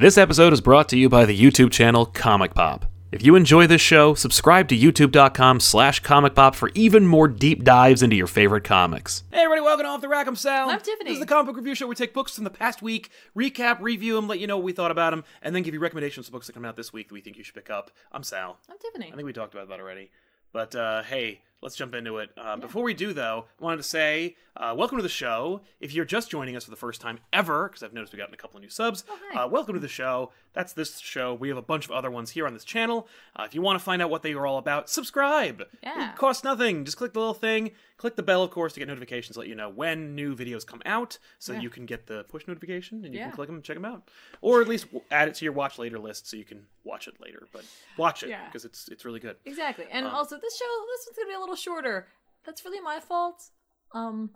This 0.00 0.16
episode 0.16 0.52
is 0.52 0.60
brought 0.60 0.88
to 0.90 0.96
you 0.96 1.08
by 1.08 1.24
the 1.24 1.36
YouTube 1.36 1.72
channel 1.72 2.06
Comic 2.06 2.54
Pop. 2.54 2.86
If 3.10 3.26
you 3.26 3.34
enjoy 3.34 3.66
this 3.66 3.80
show, 3.80 4.14
subscribe 4.14 4.68
to 4.68 4.78
youtube.com 4.78 5.58
slash 5.58 5.98
comic 5.98 6.36
pop 6.36 6.54
for 6.54 6.70
even 6.76 7.04
more 7.04 7.26
deep 7.26 7.64
dives 7.64 8.00
into 8.00 8.14
your 8.14 8.28
favorite 8.28 8.62
comics. 8.62 9.24
Hey 9.32 9.40
everybody, 9.40 9.62
welcome 9.62 9.86
to 9.86 9.88
Off 9.88 10.00
the 10.00 10.08
Rack, 10.08 10.28
I'm 10.28 10.36
Sal. 10.36 10.70
I'm 10.70 10.78
Tiffany. 10.78 11.10
This 11.10 11.14
is 11.14 11.18
the 11.18 11.26
comic 11.26 11.46
book 11.46 11.56
review 11.56 11.74
show 11.74 11.86
where 11.86 11.90
we 11.90 11.94
take 11.96 12.14
books 12.14 12.36
from 12.36 12.44
the 12.44 12.50
past 12.50 12.80
week, 12.80 13.10
recap, 13.36 13.80
review 13.80 14.14
them, 14.14 14.28
let 14.28 14.38
you 14.38 14.46
know 14.46 14.56
what 14.56 14.62
we 14.62 14.70
thought 14.70 14.92
about 14.92 15.10
them, 15.10 15.24
and 15.42 15.52
then 15.52 15.64
give 15.64 15.74
you 15.74 15.80
recommendations 15.80 16.28
of 16.28 16.32
books 16.32 16.46
that 16.46 16.52
come 16.52 16.64
out 16.64 16.76
this 16.76 16.92
week 16.92 17.08
that 17.08 17.14
we 17.14 17.20
think 17.20 17.36
you 17.36 17.42
should 17.42 17.56
pick 17.56 17.68
up. 17.68 17.90
I'm 18.12 18.22
Sal. 18.22 18.60
I'm 18.70 18.78
Tiffany. 18.78 19.10
I 19.12 19.16
think 19.16 19.26
we 19.26 19.32
talked 19.32 19.54
about 19.54 19.68
that 19.68 19.80
already. 19.80 20.12
But 20.52 20.76
uh, 20.76 21.02
hey, 21.02 21.40
let's 21.60 21.74
jump 21.74 21.96
into 21.96 22.18
it. 22.18 22.30
Uh, 22.36 22.56
Before 22.56 22.84
we 22.84 22.94
do, 22.94 23.12
though, 23.12 23.46
I 23.60 23.64
wanted 23.64 23.78
to 23.78 23.82
say 23.82 24.36
uh, 24.58 24.74
welcome 24.76 24.98
to 24.98 25.02
the 25.02 25.08
show. 25.08 25.60
If 25.78 25.94
you're 25.94 26.04
just 26.04 26.30
joining 26.30 26.56
us 26.56 26.64
for 26.64 26.70
the 26.70 26.76
first 26.76 27.00
time 27.00 27.20
ever, 27.32 27.68
because 27.68 27.84
I've 27.84 27.92
noticed 27.92 28.12
we've 28.12 28.18
gotten 28.18 28.34
a 28.34 28.36
couple 28.36 28.56
of 28.56 28.62
new 28.64 28.68
subs, 28.68 29.04
hi. 29.32 29.44
uh, 29.44 29.46
welcome 29.46 29.74
to 29.74 29.80
the 29.80 29.86
show. 29.86 30.32
That's 30.52 30.72
this 30.72 30.98
show. 30.98 31.32
We 31.32 31.48
have 31.48 31.56
a 31.56 31.62
bunch 31.62 31.84
of 31.84 31.92
other 31.92 32.10
ones 32.10 32.30
here 32.30 32.44
on 32.44 32.54
this 32.54 32.64
channel. 32.64 33.06
Uh, 33.36 33.44
if 33.44 33.54
you 33.54 33.62
want 33.62 33.78
to 33.78 33.84
find 33.84 34.02
out 34.02 34.10
what 34.10 34.22
they 34.24 34.32
are 34.32 34.44
all 34.46 34.58
about, 34.58 34.90
subscribe. 34.90 35.62
Yeah. 35.82 36.10
It 36.10 36.16
costs 36.16 36.42
nothing. 36.42 36.84
Just 36.84 36.96
click 36.96 37.12
the 37.12 37.20
little 37.20 37.34
thing. 37.34 37.70
Click 37.98 38.16
the 38.16 38.22
bell, 38.24 38.42
of 38.42 38.50
course, 38.50 38.72
to 38.72 38.80
get 38.80 38.88
notifications, 38.88 39.36
let 39.36 39.46
you 39.46 39.54
know 39.54 39.68
when 39.68 40.16
new 40.16 40.34
videos 40.34 40.66
come 40.66 40.82
out, 40.84 41.18
so 41.38 41.52
Yeah. 41.52 41.60
you 41.60 41.70
can 41.70 41.86
get 41.86 42.06
the 42.06 42.24
push 42.24 42.46
notification 42.48 43.04
and 43.04 43.14
you 43.14 43.20
Yeah. 43.20 43.26
can 43.28 43.34
click 43.36 43.46
them 43.48 43.56
and 43.56 43.64
check 43.64 43.76
them 43.76 43.84
out, 43.84 44.10
or 44.40 44.60
at 44.60 44.66
least 44.66 44.86
add 45.12 45.28
it 45.28 45.34
to 45.36 45.44
your 45.44 45.52
watch 45.54 45.78
later 45.78 45.98
list 46.00 46.28
so 46.28 46.36
you 46.36 46.44
can 46.44 46.66
watch 46.82 47.06
it 47.06 47.20
later. 47.20 47.46
But 47.52 47.64
watch 47.96 48.24
it 48.24 48.30
Yeah. 48.30 48.44
because 48.46 48.64
it's 48.64 48.88
it's 48.88 49.04
really 49.04 49.20
good. 49.20 49.36
Exactly. 49.44 49.86
And 49.90 50.06
Um, 50.06 50.14
also 50.14 50.36
this 50.36 50.56
show 50.56 50.64
this 50.96 51.06
one's 51.06 51.16
gonna 51.16 51.28
be 51.28 51.34
a 51.34 51.40
little 51.40 51.54
shorter. 51.56 52.08
That's 52.44 52.64
really 52.64 52.80
my 52.80 52.98
fault. 53.00 53.50
Um 53.92 54.30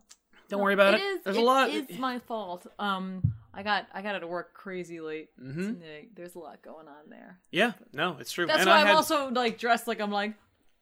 Don't 0.48 0.60
worry 0.60 0.74
about 0.74 0.94
it. 0.94 1.00
It 1.00 1.04
is 1.04 1.24
There's 1.24 1.36
it 1.36 1.42
a 1.42 1.44
lot. 1.44 1.70
It's 1.70 1.98
my 1.98 2.18
fault. 2.18 2.66
Um 2.78 3.34
I 3.54 3.62
got 3.62 3.86
I 3.92 4.00
got 4.02 4.14
out 4.14 4.22
of 4.22 4.28
work 4.28 4.54
crazy 4.54 5.00
late 5.00 5.28
Mhm. 5.40 5.78
There's 6.14 6.34
a 6.34 6.38
lot 6.38 6.62
going 6.62 6.88
on 6.88 7.10
there. 7.10 7.38
Yeah, 7.50 7.72
no, 7.92 8.16
it's 8.18 8.32
true. 8.32 8.46
That's 8.46 8.60
and 8.60 8.68
why 8.70 8.76
I 8.76 8.80
I'm 8.80 8.86
had, 8.88 8.96
also 8.96 9.28
like 9.30 9.58
dressed 9.58 9.86
like 9.86 10.00
I'm 10.00 10.10
like, 10.10 10.34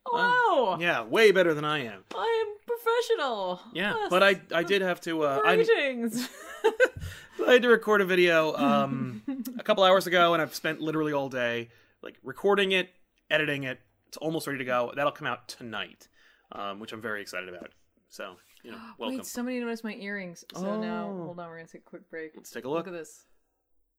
oh 0.07 0.73
wow, 0.73 0.79
yeah, 0.81 1.03
way 1.03 1.33
better 1.33 1.53
than 1.55 1.65
I 1.65 1.85
am. 1.85 2.05
I 2.15 2.45
am 2.47 2.57
professional. 2.67 3.61
Yeah, 3.73 3.95
Yes. 3.97 4.11
but 4.11 4.23
I 4.23 4.41
I 4.55 4.63
did 4.63 4.83
have 4.83 5.01
to 5.03 5.23
uh, 5.25 5.41
I, 5.45 5.53
I 7.47 7.53
had 7.55 7.63
to 7.63 7.69
record 7.69 8.01
a 8.01 8.05
video 8.05 8.55
um 8.55 9.23
a 9.59 9.63
couple 9.63 9.83
hours 9.85 10.07
ago, 10.07 10.33
and 10.35 10.43
I've 10.43 10.55
spent 10.55 10.81
literally 10.81 11.13
all 11.13 11.29
day 11.29 11.71
like 12.03 12.17
recording 12.23 12.73
it, 12.73 12.91
editing 13.31 13.65
it. 13.65 13.81
It's 14.09 14.17
almost 14.17 14.47
ready 14.47 14.59
to 14.59 14.65
go. 14.65 14.93
That'll 14.95 15.13
come 15.13 15.27
out 15.27 15.49
tonight, 15.49 16.09
um, 16.53 16.81
which 16.81 16.93
I'm 16.93 17.01
very 17.01 17.21
excited 17.21 17.49
about. 17.49 17.71
So 18.09 18.37
you 18.63 18.71
know, 18.73 18.79
welcome. 18.99 19.19
Wait, 19.19 19.27
somebody 19.27 19.59
noticed 19.61 19.85
my 19.85 19.95
earrings. 19.95 20.45
So 20.55 20.81
now 20.81 21.09
Oh. 21.11 21.25
hold 21.25 21.41
on, 21.41 21.49
we're 21.49 21.57
gonna 21.57 21.69
take 21.69 21.83
a 21.83 21.91
quick 21.91 22.09
break. 22.11 22.33
Let's 22.37 22.51
take 22.51 22.65
a 22.65 22.69
Look 22.69 22.87
look. 22.87 22.95
at 22.95 22.99
this. 22.99 23.25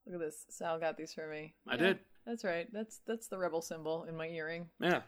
Look 0.05 0.15
at 0.15 0.21
this. 0.21 0.45
Sal 0.49 0.79
got 0.79 0.97
these 0.97 1.13
for 1.13 1.27
me. 1.27 1.53
I 1.67 1.73
Yeah, 1.75 1.77
did. 1.81 1.99
That's 2.25 2.43
right. 2.43 2.67
That's 2.73 2.99
that's 3.05 3.27
the 3.27 3.37
rebel 3.37 3.61
symbol 3.61 4.03
in 4.05 4.15
my 4.15 4.27
earring. 4.27 4.69
Yeah. 4.79 5.01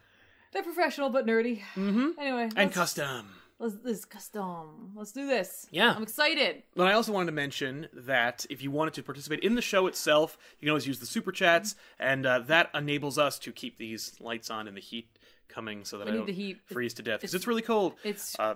They're 0.51 0.63
professional 0.63 1.09
but 1.09 1.25
nerdy. 1.25 1.61
Mm-hmm. 1.75 2.19
Anyway, 2.19 2.49
And 2.55 2.71
custom. 2.71 3.27
let's 3.57 3.75
this 3.83 4.05
custom. 4.05 4.91
Let's 4.95 5.11
do 5.11 5.25
this. 5.25 5.67
Yeah. 5.71 5.93
I'm 5.95 6.03
excited. 6.03 6.61
But 6.75 6.87
I 6.87 6.93
also 6.93 7.11
wanted 7.11 7.27
to 7.27 7.31
mention 7.31 7.87
that 7.93 8.45
if 8.51 8.61
you 8.61 8.69
wanted 8.69 8.93
to 8.95 9.03
participate 9.03 9.39
in 9.39 9.55
the 9.55 9.61
show 9.63 9.87
itself, 9.87 10.37
you 10.59 10.65
can 10.67 10.69
always 10.69 10.85
use 10.87 10.99
the 10.99 11.07
super 11.07 11.31
chats, 11.31 11.75
and 11.99 12.25
uh, 12.27 12.39
that 12.39 12.69
enables 12.75 13.17
us 13.17 13.39
to 13.39 13.51
keep 13.51 13.77
these 13.77 14.19
lights 14.19 14.51
on 14.51 14.67
and 14.67 14.77
the 14.77 14.81
heat 14.81 15.17
coming 15.49 15.85
so 15.85 15.97
that 15.97 16.05
We 16.05 16.11
I 16.11 16.13
need 16.13 16.17
don't 16.19 16.27
the 16.27 16.33
heat. 16.33 16.61
freeze 16.65 16.93
to 16.95 17.01
death 17.03 17.21
because 17.21 17.33
it's- 17.33 17.41
it's 17.41 17.47
really 17.47 17.61
cold. 17.63 17.95
It's 18.03 18.37
Uh, 18.39 18.55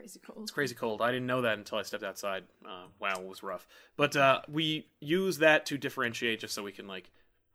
crazy 0.00 0.20
cold. 0.24 0.38
it's 0.42 0.50
crazy 0.50 0.74
cold. 0.74 1.02
I 1.02 1.10
didn't 1.12 1.26
know 1.26 1.42
that 1.42 1.58
until 1.58 1.78
I 1.78 1.82
stepped 1.82 2.04
outside. 2.04 2.44
Uh, 2.64 2.84
wow, 2.98 3.14
it 3.20 3.26
was 3.26 3.42
rough. 3.42 3.66
But 3.96 4.16
uh, 4.16 4.40
we 4.48 4.86
use 5.00 5.38
that 5.38 5.66
to 5.66 5.78
differentiate 5.78 6.40
just 6.40 6.54
so 6.54 6.62
we 6.62 6.72
can 6.72 6.86
like 6.86 7.10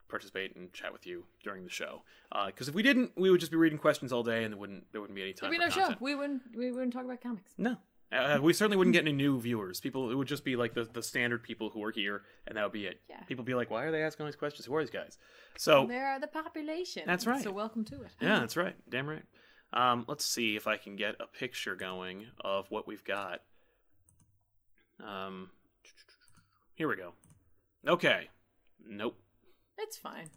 participate 0.08 0.54
and 0.54 0.72
chat 0.72 0.92
with 0.92 1.06
you 1.06 1.24
during 1.42 1.64
the 1.64 1.70
show. 1.70 2.02
Because 2.46 2.68
if 2.68 2.74
we 2.74 2.82
didn't, 2.82 3.12
we 3.16 3.30
would 3.30 3.40
just 3.40 3.50
be 3.52 3.58
reading 3.58 3.78
questions 3.78 4.12
all 4.12 4.22
day, 4.22 4.44
and 4.44 4.52
there 4.52 4.58
wouldn't 4.58 4.84
there 4.92 5.00
wouldn't 5.00 5.16
be 5.16 5.22
any 5.22 5.32
time. 5.32 5.50
There'd 5.50 5.60
be 5.60 5.64
no 5.64 5.88
show. 5.88 5.94
We 6.00 6.14
wouldn't 6.14 6.42
we 6.54 6.70
wouldn't 6.70 6.92
talk 6.92 7.04
about 7.04 7.20
comics. 7.20 7.52
No. 7.58 7.76
Uh, 8.12 8.38
we 8.40 8.52
certainly 8.52 8.76
wouldn't 8.76 8.94
get 8.94 9.02
any 9.02 9.12
new 9.12 9.40
viewers. 9.40 9.80
People, 9.80 10.12
it 10.12 10.14
would 10.14 10.28
just 10.28 10.44
be 10.44 10.54
like 10.54 10.74
the, 10.74 10.84
the 10.84 11.02
standard 11.02 11.42
people 11.42 11.70
who 11.70 11.82
are 11.82 11.90
here, 11.90 12.22
and 12.46 12.56
that 12.56 12.62
would 12.62 12.72
be 12.72 12.86
it. 12.86 13.00
Yeah. 13.10 13.20
People 13.26 13.44
be 13.44 13.54
like, 13.54 13.68
why 13.68 13.82
are 13.82 13.90
they 13.90 14.04
asking 14.04 14.22
all 14.24 14.28
these 14.28 14.36
questions? 14.36 14.64
Who 14.64 14.76
are 14.76 14.80
these 14.80 14.90
guys? 14.90 15.18
So, 15.58 15.86
They 15.88 15.98
are 15.98 16.20
the 16.20 16.28
population. 16.28 17.02
That's 17.04 17.26
right. 17.26 17.42
So 17.42 17.50
welcome 17.50 17.84
to 17.86 18.02
it. 18.02 18.10
yeah, 18.20 18.38
that's 18.38 18.56
right. 18.56 18.76
Damn 18.88 19.08
right. 19.08 19.24
Um, 19.72 20.04
let's 20.08 20.24
see 20.24 20.56
if 20.56 20.66
I 20.66 20.76
can 20.76 20.96
get 20.96 21.16
a 21.20 21.26
picture 21.26 21.74
going 21.74 22.26
of 22.40 22.70
what 22.70 22.86
we've 22.86 23.04
got. 23.04 23.40
Um, 25.04 25.50
here 26.74 26.88
we 26.88 26.96
go. 26.96 27.12
Okay. 27.86 28.28
Nope. 28.88 29.16
It's 29.78 29.96
fine. 29.96 30.30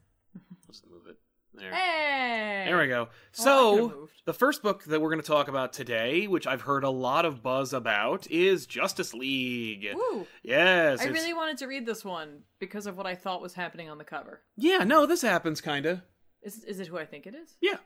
Let's 0.67 0.83
move 0.89 1.03
it. 1.09 1.17
There. 1.53 1.73
Hey. 1.73 2.65
There 2.67 2.77
we 2.77 2.87
go. 2.87 3.09
So, 3.31 4.07
the 4.25 4.33
first 4.33 4.61
book 4.61 4.83
that 4.85 5.01
we're 5.01 5.09
going 5.09 5.21
to 5.21 5.27
talk 5.27 5.47
about 5.47 5.73
today, 5.73 6.27
which 6.27 6.45
I've 6.45 6.61
heard 6.61 6.83
a 6.83 6.89
lot 6.89 7.25
of 7.25 7.41
buzz 7.41 7.73
about, 7.73 8.29
is 8.29 8.67
Justice 8.67 9.15
League. 9.15 9.87
Ooh. 9.95 10.27
Yes. 10.43 10.99
I 10.99 11.05
it's- 11.05 11.19
really 11.19 11.33
wanted 11.33 11.57
to 11.57 11.65
read 11.67 11.87
this 11.87 12.05
one 12.05 12.43
because 12.59 12.85
of 12.85 12.97
what 12.97 13.07
I 13.07 13.15
thought 13.15 13.41
was 13.41 13.55
happening 13.55 13.89
on 13.89 13.97
the 13.97 14.03
cover. 14.03 14.41
Yeah, 14.57 14.83
no, 14.83 15.07
this 15.07 15.23
happens, 15.23 15.59
kind 15.59 15.85
of. 15.87 16.01
Is 16.43 16.63
is 16.63 16.79
it 16.79 16.87
who 16.87 16.97
I 16.97 17.05
think 17.05 17.25
it 17.27 17.33
is? 17.35 17.57
Yeah, 17.61 17.77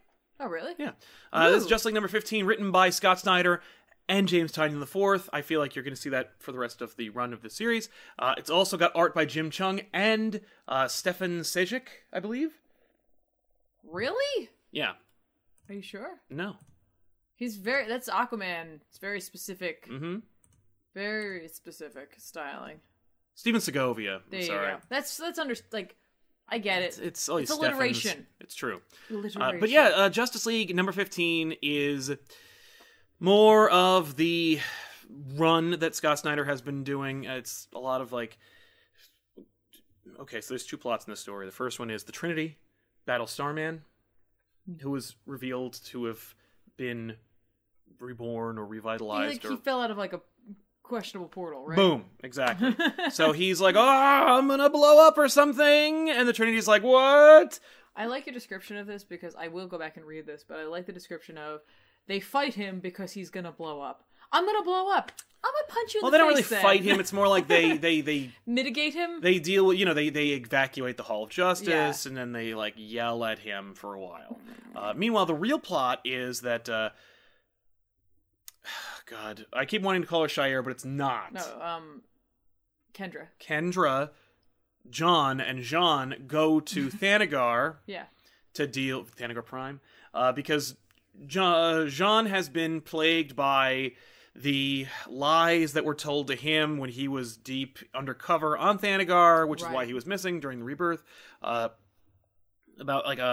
Oh 0.43 0.49
really? 0.49 0.73
yeah. 0.77 0.91
Uh, 1.31 1.49
this 1.49 1.59
is 1.61 1.65
Ooh. 1.65 1.69
Justice 1.69 1.85
League 1.85 1.93
number 1.95 2.07
15, 2.09 2.45
written 2.45 2.71
by 2.71 2.89
Scott 2.89 3.19
Snyder 3.19 3.61
and 4.09 4.27
James 4.27 4.51
Tynion 4.51 4.81
IV. 4.81 5.29
I 5.31 5.41
feel 5.41 5.59
like 5.61 5.75
you're 5.75 5.83
going 5.83 5.95
to 5.95 5.99
see 6.01 6.09
that 6.09 6.33
for 6.39 6.51
the 6.51 6.57
rest 6.59 6.81
of 6.81 6.95
the 6.97 7.09
run 7.09 7.31
of 7.31 7.41
the 7.41 7.49
series. 7.49 7.87
Uh, 8.19 8.33
it's 8.37 8.49
also 8.49 8.75
got 8.75 8.91
art 8.93 9.15
by 9.15 9.23
Jim 9.25 9.49
Cheung 9.49 9.85
and 9.93 10.41
uh, 10.67 10.87
Stefan 10.89 11.39
Sejic, 11.41 11.83
I 12.11 12.19
believe. 12.19 12.51
Really? 13.89 14.49
Yeah, 14.71 14.93
Are 15.69 15.75
you 15.75 15.81
sure? 15.81 16.19
no. 16.29 16.55
He's 17.35 17.57
very. 17.57 17.87
That's 17.87 18.07
Aquaman. 18.09 18.79
It's 18.89 18.99
very 18.99 19.19
specific. 19.19 19.89
Mm-hmm. 19.89 20.17
Very 20.93 21.47
specific 21.47 22.13
styling. 22.17 22.79
Steven 23.33 23.59
Segovia. 23.59 24.21
There 24.29 24.39
I'm 24.39 24.41
you 24.45 24.47
sorry. 24.47 24.73
go. 24.73 24.79
That's 24.89 25.17
that's 25.17 25.39
under 25.39 25.55
like. 25.71 25.95
I 26.49 26.57
get 26.57 26.81
it. 26.81 26.85
It's, 26.85 26.99
it's, 26.99 27.29
oh, 27.29 27.37
It's 27.37 27.51
alliteration. 27.51 28.27
It's 28.39 28.55
true. 28.55 28.81
Uh, 29.35 29.53
but 29.59 29.69
yeah, 29.69 29.91
uh, 29.95 30.09
Justice 30.09 30.45
League 30.45 30.75
number 30.75 30.91
15 30.91 31.55
is 31.61 32.11
more 33.19 33.69
of 33.69 34.15
the 34.15 34.59
run 35.35 35.79
that 35.79 35.95
Scott 35.95 36.19
Snyder 36.19 36.45
has 36.45 36.61
been 36.61 36.83
doing. 36.83 37.23
It's 37.23 37.67
a 37.73 37.79
lot 37.79 38.01
of 38.01 38.11
like. 38.11 38.37
Okay, 40.19 40.41
so 40.41 40.49
there's 40.49 40.65
two 40.65 40.77
plots 40.77 41.05
in 41.07 41.11
this 41.11 41.19
story. 41.19 41.45
The 41.45 41.51
first 41.51 41.79
one 41.79 41.89
is 41.89 42.03
the 42.03 42.11
Trinity 42.11 42.57
battle 43.05 43.27
Starman, 43.27 43.81
who 44.81 44.91
was 44.91 45.15
revealed 45.25 45.79
to 45.85 46.05
have 46.05 46.35
been 46.77 47.15
reborn 47.99 48.57
or 48.57 48.65
He, 48.65 48.71
revitalized 48.73 49.43
like, 49.43 49.45
or 49.45 49.55
he 49.55 49.61
fell 49.61 49.81
out 49.81 49.91
of 49.91 49.97
like 49.97 50.13
a 50.13 50.21
questionable 50.83 51.29
portal, 51.29 51.65
right? 51.65 51.75
Boom, 51.75 52.05
exactly. 52.23 52.75
so 53.11 53.31
he's 53.31 53.59
like, 53.61 53.75
"Oh, 53.75 53.81
I'm 54.37 54.47
gonna 54.47 54.69
blow 54.69 55.05
up 55.07 55.17
or 55.17 55.27
something," 55.29 56.09
and 56.09 56.27
the 56.27 56.33
Trinity's 56.33 56.67
like, 56.67 56.83
"What?" 56.83 57.59
I 57.95 58.05
like 58.07 58.25
your 58.25 58.33
description 58.33 58.77
of 58.77 58.87
this 58.87 59.03
because 59.03 59.35
I 59.35 59.47
will 59.49 59.67
go 59.67 59.77
back 59.77 59.97
and 59.97 60.05
read 60.05 60.25
this, 60.25 60.43
but 60.47 60.57
I 60.59 60.65
like 60.65 60.85
the 60.85 60.91
description 60.93 61.37
of 61.37 61.61
they 62.07 62.19
fight 62.19 62.53
him 62.53 62.79
because 62.79 63.11
he's 63.13 63.29
gonna 63.29 63.51
blow 63.51 63.81
up. 63.81 64.03
I'm 64.31 64.45
gonna 64.45 64.63
blow 64.63 64.89
up. 64.91 65.11
I'm 65.45 65.51
gonna 65.51 65.67
punch 65.79 65.93
you 65.93 65.99
in 65.99 66.01
the 66.01 66.01
face. 66.01 66.01
Well, 66.03 66.11
the 66.11 66.11
they 66.11 66.17
don't 66.19 66.27
really 66.29 66.41
then. 66.41 66.61
fight 66.61 66.81
him. 66.83 66.99
It's 66.99 67.13
more 67.13 67.27
like 67.27 67.47
they 67.47 67.77
they 67.87 68.01
they 68.01 68.31
Mitigate 68.47 68.93
him. 68.93 69.21
they 69.21 69.39
deal 69.39 69.67
with 69.67 69.77
you 69.77 69.85
know 69.85 69.93
they 69.93 70.09
they 70.09 70.29
evacuate 70.29 70.97
the 70.97 71.03
Hall 71.03 71.23
of 71.25 71.29
Justice 71.29 71.67
Yeah. 72.05 72.09
and 72.09 72.17
then 72.17 72.31
they 72.31 72.53
like 72.55 72.73
yell 72.77 73.23
at 73.25 73.39
him 73.39 73.73
for 73.75 73.93
a 73.93 73.99
while. 73.99 74.39
Uh, 74.75 74.93
meanwhile, 74.95 75.25
the 75.25 75.35
real 75.35 75.59
plot 75.59 75.99
is 76.05 76.41
that. 76.41 76.67
Uh, 76.69 76.89
God, 79.05 79.45
I 79.53 79.65
keep 79.65 79.81
wanting 79.81 80.01
to 80.01 80.07
call 80.07 80.21
her 80.23 80.29
Shire, 80.29 80.61
but 80.61 80.71
it's 80.71 80.85
not. 80.85 81.33
no, 81.33 81.61
um, 81.61 82.01
Kendra. 82.93 83.27
Kendra, 83.39 84.11
John, 84.89 85.39
and 85.41 85.59
J'onn 85.59 86.27
go 86.27 86.59
to 86.59 86.87
Thanagar. 86.89 87.77
Yeah. 87.85 88.05
to 88.53 88.67
deal 88.67 89.03
Thanagar 89.03 89.45
Prime 89.45 89.81
uh, 90.13 90.31
because 90.31 90.75
J'onn, 91.25 91.87
J'onn 91.87 92.27
has 92.27 92.49
been 92.49 92.81
plagued 92.81 93.35
by 93.35 93.93
the 94.35 94.87
lies 95.07 95.73
that 95.73 95.85
were 95.85 95.93
told 95.93 96.27
to 96.27 96.35
him 96.35 96.77
when 96.77 96.89
he 96.89 97.07
was 97.07 97.37
deep 97.37 97.77
undercover 97.93 98.57
on 98.57 98.79
Thanagar, 98.79 99.47
which 99.47 99.61
is 99.61 99.67
why 99.67 99.85
he 99.85 99.93
was 99.93 100.05
missing 100.07 100.39
during 100.39 100.57
the 100.59 100.65
rebirth. 100.65 101.03
Uh, 101.41 101.69
about 102.79 103.05
like 103.05 103.19
a, 103.19 103.23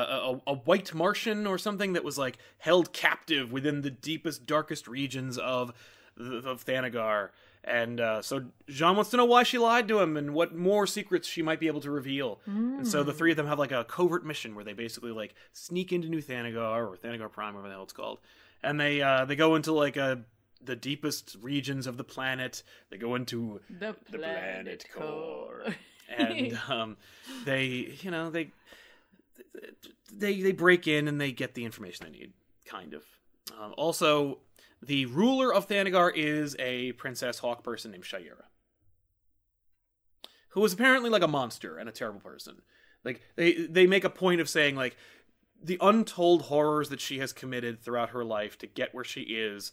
a 0.46 0.50
a 0.52 0.54
white 0.54 0.94
Martian 0.94 1.46
or 1.46 1.58
something 1.58 1.92
that 1.94 2.04
was 2.04 2.18
like 2.18 2.38
held 2.58 2.92
captive 2.92 3.50
within 3.52 3.82
the 3.82 3.90
deepest, 3.90 4.46
darkest 4.46 4.86
regions 4.88 5.38
of 5.38 5.72
of 6.18 6.64
Thanagar. 6.64 7.30
And 7.62 8.00
uh, 8.00 8.22
so 8.22 8.46
J'onn 8.70 8.94
wants 8.96 9.10
to 9.10 9.18
know 9.18 9.26
why 9.26 9.42
she 9.42 9.58
lied 9.58 9.86
to 9.88 10.00
him 10.00 10.16
and 10.16 10.32
what 10.32 10.56
more 10.56 10.86
secrets 10.86 11.28
she 11.28 11.42
might 11.42 11.60
be 11.60 11.66
able 11.66 11.82
to 11.82 11.90
reveal. 11.90 12.40
And 12.46 12.88
so 12.88 13.02
the 13.02 13.12
three 13.12 13.30
of 13.32 13.36
them 13.36 13.46
have 13.46 13.58
like 13.58 13.70
a 13.72 13.84
covert 13.84 14.24
mission 14.24 14.54
where 14.54 14.64
they 14.64 14.72
basically 14.72 15.10
like 15.12 15.34
sneak 15.52 15.92
into 15.92 16.08
New 16.08 16.22
Thanagar 16.22 16.88
or 16.90 16.96
Thanagar 16.96 17.30
Prime, 17.30 17.52
whatever 17.54 17.68
the 17.68 17.74
hell 17.74 17.82
it's 17.82 17.92
called, 17.92 18.18
and 18.62 18.80
they 18.80 19.02
uh, 19.02 19.26
they 19.26 19.36
go 19.36 19.56
into 19.56 19.72
like 19.72 19.96
a 19.98 20.22
the 20.64 20.74
deepest 20.76 21.36
regions 21.42 21.86
of 21.86 21.96
the 21.98 22.04
planet. 22.04 22.62
They 22.90 22.96
go 22.96 23.14
into 23.14 23.60
The 23.68 23.94
the 24.10 24.18
planet, 24.18 24.84
planet 24.84 24.84
core. 24.94 25.62
core. 25.64 25.74
and 26.16 26.58
um, 26.68 26.96
they, 27.44 27.94
you 28.00 28.10
know, 28.10 28.30
they 28.30 28.52
they 30.12 30.40
they 30.40 30.52
break 30.52 30.86
in 30.86 31.08
and 31.08 31.20
they 31.20 31.32
get 31.32 31.54
the 31.54 31.64
information 31.64 32.06
they 32.06 32.18
need, 32.18 32.32
kind 32.64 32.94
of. 32.94 33.04
Um, 33.60 33.74
also, 33.76 34.38
the 34.82 35.06
ruler 35.06 35.52
of 35.52 35.68
Thanagar 35.68 36.12
is 36.14 36.56
a 36.58 36.92
princess 36.92 37.38
hawk 37.38 37.62
person 37.62 37.90
named 37.90 38.04
Shayera, 38.04 38.44
who 40.50 40.64
is 40.64 40.72
apparently 40.72 41.10
like 41.10 41.22
a 41.22 41.28
monster 41.28 41.76
and 41.76 41.88
a 41.88 41.92
terrible 41.92 42.20
person. 42.20 42.62
Like 43.04 43.22
they 43.36 43.52
they 43.66 43.86
make 43.86 44.04
a 44.04 44.10
point 44.10 44.40
of 44.40 44.48
saying 44.48 44.76
like 44.76 44.96
the 45.62 45.78
untold 45.80 46.42
horrors 46.42 46.88
that 46.88 47.00
she 47.00 47.18
has 47.18 47.32
committed 47.32 47.80
throughout 47.80 48.10
her 48.10 48.24
life 48.24 48.56
to 48.58 48.66
get 48.66 48.94
where 48.94 49.04
she 49.04 49.22
is 49.22 49.72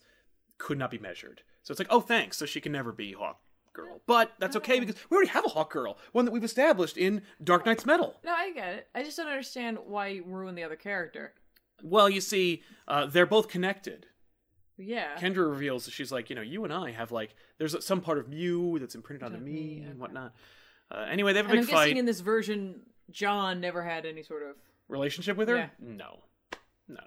could 0.57 0.77
not 0.77 0.91
be 0.91 0.97
measured. 0.97 1.41
So 1.63 1.71
it's 1.71 1.79
like, 1.79 1.87
oh, 1.91 2.01
thanks. 2.01 2.37
So 2.37 2.45
she 2.45 2.61
can 2.61 2.71
never 2.71 2.91
be 2.91 3.13
Hawk 3.13 3.41
Girl, 3.77 4.01
but 4.07 4.33
that's 4.39 4.55
okay 4.57 4.79
because 4.81 4.95
we 5.09 5.15
already 5.15 5.29
have 5.29 5.45
a 5.45 5.49
Hawk 5.49 5.71
Girl, 5.71 5.97
one 6.11 6.25
that 6.25 6.31
we've 6.31 6.43
established 6.43 6.97
in 6.97 7.21
Dark 7.41 7.65
Nights 7.65 7.85
Metal. 7.85 8.15
No, 8.25 8.33
I 8.33 8.51
get 8.51 8.73
it. 8.73 8.87
I 8.93 9.03
just 9.03 9.15
don't 9.15 9.27
understand 9.27 9.77
why 9.85 10.07
you 10.07 10.23
ruin 10.25 10.55
the 10.55 10.63
other 10.63 10.75
character. 10.75 11.33
Well, 11.83 12.09
you 12.09 12.19
see, 12.19 12.63
uh, 12.87 13.05
they're 13.05 13.25
both 13.25 13.47
connected. 13.47 14.07
Yeah. 14.77 15.15
Kendra 15.17 15.49
reveals 15.49 15.85
that 15.85 15.91
she's 15.91 16.11
like, 16.11 16.29
you 16.29 16.35
know, 16.35 16.41
you 16.41 16.63
and 16.63 16.73
I 16.73 16.91
have 16.91 17.11
like, 17.11 17.35
there's 17.57 17.75
some 17.85 18.01
part 18.01 18.17
of 18.17 18.33
you 18.33 18.77
that's 18.79 18.95
imprinted 18.95 19.23
onto 19.23 19.37
me 19.37 19.51
me, 19.51 19.83
and 19.87 19.99
whatnot. 19.99 20.33
Uh, 20.91 21.05
anyway, 21.09 21.33
they 21.33 21.39
have 21.39 21.47
a 21.47 21.49
and 21.49 21.59
big 21.61 21.69
I'm 21.69 21.75
guessing 21.75 21.93
fight. 21.93 21.97
in 21.97 22.05
this 22.05 22.19
version, 22.19 22.81
John 23.11 23.61
never 23.61 23.83
had 23.83 24.05
any 24.05 24.23
sort 24.23 24.43
of. 24.43 24.55
Relationship 24.87 25.35
with 25.37 25.49
her? 25.49 25.57
Yeah. 25.57 25.69
No, 25.79 26.23
no, 26.87 26.95
no. 26.95 27.01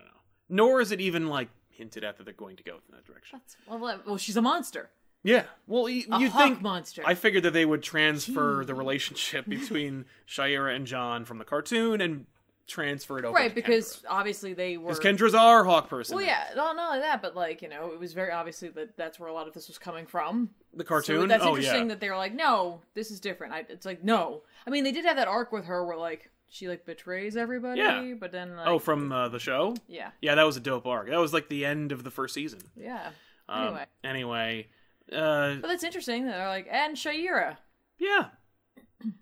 Nor 0.49 0.81
is 0.81 0.93
it 0.93 1.01
even 1.01 1.29
like 1.29 1.49
hinted 1.69 2.05
at 2.05 2.19
that 2.19 2.25
they're 2.25 2.35
going 2.35 2.57
to 2.57 2.63
go 2.63 2.75
in 2.75 2.95
that 2.95 3.07
direction. 3.07 3.41
That's, 3.41 3.57
well, 3.67 4.01
well, 4.07 4.19
she's 4.19 4.37
a 4.37 4.43
monster. 4.43 4.91
Yeah. 5.23 5.45
Well, 5.67 5.85
y- 5.85 6.05
A 6.11 6.19
you'd 6.21 6.33
think 6.33 6.63
monster. 6.63 7.03
I 7.05 7.15
figured 7.15 7.43
that 7.43 7.53
they 7.53 7.67
would 7.67 7.83
transfer 7.83 8.65
the 8.65 8.75
relationship 8.75 9.47
between 9.49 10.07
Shayera 10.29 10.75
and 10.75 10.87
John 10.87 11.25
from 11.25 11.39
the 11.39 11.45
cartoon 11.45 12.01
and 12.01 12.27
transfer 12.67 13.19
it 13.19 13.25
over. 13.25 13.35
right, 13.35 13.49
to 13.49 13.55
because 13.55 14.03
obviously 14.09 14.53
they 14.55 14.77
were. 14.77 14.95
because 14.95 15.01
Kendra's 15.01 15.35
our 15.35 15.65
hawk 15.65 15.89
person. 15.91 16.17
Well, 16.17 16.25
yeah, 16.25 16.45
not, 16.55 16.77
not 16.77 16.91
only 16.91 17.01
that, 17.01 17.21
but 17.21 17.35
like 17.37 17.63
you 17.63 17.69
know, 17.69 17.91
it 17.93 17.99
was 17.99 18.13
very 18.13 18.31
obviously 18.33 18.69
that 18.71 18.97
that's 18.97 19.19
where 19.19 19.29
a 19.29 19.33
lot 19.35 19.47
of 19.49 19.55
this 19.55 19.69
was 19.69 19.77
coming 19.77 20.07
from. 20.07 20.51
the 20.73 20.85
So 20.85 20.89
cartoon. 20.89 21.29
that's 21.29 21.45
oh 21.45 21.51
interesting 21.57 21.83
yeah. 21.83 21.89
that 21.89 22.01
they're 22.01 22.17
like, 22.17 22.33
no, 22.35 22.81
this 22.95 23.11
is 23.11 23.21
different. 23.21 23.53
I, 23.53 23.65
it's 23.69 23.85
like 23.85 24.03
no. 24.05 24.43
I 24.67 24.71
mean, 24.71 24.85
they 24.85 24.93
did 24.93 25.05
have 25.05 25.17
that 25.17 25.29
arc 25.29 25.53
with 25.53 25.65
her 25.67 25.85
where 25.85 25.97
like 25.97 26.31
she 26.49 26.67
like 26.69 26.87
betrays 26.87 27.37
everybody, 27.37 27.81
Yeah. 27.81 28.15
but 28.19 28.33
then 28.33 28.57
like, 28.57 28.67
oh, 28.69 28.79
from 28.79 29.13
uh, 29.13 29.29
the 29.29 29.39
show. 29.39 29.75
yeah, 29.87 30.11
Yeah, 30.23 30.35
that 30.37 30.45
was 30.47 30.57
a 30.57 30.61
dope 30.61 30.87
arc. 30.87 31.09
That 31.09 31.19
was 31.19 31.33
like 31.35 31.49
the 31.49 31.65
end 31.67 31.93
of 31.93 32.05
the 32.05 32.11
first 32.11 32.35
season. 32.35 32.61
yeah. 32.77 33.11
Um, 33.49 33.65
Anyway. 33.67 33.85
Anyway. 34.05 34.67
Uh, 35.13 35.57
But 35.61 35.69
that's 35.69 35.85
interesting. 35.85 36.27
They're 36.27 36.49
like, 36.49 36.69
and 36.71 36.97
Shayera, 36.97 37.57
yeah. 37.99 38.27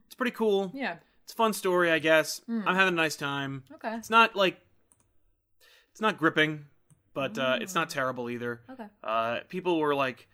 It's 0.07 0.15
pretty 0.17 0.33
cool. 0.33 0.71
yeah, 0.75 0.97
It's 1.25 1.33
a 1.33 1.37
fun 1.37 1.53
story, 1.53 1.91
I 1.91 1.99
guess. 1.99 2.41
Hmm. 2.47 2.63
I'm 2.67 2.75
having 2.77 2.95
a 2.95 2.97
nice 2.97 3.17
time. 3.17 3.65
okay, 3.75 3.95
It's 3.97 4.11
not 4.11 4.35
like 4.37 4.61
it's 5.93 6.01
not 6.01 6.19
gripping, 6.19 6.67
but 7.15 7.39
uh, 7.39 7.59
it's 7.61 7.73
Hmm. 7.73 7.81
not 7.81 7.91
terrible 7.91 8.29
either. 8.31 8.61
okay. 8.71 8.87
Uh, 9.03 9.41
people 9.49 9.79
were 9.79 9.95
like, 9.95 10.29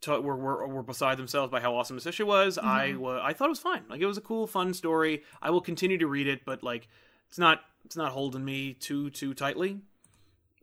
t- 0.00 0.10
were, 0.10 0.36
were 0.36 0.66
were 0.66 0.82
beside 0.82 1.18
themselves 1.18 1.50
by 1.50 1.60
how 1.60 1.74
awesome 1.76 1.96
this 1.96 2.06
issue 2.06 2.26
was. 2.26 2.56
Mm-hmm. 2.58 2.66
I 2.68 2.94
wa- 2.96 3.20
I 3.22 3.32
thought 3.32 3.46
it 3.46 3.50
was 3.50 3.58
fine. 3.60 3.82
Like 3.88 4.00
it 4.00 4.06
was 4.06 4.18
a 4.18 4.22
cool, 4.22 4.46
fun 4.46 4.74
story. 4.74 5.22
I 5.42 5.50
will 5.50 5.60
continue 5.60 5.98
to 5.98 6.06
read 6.06 6.26
it, 6.26 6.44
but 6.44 6.62
like 6.62 6.88
it's 7.28 7.38
not 7.38 7.60
it's 7.84 7.96
not 7.96 8.12
holding 8.12 8.44
me 8.44 8.74
too 8.74 9.10
too 9.10 9.34
tightly. 9.34 9.80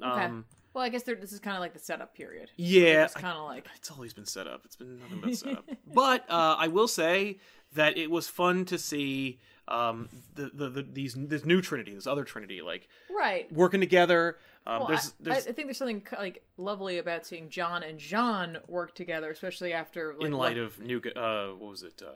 Okay. 0.04 0.26
Um, 0.26 0.46
Well, 0.74 0.84
I 0.84 0.90
guess 0.90 1.04
this 1.04 1.34
is 1.34 1.40
kind 1.40 1.56
of 1.58 1.62
like 1.62 1.74
the 1.74 1.80
setup 1.80 2.16
period. 2.16 2.50
yeah, 2.56 3.04
It's 3.06 3.14
kind 3.14 3.38
of 3.38 3.44
like 3.46 3.68
it's 3.76 3.92
always 3.92 4.14
been 4.14 4.26
set 4.26 4.48
up. 4.48 4.62
It's 4.66 4.76
been 4.76 5.00
nothing 5.00 5.20
but 5.22 5.36
set 5.36 5.58
up. 5.58 5.70
but 5.94 6.22
uh, 6.30 6.56
I 6.58 6.68
will 6.70 6.88
say 6.88 7.40
that 7.74 7.98
it 7.98 8.10
was 8.10 8.28
fun 8.28 8.66
to 8.66 8.78
see 8.78 9.40
um, 9.68 10.10
the, 10.36 10.50
the, 10.54 10.70
the 10.70 10.84
these 10.84 11.14
this 11.18 11.46
new 11.46 11.62
Trinity, 11.62 11.94
this 11.94 12.08
other 12.08 12.24
Trinity, 12.24 12.62
like 12.62 12.88
right. 13.16 13.52
working 13.52 13.80
together. 13.82 14.38
Um, 14.66 14.80
Well, 14.80 14.88
there's 14.90 15.08
I, 15.10 15.12
there's 15.22 15.48
I 15.48 15.52
think 15.52 15.68
there's 15.68 15.78
something 15.78 16.04
like 16.18 16.44
lovely 16.58 16.98
about 17.00 17.26
seeing 17.26 17.50
John 17.50 17.84
and 17.84 18.00
J'onn 18.00 18.58
work 18.70 18.96
together, 18.96 19.30
especially 19.32 19.74
after 19.74 20.14
like, 20.18 20.26
in 20.28 20.34
light 20.34 20.58
what- 20.58 20.66
of 20.66 20.80
new 20.80 21.02
uh, 21.16 21.48
what 21.58 21.70
was 21.72 21.84
it? 21.84 22.02
Um, 22.06 22.12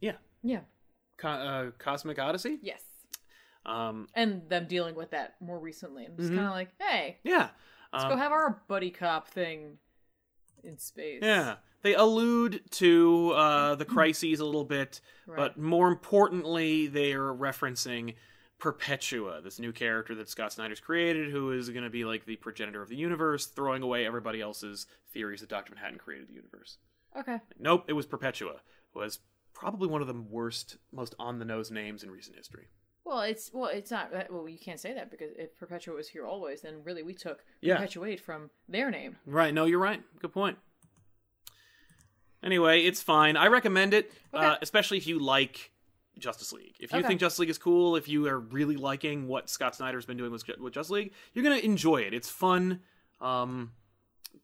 yeah, 0.00 0.12
yeah, 0.42 0.60
Co- 1.16 1.28
uh, 1.28 1.70
Cosmic 1.78 2.18
Odyssey. 2.18 2.58
yes, 2.62 2.82
Um, 3.66 4.08
and 4.14 4.48
them 4.48 4.66
dealing 4.68 4.94
with 4.94 5.10
that 5.10 5.34
more 5.40 5.58
recently. 5.58 6.06
I'm 6.06 6.16
just 6.16 6.30
Mhm. 6.30 6.36
kind 6.36 6.46
of 6.46 6.52
like, 6.52 6.70
hey, 6.80 7.18
yeah, 7.24 7.50
let's 7.92 8.04
um, 8.04 8.10
go 8.10 8.16
have 8.16 8.32
our 8.32 8.62
buddy 8.68 8.90
cop 8.90 9.28
thing 9.28 9.78
in 10.64 10.78
space. 10.78 11.20
yeah. 11.22 11.56
They 11.82 11.94
allude 11.94 12.62
to 12.72 13.30
uh, 13.32 13.74
the 13.74 13.84
crises 13.84 14.40
a 14.40 14.44
little 14.44 14.64
bit, 14.64 15.00
Right. 15.26 15.36
but 15.36 15.58
more 15.58 15.88
importantly, 15.88 16.86
they 16.86 17.12
are 17.12 17.32
referencing 17.34 18.14
Perpetua, 18.58 19.42
this 19.42 19.58
new 19.60 19.70
character 19.72 20.14
that 20.14 20.28
Scott 20.30 20.52
Snyder's 20.52 20.80
created, 20.80 21.30
who 21.30 21.52
is 21.52 21.68
going 21.68 21.84
to 21.84 21.90
be 21.90 22.04
like 22.06 22.24
the 22.24 22.36
progenitor 22.36 22.80
of 22.82 22.88
the 22.88 22.96
universe, 22.96 23.46
throwing 23.46 23.82
away 23.82 24.06
everybody 24.06 24.40
else's 24.40 24.86
theories 25.12 25.40
that 25.40 25.50
Doctor 25.50 25.74
Manhattan 25.74 25.98
created 25.98 26.28
the 26.28 26.32
universe. 26.34 26.78
okay, 27.16 27.38
Nope, 27.58 27.84
it 27.88 27.92
was 27.92 28.06
Perpetua. 28.06 28.60
Who 28.94 29.00
was 29.00 29.18
probably 29.52 29.88
one 29.88 30.00
of 30.00 30.06
the 30.08 30.14
worst, 30.14 30.78
most 30.90 31.14
on 31.18 31.38
the 31.38 31.44
nose 31.44 31.70
names 31.70 32.02
in 32.02 32.10
recent 32.10 32.36
history. 32.36 32.68
Well, 33.06 33.20
it's 33.22 33.50
well, 33.54 33.70
it's 33.72 33.90
not. 33.90 34.10
Well, 34.30 34.48
you 34.48 34.58
can't 34.58 34.80
say 34.80 34.92
that 34.92 35.10
because 35.10 35.30
if 35.36 35.56
Perpetua 35.56 35.94
was 35.94 36.08
here 36.08 36.26
always, 36.26 36.60
then 36.62 36.82
really 36.84 37.02
we 37.02 37.14
took 37.14 37.44
Yeah. 37.62 37.76
perpetuate 37.76 38.20
from 38.20 38.50
their 38.68 38.90
name. 38.90 39.16
Right. 39.24 39.54
No, 39.54 39.64
you're 39.64 39.78
right. 39.78 40.02
Good 40.20 40.32
point. 40.32 40.58
Anyway, 42.42 42.82
it's 42.82 43.02
fine. 43.02 43.36
I 43.36 43.46
recommend 43.46 43.94
it, 43.94 44.12
uh, 44.32 44.56
especially 44.60 44.98
if 44.98 45.06
you 45.06 45.18
like 45.18 45.72
Justice 46.18 46.52
League. 46.52 46.76
If 46.78 46.92
you 46.92 46.98
Okay. 46.98 47.08
think 47.08 47.20
Justice 47.20 47.38
League 47.40 47.50
is 47.50 47.58
cool, 47.58 47.96
if 47.96 48.08
you 48.08 48.26
are 48.28 48.38
really 48.38 48.76
liking 48.76 49.26
what 49.26 49.48
Scott 49.50 49.74
Snyder's 49.74 50.06
been 50.06 50.16
doing 50.16 50.30
with, 50.32 50.46
with 50.58 50.72
Justice 50.74 50.90
League, 50.90 51.12
you're 51.32 51.42
gonna 51.42 51.56
enjoy 51.56 52.02
it. 52.02 52.12
It's 52.14 52.28
fun. 52.28 52.82
Um, 53.20 53.72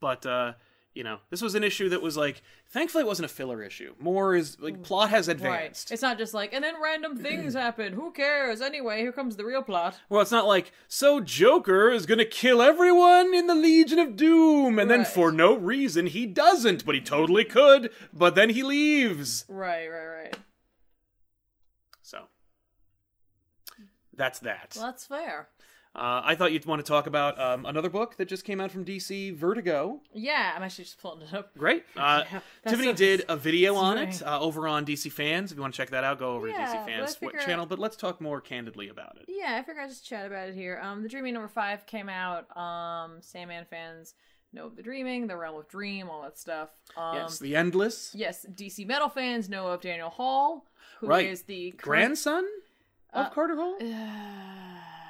but 0.01 0.25
uh, 0.27 0.55
you 0.95 1.05
know, 1.05 1.19
this 1.31 1.41
was 1.41 1.55
an 1.55 1.65
issue 1.65 1.89
that 1.89 2.03
was 2.03 2.17
like, 2.17 2.43
thankfully, 2.69 3.03
it 3.03 3.07
wasn't 3.07 3.25
a 3.25 3.33
filler 3.33 3.63
issue. 3.63 3.95
More 3.99 4.35
is 4.35 4.61
like 4.61 4.79
mm. 4.79 4.83
plot 4.83 5.11
has 5.11 5.29
advanced. 5.29 5.91
Right. 5.91 5.95
It's 5.95 6.03
not 6.03 6.19
just 6.19 6.35
like, 6.35 6.53
and 6.53 6.63
then 6.63 6.75
random 6.83 7.17
things 7.17 7.55
happen. 7.65 7.95
Who 7.95 8.13
cares? 8.13 8.61
Anyway, 8.61 9.01
here 9.01 9.13
comes 9.13 9.37
the 9.37 9.45
real 9.45 9.63
plot. 9.63 9.99
Well, 10.11 10.21
it's 10.21 10.31
not 10.31 10.47
like 10.47 10.73
so 10.89 11.21
Joker 11.21 11.91
is 11.91 12.05
gonna 12.05 12.27
kill 12.27 12.61
everyone 12.61 13.35
in 13.35 13.47
the 13.47 13.55
Legion 13.55 13.99
of 13.99 14.17
Doom, 14.17 14.79
and 14.79 14.91
then 14.91 15.05
for 15.05 15.33
no 15.33 15.57
reason 15.57 16.07
he 16.07 16.27
doesn't, 16.27 16.85
but 16.85 16.95
he 16.95 17.01
totally 17.01 17.45
could. 17.45 17.91
But 18.13 18.35
then 18.35 18.51
he 18.51 18.63
leaves. 18.63 19.47
Right, 19.49 19.89
right, 19.89 20.07
right. 20.07 20.37
So 22.03 22.25
that's 24.15 24.41
that. 24.41 24.75
Well, 24.77 24.87
that's 24.87 25.07
fair. 25.07 25.49
Uh, 25.95 26.23
I 26.25 26.35
thought 26.37 26.53
you'd 26.53 26.65
want 26.65 26.83
to 26.83 26.89
talk 26.89 27.07
about 27.07 27.39
um, 27.39 27.67
another 27.67 27.91
book 27.91 28.17
that 28.17 28.27
just 28.27 28.45
came 28.47 28.63
out 28.63 28.71
from 28.71 28.83
DC, 28.83 29.37
Vertigo. 29.37 30.01
Yeah, 30.15 30.53
I'm 30.57 30.63
actually 30.63 30.85
just 30.85 30.99
pulling 31.03 31.21
it 31.21 31.35
up. 31.35 31.55
Great. 31.59 31.85
Uh, 31.95 32.25
Yeah, 32.33 32.41
Tiffany 32.67 32.89
so- 32.89 32.95
did 32.95 33.25
a 33.29 33.37
video 33.37 33.75
on 33.75 33.99
it 33.99 34.23
uh, 34.23 34.41
over 34.41 34.67
on 34.67 34.87
DC 34.87 35.13
Fans. 35.13 35.53
If 35.53 35.57
you 35.57 35.61
want 35.63 35.75
to 35.75 35.77
check 35.77 35.91
that 35.91 36.03
out, 36.03 36.19
go 36.19 36.31
over 36.35 36.49
Yeah, 36.49 36.65
to 36.65 36.79
DC 36.79 36.87
Fans 36.87 37.45
channel. 37.45 37.67
But 37.67 37.79
let's 37.79 37.97
talk 37.97 38.23
more 38.23 38.41
candidly 38.41 38.89
about 38.89 39.17
it. 39.21 39.27
Yeah, 39.29 39.57
I 39.59 39.63
figured 39.63 39.85
I'd 39.85 39.91
just 39.91 40.07
chat 40.07 40.25
about 40.27 40.49
it 40.49 40.55
here. 40.55 40.81
Um, 40.83 41.03
the 41.03 41.11
Dreaming 41.11 41.35
number 41.35 41.49
five 41.49 41.85
came 41.85 42.09
out. 42.09 42.57
Um, 42.57 43.19
Sandman 43.21 43.67
fans 43.69 44.15
know 44.55 44.69
of 44.69 44.77
the 44.77 44.83
Dreaming, 44.83 45.27
the 45.27 45.37
Realm 45.37 45.59
of 45.59 45.69
Dream, 45.69 46.09
all 46.09 46.23
that 46.23 46.39
stuff. 46.39 46.71
Um, 46.97 47.17
yes, 47.17 47.39
the 47.39 47.55
Endless 47.55 48.15
yes, 48.15 48.47
DC 48.51 48.87
Metal 48.87 49.11
fans 49.11 49.51
know 49.51 49.67
of 49.69 49.83
Daniel 49.83 50.09
Hall, 50.09 50.65
who 51.01 51.07
is 51.07 51.11
Right. 51.11 51.47
the 51.47 51.71
current- 51.73 51.83
grandson 51.83 52.45
of 53.13 53.27
Uh, 53.27 53.31
Carter 53.31 53.57
Hall. 53.57 53.77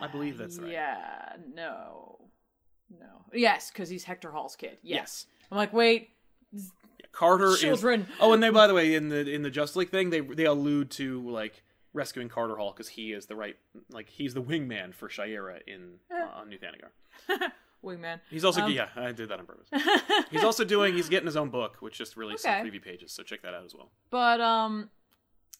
I 0.02 0.08
believe 0.08 0.36
that's 0.38 0.58
right. 0.58 0.70
Yeah, 0.72 1.36
no, 1.54 2.18
no. 2.90 3.06
Yes, 3.32 3.70
because 3.70 3.88
he's 3.88 4.04
Hector 4.04 4.30
Hall's 4.30 4.56
kid. 4.56 4.78
Yes. 4.82 4.96
Yes. 4.98 5.26
I'm 5.50 5.56
like, 5.56 5.72
wait, 5.72 6.10
Carter 7.12 7.56
children. 7.56 8.02
is. 8.02 8.06
Oh, 8.20 8.32
and 8.32 8.42
they 8.42 8.50
by 8.50 8.66
the 8.66 8.74
way 8.74 8.94
in 8.94 9.08
the 9.08 9.28
in 9.28 9.42
the 9.42 9.50
Justice 9.50 9.76
League 9.76 9.90
thing, 9.90 10.10
they 10.10 10.20
they 10.20 10.44
allude 10.46 10.90
to 10.92 11.28
like 11.30 11.62
rescuing 11.94 12.28
Carter 12.28 12.56
Hall 12.56 12.72
because 12.72 12.88
he 12.88 13.12
is 13.12 13.26
the 13.26 13.36
right 13.36 13.56
like 13.90 14.08
he's 14.08 14.34
the 14.34 14.42
wingman 14.42 14.94
for 14.94 15.08
Shayera 15.08 15.60
in 15.66 15.94
uh, 16.10 16.38
on 16.38 16.48
New 16.48 16.58
Thanagar. 16.58 17.50
Wingman. 17.84 18.20
He's 18.30 18.44
also 18.44 18.60
Um, 18.62 18.70
yeah, 18.70 18.88
I 18.94 19.10
did 19.12 19.28
that 19.30 19.40
on 19.40 19.46
purpose. 19.46 19.68
He's 20.30 20.44
also 20.44 20.64
doing 20.64 20.94
he's 20.94 21.08
getting 21.08 21.26
his 21.26 21.36
own 21.36 21.50
book, 21.50 21.78
which 21.80 21.98
just 21.98 22.16
released 22.16 22.46
Okay. 22.46 22.60
some 22.60 22.66
preview 22.70 22.80
pages, 22.82 23.10
so 23.12 23.22
check 23.24 23.42
that 23.42 23.54
out 23.54 23.64
as 23.64 23.74
well. 23.74 23.90
But 24.08 24.40
um, 24.40 24.88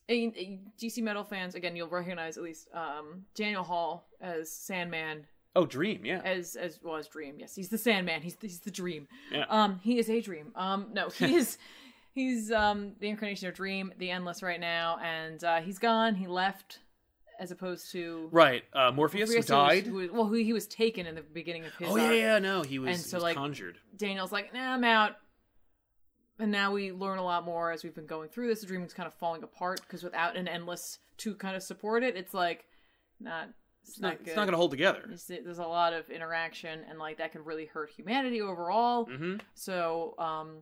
DC 0.09 1.03
Metal 1.03 1.25
fans 1.25 1.55
again, 1.55 1.77
you'll 1.77 1.89
recognize 1.89 2.37
at 2.37 2.43
least 2.43 2.69
um 2.75 3.25
Daniel 3.35 3.63
Hall 3.65 4.07
as 4.21 4.51
Sandman, 4.51 5.27
Oh, 5.55 5.67
Dream, 5.67 6.05
yeah, 6.05 6.21
as 6.25 6.57
as 6.57 6.81
well 6.83 6.97
as 6.97 7.09
Dream. 7.09 7.37
Yes, 7.39 7.55
he's 7.55 7.69
the 7.69 7.79
Sandman. 7.79 8.23
He's 8.23 8.37
he's 8.41 8.61
the 8.61 8.71
Dream. 8.71 9.07
yeah. 9.31 9.45
Um, 9.49 9.81
he 9.83 9.99
is 9.99 10.09
a 10.11 10.21
Dream. 10.21 10.53
Um, 10.55 10.87
no, 10.93 11.09
he 11.11 11.35
is. 11.37 11.59
He's 12.15 12.53
um 12.53 12.93
the 13.01 13.09
incarnation 13.09 13.49
of 13.49 13.55
Dream, 13.55 13.93
the 13.99 14.11
Endless 14.11 14.43
right 14.43 14.61
now, 14.61 14.99
and 15.03 15.43
uh, 15.45 15.61
he's 15.61 15.79
gone. 15.79 16.15
He 16.15 16.27
left, 16.27 16.81
as 17.41 17.51
opposed 17.51 17.91
to 17.93 18.29
right. 18.33 18.65
Uh, 18.75 18.91
Morpheus, 18.93 19.33
who 19.33 19.41
died. 19.43 19.87
who 19.87 19.95
was- 19.95 20.11
well, 20.11 20.27
who 20.27 20.35
he 20.35 20.53
was 20.53 20.67
taken 20.67 21.07
in 21.07 21.15
the 21.15 21.23
beginning 21.23 21.65
of 21.65 21.75
his. 21.77 21.89
oh 21.91 21.97
yeah, 21.97 22.03
arc. 22.05 22.15
yeah, 22.15 22.39
no, 22.39 22.63
he 22.63 22.79
was, 22.79 22.89
And 22.91 22.99
so, 22.99 23.17
was 23.17 23.23
like, 23.23 23.37
conjured. 23.37 23.79
Daniel's 23.97 24.31
like, 24.33 24.53
nah, 24.53 24.75
I'm 24.75 24.85
out. 24.85 25.17
And 26.43 26.53
now 26.53 26.73
we 26.73 26.93
learn 26.93 27.19
a 27.19 27.25
lot 27.25 27.45
more 27.45 27.71
as 27.73 27.83
we've 27.85 27.95
been 27.95 28.07
going 28.07 28.29
through 28.29 28.49
this. 28.49 28.61
The 28.61 28.67
dreaming's 28.67 28.95
kind 28.95 29.07
of 29.07 29.15
falling 29.15 29.43
apart 29.43 29.81
because 29.83 30.03
without 30.03 30.37
an 30.37 30.49
endless 30.49 30.99
to 31.19 31.35
kind 31.35 31.57
of 31.57 31.63
support 31.63 32.03
it, 32.03 32.17
it's 32.17 32.35
like 32.35 32.65
not. 33.21 33.49
It's, 33.83 33.93
It's 33.93 34.01
not, 34.01 34.19
good. 34.19 34.29
it's 34.29 34.37
not 34.37 34.43
going 34.45 34.53
to 34.53 34.59
hold 34.59 34.71
together. 34.71 35.01
It's- 35.05 35.25
There's 35.27 35.59
a 35.59 35.65
lot 35.67 35.93
of 35.93 36.09
interaction, 36.09 36.85
and 36.89 36.99
like 37.01 37.19
that 37.19 37.33
can 37.33 37.45
really 37.45 37.67
hurt 37.67 37.91
humanity 37.91 38.41
overall. 38.41 39.07
hmm 39.07 39.37
So, 39.55 40.15
um, 40.19 40.59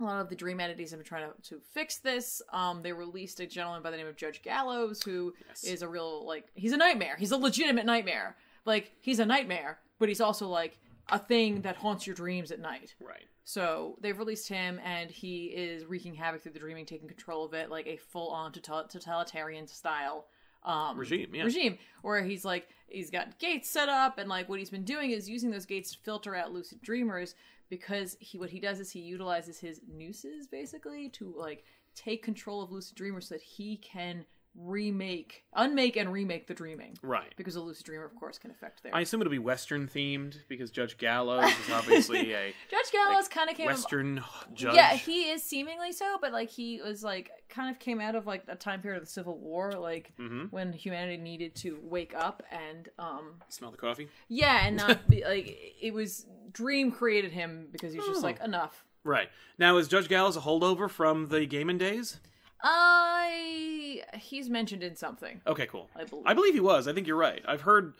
a 0.00 0.04
lot 0.04 0.20
of 0.20 0.28
the 0.30 0.34
dream 0.34 0.58
entities 0.60 0.90
have 0.90 0.98
been 0.98 1.06
trying 1.06 1.28
to, 1.30 1.50
to 1.50 1.60
fix 1.74 1.98
this. 1.98 2.40
Um, 2.52 2.82
they 2.82 2.92
released 2.92 3.38
a 3.38 3.46
gentleman 3.46 3.82
by 3.82 3.90
the 3.92 3.98
name 3.98 4.06
of 4.08 4.16
Judge 4.16 4.42
Gallows, 4.42 5.02
who 5.02 5.32
is 5.62 5.64
Yes. 5.70 5.82
a 5.82 5.88
real 5.88 6.26
like 6.26 6.46
he's 6.54 6.72
a 6.72 6.76
nightmare. 6.76 7.16
He's 7.18 7.30
a 7.32 7.36
legitimate 7.36 7.86
nightmare. 7.86 8.36
Like 8.64 8.90
he's 9.00 9.18
a 9.20 9.26
nightmare, 9.26 9.78
but 10.00 10.08
he's 10.08 10.20
also 10.20 10.48
like 10.48 10.78
a 11.10 11.18
thing 11.18 11.62
that 11.62 11.76
haunts 11.76 12.06
your 12.06 12.14
dreams 12.14 12.50
at 12.50 12.60
night. 12.60 12.94
Right. 13.00 13.26
So 13.44 13.96
they've 14.00 14.18
released 14.18 14.48
him, 14.48 14.80
and 14.84 15.10
he 15.10 15.46
is 15.46 15.84
wreaking 15.84 16.14
havoc 16.14 16.42
through 16.42 16.52
the 16.52 16.58
dreaming, 16.58 16.86
taking 16.86 17.08
control 17.08 17.44
of 17.44 17.54
it, 17.54 17.70
like 17.70 17.86
a 17.86 17.96
full-on 17.96 18.52
totalitarian 18.52 19.66
style 19.66 20.26
um, 20.62 20.98
Regime, 20.98 21.34
yeah. 21.34 21.44
regime, 21.44 21.78
where 22.02 22.22
he's 22.22 22.44
like 22.44 22.68
he's 22.86 23.10
got 23.10 23.38
gates 23.38 23.70
set 23.70 23.88
up, 23.88 24.18
and 24.18 24.28
like 24.28 24.48
what 24.48 24.58
he's 24.58 24.70
been 24.70 24.84
doing 24.84 25.10
is 25.10 25.28
using 25.28 25.50
those 25.50 25.64
gates 25.64 25.92
to 25.92 25.98
filter 26.00 26.34
out 26.34 26.52
lucid 26.52 26.82
dreamers 26.82 27.34
because 27.70 28.16
he 28.20 28.36
what 28.36 28.50
he 28.50 28.60
does 28.60 28.78
is 28.78 28.90
he 28.90 29.00
utilizes 29.00 29.58
his 29.58 29.80
nooses 29.88 30.46
basically 30.46 31.08
to 31.10 31.32
like 31.36 31.64
take 31.94 32.22
control 32.22 32.62
of 32.62 32.70
lucid 32.70 32.94
dreamers 32.96 33.28
so 33.28 33.36
that 33.36 33.42
he 33.42 33.76
can 33.78 34.24
remake, 34.56 35.44
unmake, 35.54 35.96
and 35.96 36.12
remake 36.12 36.46
the 36.46 36.54
dreaming. 36.54 36.96
Right. 37.02 37.32
Because 37.36 37.56
a 37.56 37.60
lucid 37.60 37.86
dreamer, 37.86 38.04
of 38.04 38.14
course, 38.16 38.38
can 38.38 38.50
affect 38.50 38.82
their. 38.82 38.94
I 38.94 39.00
assume 39.00 39.20
it'll 39.20 39.30
be 39.30 39.38
Western 39.38 39.88
themed 39.88 40.36
because 40.48 40.70
Judge 40.70 40.98
Gallows 40.98 41.44
is 41.44 41.70
obviously 41.72 42.32
a 42.34 42.54
Judge 42.70 42.92
Gallows 42.92 43.28
kind 43.28 43.48
of 43.50 43.56
came. 43.56 43.66
Western 43.66 44.22
judge. 44.54 44.74
Yeah, 44.74 44.94
he 44.94 45.30
is 45.30 45.42
seemingly 45.42 45.92
so, 45.92 46.18
but 46.20 46.32
like 46.32 46.50
he 46.50 46.80
was 46.82 47.02
like 47.02 47.30
kind 47.48 47.70
of 47.74 47.78
came 47.80 48.00
out 48.00 48.14
of 48.14 48.26
like 48.26 48.44
a 48.48 48.56
time 48.56 48.80
period 48.82 48.98
of 48.98 49.04
the 49.04 49.10
Civil 49.10 49.38
War, 49.38 49.72
like 49.72 50.12
Mhm. 50.18 50.50
when 50.52 50.72
humanity 50.72 51.16
needed 51.16 51.54
to 51.56 51.78
wake 51.82 52.14
up 52.14 52.42
and 52.50 52.88
um 52.98 53.34
Smell 53.48 53.70
the 53.70 53.76
coffee. 53.76 54.08
yeah, 54.28 54.66
and 54.66 54.76
not 54.76 55.08
be 55.08 55.24
like 55.24 55.56
it 55.80 55.94
was 55.94 56.26
Dream 56.52 56.90
created 56.90 57.30
him 57.32 57.68
because 57.70 57.92
he's 57.92 58.04
just 58.04 58.20
Oh. 58.20 58.26
like 58.26 58.40
enough. 58.40 58.84
Right. 59.04 59.30
Now, 59.58 59.78
is 59.78 59.88
Judge 59.88 60.08
Gallows 60.08 60.36
a 60.36 60.40
holdover 60.40 60.90
from 60.90 61.28
the 61.28 61.46
Gaiman 61.46 61.78
days? 61.78 62.20
I 62.62 64.02
he's 64.18 64.48
mentioned 64.50 64.82
in 64.82 64.96
something, 64.96 65.40
Okay, 65.46 65.66
cool. 65.66 65.88
I 65.96 66.04
believe. 66.04 66.26
I 66.26 66.34
believe 66.34 66.54
he 66.54 66.60
was. 66.60 66.86
I 66.88 66.92
think 66.92 67.06
you're 67.06 67.16
right. 67.16 67.42
I've 67.46 67.62
heard 67.62 67.94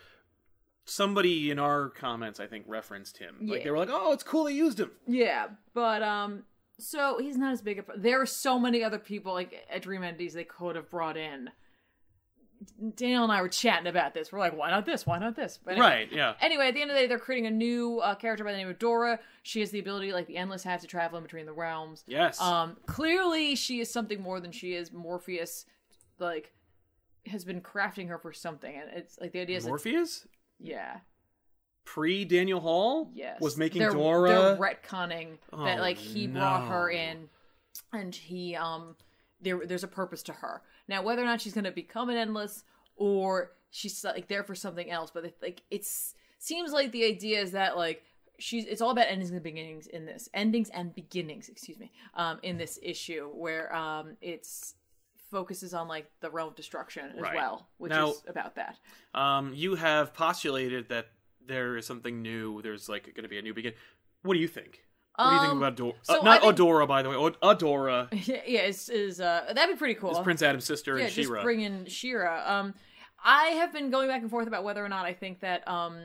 somebody 0.84 1.50
in 1.50 1.58
our 1.58 1.90
comments, 1.90 2.40
I 2.40 2.46
think, 2.46 2.64
referenced 2.66 3.18
him. 3.18 3.36
Like 3.42 3.58
Yeah. 3.58 3.64
they 3.64 3.70
were 3.70 3.78
like, 3.78 3.90
"Oh, 3.90 4.12
it's 4.12 4.22
cool 4.22 4.44
they 4.44 4.52
used 4.52 4.80
him." 4.80 4.90
Yeah, 5.06 5.48
but 5.74 6.02
um, 6.02 6.44
so 6.78 7.18
he's 7.20 7.36
not 7.36 7.52
as 7.52 7.62
big 7.62 7.78
a. 7.78 7.84
There 7.96 8.20
are 8.20 8.26
so 8.26 8.58
many 8.58 8.82
other 8.82 8.98
people 8.98 9.32
like 9.32 9.66
at 9.70 9.82
Dream 9.82 10.02
Entities 10.02 10.34
they 10.34 10.44
could 10.44 10.76
have 10.76 10.90
brought 10.90 11.16
in. 11.16 11.50
Daniel 12.94 13.24
and 13.24 13.32
I 13.32 13.40
were 13.40 13.48
chatting 13.48 13.86
about 13.86 14.12
this. 14.12 14.30
We're 14.30 14.38
like, 14.38 14.56
why 14.56 14.70
not 14.70 14.84
this? 14.84 15.06
Why 15.06 15.18
not 15.18 15.34
this? 15.34 15.58
But 15.64 15.72
anyway, 15.72 15.86
Right. 15.86 16.12
Yeah. 16.12 16.34
Anyway, 16.40 16.68
at 16.68 16.74
the 16.74 16.82
end 16.82 16.90
of 16.90 16.94
the 16.94 17.02
day, 17.02 17.06
they're 17.06 17.18
creating 17.18 17.46
a 17.46 17.50
new 17.50 18.00
uh, 18.00 18.14
character 18.14 18.44
by 18.44 18.52
the 18.52 18.58
name 18.58 18.68
of 18.68 18.78
Dora. 18.78 19.18
She 19.42 19.60
has 19.60 19.70
the 19.70 19.78
ability, 19.78 20.12
like 20.12 20.26
the 20.26 20.36
Endless 20.36 20.62
have, 20.64 20.80
to 20.82 20.86
travel 20.86 21.16
in 21.16 21.24
between 21.24 21.46
the 21.46 21.52
realms. 21.52 22.04
Yes. 22.06 22.40
Um, 22.40 22.76
clearly, 22.86 23.54
she 23.56 23.80
is 23.80 23.90
something 23.90 24.20
more 24.20 24.40
than 24.40 24.52
she 24.52 24.74
is. 24.74 24.92
Morpheus, 24.92 25.64
like, 26.18 26.52
has 27.26 27.44
been 27.44 27.60
crafting 27.62 28.08
her 28.08 28.18
for 28.18 28.32
something, 28.32 28.74
and 28.74 28.90
it's 28.94 29.18
like 29.18 29.32
the 29.32 29.40
idea 29.40 29.56
is, 29.56 29.66
Morpheus 29.66 30.26
yeah, 30.58 30.98
pre 31.84 32.24
Daniel 32.26 32.60
Hall 32.60 33.10
yes, 33.14 33.40
was 33.40 33.56
making 33.56 33.80
they're, 33.80 33.92
Dora. 33.92 34.28
They're 34.28 34.56
retconning 34.56 35.38
Oh, 35.52 35.64
that, 35.64 35.80
like, 35.80 35.96
he 35.96 36.26
brought 36.26 36.68
her 36.68 36.90
in, 36.90 37.28
and 37.92 38.14
he, 38.14 38.54
um, 38.54 38.96
there, 39.40 39.66
there's 39.66 39.84
a 39.84 39.88
purpose 39.88 40.22
to 40.24 40.32
her. 40.34 40.62
Now, 40.90 41.02
whether 41.02 41.22
or 41.22 41.24
not 41.24 41.40
she's 41.40 41.54
going 41.54 41.64
to 41.64 41.70
become 41.70 42.10
an 42.10 42.16
Endless 42.18 42.64
or 42.96 43.52
she's 43.70 44.04
like 44.04 44.28
there 44.28 44.42
for 44.44 44.54
something 44.54 44.90
else, 44.90 45.10
but 45.10 45.24
it, 45.24 45.36
like 45.40 45.62
it's 45.70 46.14
seems 46.38 46.72
like 46.72 46.90
the 46.92 47.04
idea 47.04 47.40
is 47.40 47.52
that 47.52 47.76
like 47.78 48.02
she's 48.38 48.64
it's 48.66 48.80
all 48.82 48.90
about 48.90 49.06
endings 49.08 49.30
and 49.30 49.42
beginnings 49.42 49.86
in 49.86 50.04
this 50.06 50.28
endings 50.34 50.70
and 50.70 50.94
beginnings 50.94 51.50
excuse 51.50 51.78
me 51.78 51.92
um 52.14 52.38
in 52.42 52.56
this 52.56 52.78
issue 52.82 53.28
where 53.34 53.70
um 53.76 54.16
it's 54.22 54.74
focuses 55.30 55.74
on 55.74 55.86
like 55.86 56.06
the 56.20 56.30
realm 56.30 56.48
of 56.48 56.56
destruction 56.56 57.04
as 57.14 57.20
Right. 57.20 57.34
well 57.36 57.68
which 57.76 57.90
Now- 57.90 58.12
is 58.12 58.22
about 58.26 58.54
that 58.56 58.78
Um, 59.14 59.52
you 59.54 59.74
have 59.74 60.14
postulated 60.14 60.88
that 60.88 61.08
there 61.46 61.76
is 61.76 61.84
something 61.86 62.22
new. 62.22 62.62
There's 62.62 62.88
like 62.88 63.04
going 63.14 63.24
to 63.24 63.28
be 63.28 63.38
a 63.38 63.42
new 63.42 63.52
begin. 63.54 63.74
What 64.22 64.34
do 64.34 64.40
you 64.40 64.48
think? 64.48 64.84
What 65.16 65.28
do 65.28 65.34
you 65.34 65.40
think 65.40 65.50
Um, 65.52 65.58
about 65.58 65.76
Dora? 65.76 65.92
so 66.02 66.20
uh, 66.20 66.22
not 66.22 66.40
think- 66.42 66.56
Adora, 66.56 66.86
by 66.88 67.02
the 67.02 67.10
way. 67.10 67.16
Adora 67.16 68.08
yeah 68.46 68.60
it's 68.60 68.88
is 68.88 69.20
uh 69.20 69.52
that'd 69.54 69.74
be 69.74 69.78
pretty 69.78 69.94
cool 69.94 70.12
is 70.12 70.18
Prince 70.20 70.42
Adam's 70.42 70.64
sister 70.64 70.96
yeah 70.96 71.04
and 71.04 71.12
just 71.12 71.26
She-Ra. 71.28 71.42
bring 71.42 71.60
in 71.60 71.84
She-Ra 71.86 72.42
um 72.58 72.74
I 73.22 73.48
have 73.48 73.72
been 73.72 73.90
going 73.90 74.08
back 74.08 74.22
and 74.22 74.30
forth 74.30 74.46
about 74.46 74.64
whether 74.64 74.82
or 74.84 74.88
not 74.88 75.04
I 75.06 75.12
think 75.12 75.40
that 75.40 75.66
um 75.68 75.98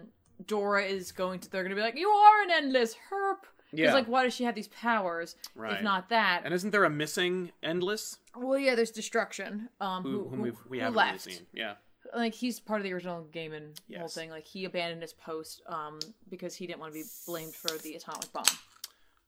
Dora 0.47 0.83
is 0.83 1.11
going 1.13 1.39
to 1.41 1.49
they're 1.49 1.63
gonna 1.63 1.75
be 1.75 1.81
like 1.81 1.97
you 1.97 2.09
are 2.09 2.43
an 2.43 2.51
endless 2.51 2.95
herp 3.09 3.37
Yeah. 3.71 3.93
Like, 3.93 4.07
why 4.07 4.23
does 4.23 4.33
she 4.33 4.43
have 4.45 4.55
these 4.55 4.67
powers 4.69 5.35
Right. 5.55 5.73
if 5.77 5.81
not 5.83 6.09
that? 6.09 6.41
And 6.45 6.53
isn't 6.53 6.71
there 6.71 6.83
a 6.83 6.89
missing 6.89 7.51
Endless 7.63 8.17
well, 8.37 8.59
yeah, 8.59 8.75
there's 8.75 8.91
destruction. 8.91 9.69
Um, 9.79 10.03
who, 10.03 10.09
who, 10.11 10.27
whom 10.29 10.41
we've, 10.41 10.57
we 10.67 10.79
who 10.79 10.83
haven't 10.83 10.97
left? 10.97 11.25
really 11.25 11.37
seen? 11.37 11.45
Yeah. 11.53 11.75
Like 12.13 12.33
he's 12.33 12.59
part 12.59 12.81
of 12.81 12.83
the 12.83 12.91
original 12.91 13.25
Gaiman 13.33 13.61
whole 13.61 13.73
Yes. 13.87 14.13
thing. 14.13 14.29
Like 14.29 14.45
he 14.45 14.65
abandoned 14.65 15.01
his 15.01 15.13
post 15.13 15.61
um 15.67 15.99
because 16.29 16.53
he 16.55 16.67
didn't 16.67 16.79
want 16.81 16.91
to 16.93 16.99
be 16.99 17.05
blamed 17.25 17.55
for 17.55 17.77
the 17.77 17.95
atomic 17.95 18.31
bomb. 18.33 18.43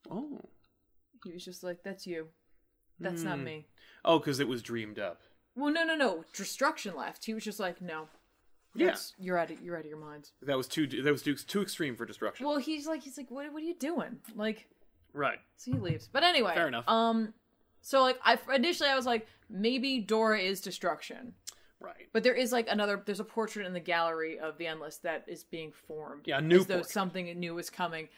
Oh. 0.10 0.42
He 1.26 1.32
was 1.34 1.44
just 1.46 1.64
like, 1.64 1.84
"That's 1.84 2.06
you. 2.08 2.28
That's 3.00 3.24
not 3.24 3.38
Hmm. 3.40 3.44
me." 3.44 3.68
Oh, 4.06 4.20
because 4.20 4.40
it 4.40 4.48
was 4.48 4.62
dreamed 4.62 5.00
up. 5.00 5.22
Well, 5.56 5.72
no, 5.74 5.84
no, 5.84 5.96
no. 5.96 6.24
Destruction 6.34 6.96
left. 6.96 7.26
He 7.26 7.34
was 7.34 7.44
just 7.44 7.60
like, 7.60 7.82
"No, 7.82 8.08
Yeah. 8.76 8.96
you're 9.18 9.38
out 9.38 9.50
of 9.52 9.60
you're 9.62 9.76
out 9.76 9.86
of 9.86 9.90
your 9.90 9.98
mind. 10.00 10.32
That 10.42 10.56
was 10.58 10.68
too. 10.68 10.86
That 10.88 11.12
was 11.12 11.24
too, 11.24 11.36
too 11.36 11.62
extreme 11.62 11.96
for 11.96 12.06
destruction. 12.06 12.46
Well, 12.46 12.58
he's 12.58 12.86
like, 12.88 13.02
he's 13.04 13.18
like, 13.18 13.32
"What? 13.32 13.52
What 13.52 13.62
are 13.64 13.66
you 13.66 13.76
doing?" 13.76 14.22
Like, 14.36 14.68
right. 15.14 15.40
So 15.58 15.72
he 15.72 15.78
leaves. 15.80 16.08
But 16.08 16.24
anyway, 16.24 16.54
Fair 16.54 16.68
enough. 16.68 16.88
Um, 16.88 17.34
so 17.82 18.02
like 18.02 18.20
I 18.24 18.38
initially 18.54 18.90
I 18.90 18.96
was 18.96 19.06
like 19.08 19.28
maybe 19.50 20.00
Dora 20.00 20.40
is 20.40 20.62
destruction, 20.62 21.34
Right. 21.80 22.10
but 22.14 22.22
there 22.24 22.36
is 22.36 22.52
like 22.52 22.68
another. 22.70 23.02
There's 23.06 23.20
a 23.20 23.24
portrait 23.26 23.66
in 23.66 23.74
the 23.74 23.80
gallery 23.80 24.38
of 24.40 24.58
the 24.60 24.68
endless 24.68 24.98
that 25.00 25.24
is 25.28 25.44
being 25.44 25.72
formed. 25.72 26.28
Yeah, 26.28 26.38
a 26.38 26.42
new 26.42 26.58
as 26.60 26.68
though 26.68 26.82
something 26.84 27.26
new 27.40 27.58
is 27.58 27.70
coming. 27.70 28.10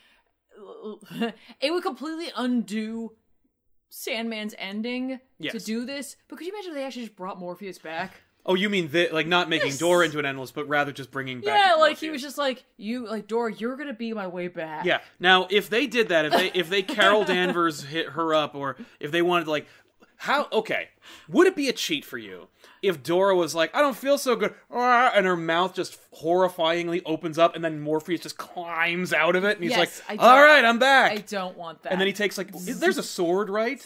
it 1.61 1.71
would 1.71 1.83
completely 1.83 2.31
undo 2.35 3.13
Sandman's 3.89 4.55
ending 4.57 5.19
to 5.41 5.59
do 5.59 5.85
this. 5.85 6.15
But 6.27 6.37
could 6.37 6.47
you 6.47 6.53
imagine 6.53 6.71
if 6.71 6.75
they 6.75 6.85
actually 6.85 7.03
just 7.03 7.15
brought 7.15 7.39
Morpheus 7.39 7.77
back? 7.77 8.21
Oh, 8.45 8.55
you 8.55 8.69
mean 8.69 8.89
the, 8.89 9.09
like 9.11 9.27
not 9.27 9.49
making 9.49 9.67
Yes. 9.67 9.77
Dora 9.79 10.05
into 10.05 10.17
an 10.17 10.25
endless, 10.25 10.51
but 10.51 10.67
rather 10.67 10.91
just 10.91 11.11
bringing 11.11 11.41
back. 11.41 11.59
Yeah, 11.67 11.75
like 11.75 11.97
he 11.97 12.09
was 12.09 12.21
just 12.21 12.37
like 12.37 12.63
you, 12.77 13.05
like 13.05 13.27
Dora. 13.27 13.53
You're 13.53 13.75
gonna 13.75 13.93
be 13.93 14.13
my 14.13 14.27
way 14.27 14.47
back. 14.47 14.85
Yeah. 14.85 14.99
Now, 15.19 15.47
if 15.49 15.69
they 15.69 15.87
did 15.87 16.09
that, 16.09 16.25
if 16.25 16.31
they 16.33 16.51
if 16.53 16.69
they 16.69 16.81
Carol 16.83 17.25
Danvers 17.25 17.83
hit 17.83 18.09
her 18.09 18.33
up, 18.33 18.55
or 18.55 18.77
if 18.99 19.11
they 19.11 19.21
wanted 19.21 19.45
to 19.45 19.51
like, 19.51 19.67
how? 20.19 20.47
Okay, 20.51 20.89
would 21.29 21.47
it 21.47 21.55
be 21.55 21.69
a 21.69 21.73
cheat 21.73 22.03
for 22.03 22.17
you 22.17 22.49
if 22.81 23.01
Dora 23.01 23.35
was 23.35 23.55
like, 23.55 23.73
I 23.73 23.79
don't 23.81 23.95
feel 23.95 24.17
so 24.17 24.35
good, 24.35 24.53
ah," 24.69 25.11
and 25.15 25.25
her 25.25 25.37
mouth 25.37 25.73
just 25.73 25.97
horrifyingly 26.13 27.01
opens 27.05 27.37
up, 27.37 27.55
and 27.55 27.63
then 27.63 27.79
Morpheus 27.79 28.19
just 28.19 28.37
climbs 28.37 29.13
out 29.13 29.37
of 29.37 29.45
it, 29.45 29.55
and 29.55 29.63
he's 29.63 29.71
Yes, 29.71 30.01
like, 30.09 30.19
All 30.21 30.43
right, 30.43 30.65
I'm 30.65 30.77
back. 30.77 31.11
I 31.13 31.17
don't 31.19 31.57
want 31.57 31.83
that. 31.83 31.93
and 31.93 32.01
then 32.01 32.07
he 32.07 32.13
takes 32.13 32.37
like, 32.37 32.51
there's 32.51 32.97
a 32.97 33.03
sword, 33.03 33.49
right? 33.49 33.81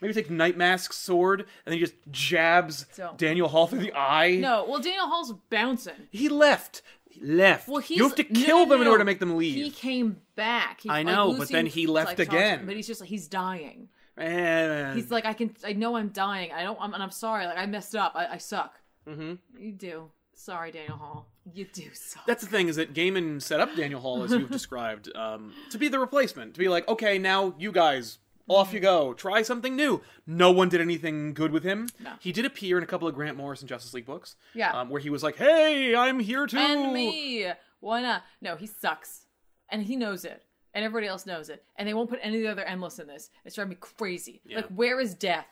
Maybe 0.00 0.14
take 0.14 0.30
Night 0.30 0.56
Mask's 0.56 0.96
sword, 0.96 1.40
and 1.40 1.48
then 1.66 1.74
he 1.74 1.80
just 1.80 1.94
jabs 2.10 2.86
Don't. 2.96 3.18
Daniel 3.18 3.48
Hall 3.48 3.66
through 3.66 3.80
the 3.80 3.92
eye. 3.92 4.36
no. 4.36 4.64
Well, 4.66 4.80
Daniel 4.80 5.06
Hall's 5.06 5.34
bouncing. 5.50 6.08
He 6.10 6.28
left. 6.30 6.82
He 7.10 7.20
left. 7.20 7.68
Well, 7.68 7.82
he's, 7.82 7.98
you 7.98 8.04
have 8.04 8.14
to 8.14 8.24
kill 8.24 8.64
no, 8.64 8.70
them 8.70 8.80
in 8.80 8.86
order 8.86 9.00
to 9.00 9.04
make 9.04 9.18
them 9.18 9.36
leave. 9.36 9.54
He 9.56 9.70
came 9.70 10.18
back. 10.36 10.80
He, 10.80 10.88
I 10.88 11.02
like, 11.02 11.06
know, 11.06 11.36
but 11.36 11.48
then 11.48 11.66
he 11.66 11.86
left 11.86 12.18
like, 12.18 12.28
again. 12.28 12.60
him, 12.60 12.66
But 12.66 12.76
he's 12.76 12.86
just 12.86 13.00
like 13.00 13.10
he's 13.10 13.26
dying. 13.28 13.88
Man. 14.18 14.96
He's 14.96 15.10
like, 15.10 15.24
I 15.24 15.32
can, 15.32 15.54
I 15.64 15.72
know 15.72 15.96
I'm 15.96 16.08
dying. 16.08 16.52
I 16.52 16.62
don't, 16.62 16.78
I'm, 16.80 16.94
and 16.94 17.02
I'm 17.02 17.10
sorry. 17.10 17.46
Like 17.46 17.58
I 17.58 17.66
messed 17.66 17.94
up. 17.96 18.12
I, 18.14 18.26
I 18.34 18.38
suck. 18.38 18.74
hmm 19.06 19.34
You 19.58 19.72
do. 19.72 20.10
Sorry, 20.34 20.70
Daniel 20.70 20.96
Hall. 20.96 21.26
You 21.52 21.64
do 21.72 21.84
suck. 21.94 22.24
That's 22.26 22.44
the 22.44 22.48
thing 22.50 22.68
is 22.68 22.76
that 22.76 22.94
Gaiman 22.94 23.42
set 23.42 23.58
up 23.58 23.74
Daniel 23.74 24.00
Hall 24.00 24.22
as 24.22 24.30
you've 24.30 24.50
described 24.52 25.10
um, 25.16 25.52
to 25.70 25.78
be 25.78 25.88
the 25.88 25.98
replacement. 25.98 26.54
To 26.54 26.60
be 26.60 26.68
like, 26.68 26.86
okay, 26.88 27.18
now 27.18 27.54
you 27.58 27.72
guys 27.72 28.18
off 28.46 28.72
you 28.72 28.80
go, 28.80 29.12
try 29.14 29.42
something 29.42 29.74
new. 29.76 30.00
No 30.26 30.50
one 30.50 30.68
did 30.68 30.80
anything 30.80 31.34
good 31.34 31.50
with 31.52 31.64
him. 31.64 31.88
No. 32.00 32.12
He 32.20 32.32
did 32.32 32.44
appear 32.44 32.78
in 32.78 32.84
a 32.84 32.86
couple 32.86 33.06
of 33.08 33.14
Grant 33.14 33.36
Morrison 33.36 33.66
Justice 33.68 33.92
League 33.92 34.06
books. 34.06 34.36
Yeah. 34.54 34.70
um, 34.78 34.88
where 34.90 35.00
he 35.00 35.10
was 35.10 35.22
like, 35.22 35.36
"Hey, 35.36 35.94
I'm 35.94 36.18
here 36.20 36.46
too." 36.46 36.56
and 36.58 36.92
me. 36.94 37.50
Why 37.80 38.00
not? 38.00 38.22
No, 38.40 38.56
he 38.56 38.66
sucks, 38.66 39.26
and 39.68 39.82
he 39.84 39.96
knows 39.96 40.24
it, 40.24 40.44
and 40.74 40.84
everybody 40.84 41.06
else 41.06 41.26
knows 41.26 41.48
it, 41.48 41.64
and 41.76 41.88
they 41.88 41.94
won't 41.94 42.10
put 42.10 42.20
any 42.22 42.36
of 42.36 42.42
the 42.42 42.48
other 42.50 42.64
endless 42.64 42.98
in 42.98 43.06
this. 43.06 43.30
It's 43.44 43.54
driving 43.54 43.70
me 43.70 43.76
crazy. 43.80 44.40
Yeah. 44.46 44.56
Like, 44.56 44.68
where 44.68 45.00
is 45.00 45.14
death? 45.14 45.46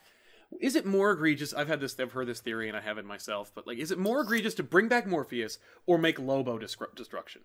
Is 0.61 0.76
it 0.76 0.87
more 0.87 1.11
egregious? 1.11 1.52
I've 1.52 1.68
had 1.68 1.80
this. 1.80 1.99
I've 1.99 2.12
heard 2.12 2.28
this 2.28 2.40
theory, 2.40 2.68
and 2.68 2.76
I 2.76 2.80
have 2.80 2.99
it 2.99 3.04
myself. 3.04 3.50
But 3.54 3.66
like, 3.66 3.78
is 3.78 3.90
it 3.90 3.99
more 3.99 4.20
egregious 4.20 4.54
to 4.54 4.62
bring 4.62 4.87
back 4.88 5.06
Morpheus 5.06 5.58
or 5.87 5.99
make 5.99 6.18
Lobo 6.18 6.58
destru- 6.58 6.94
destruction? 6.94 7.42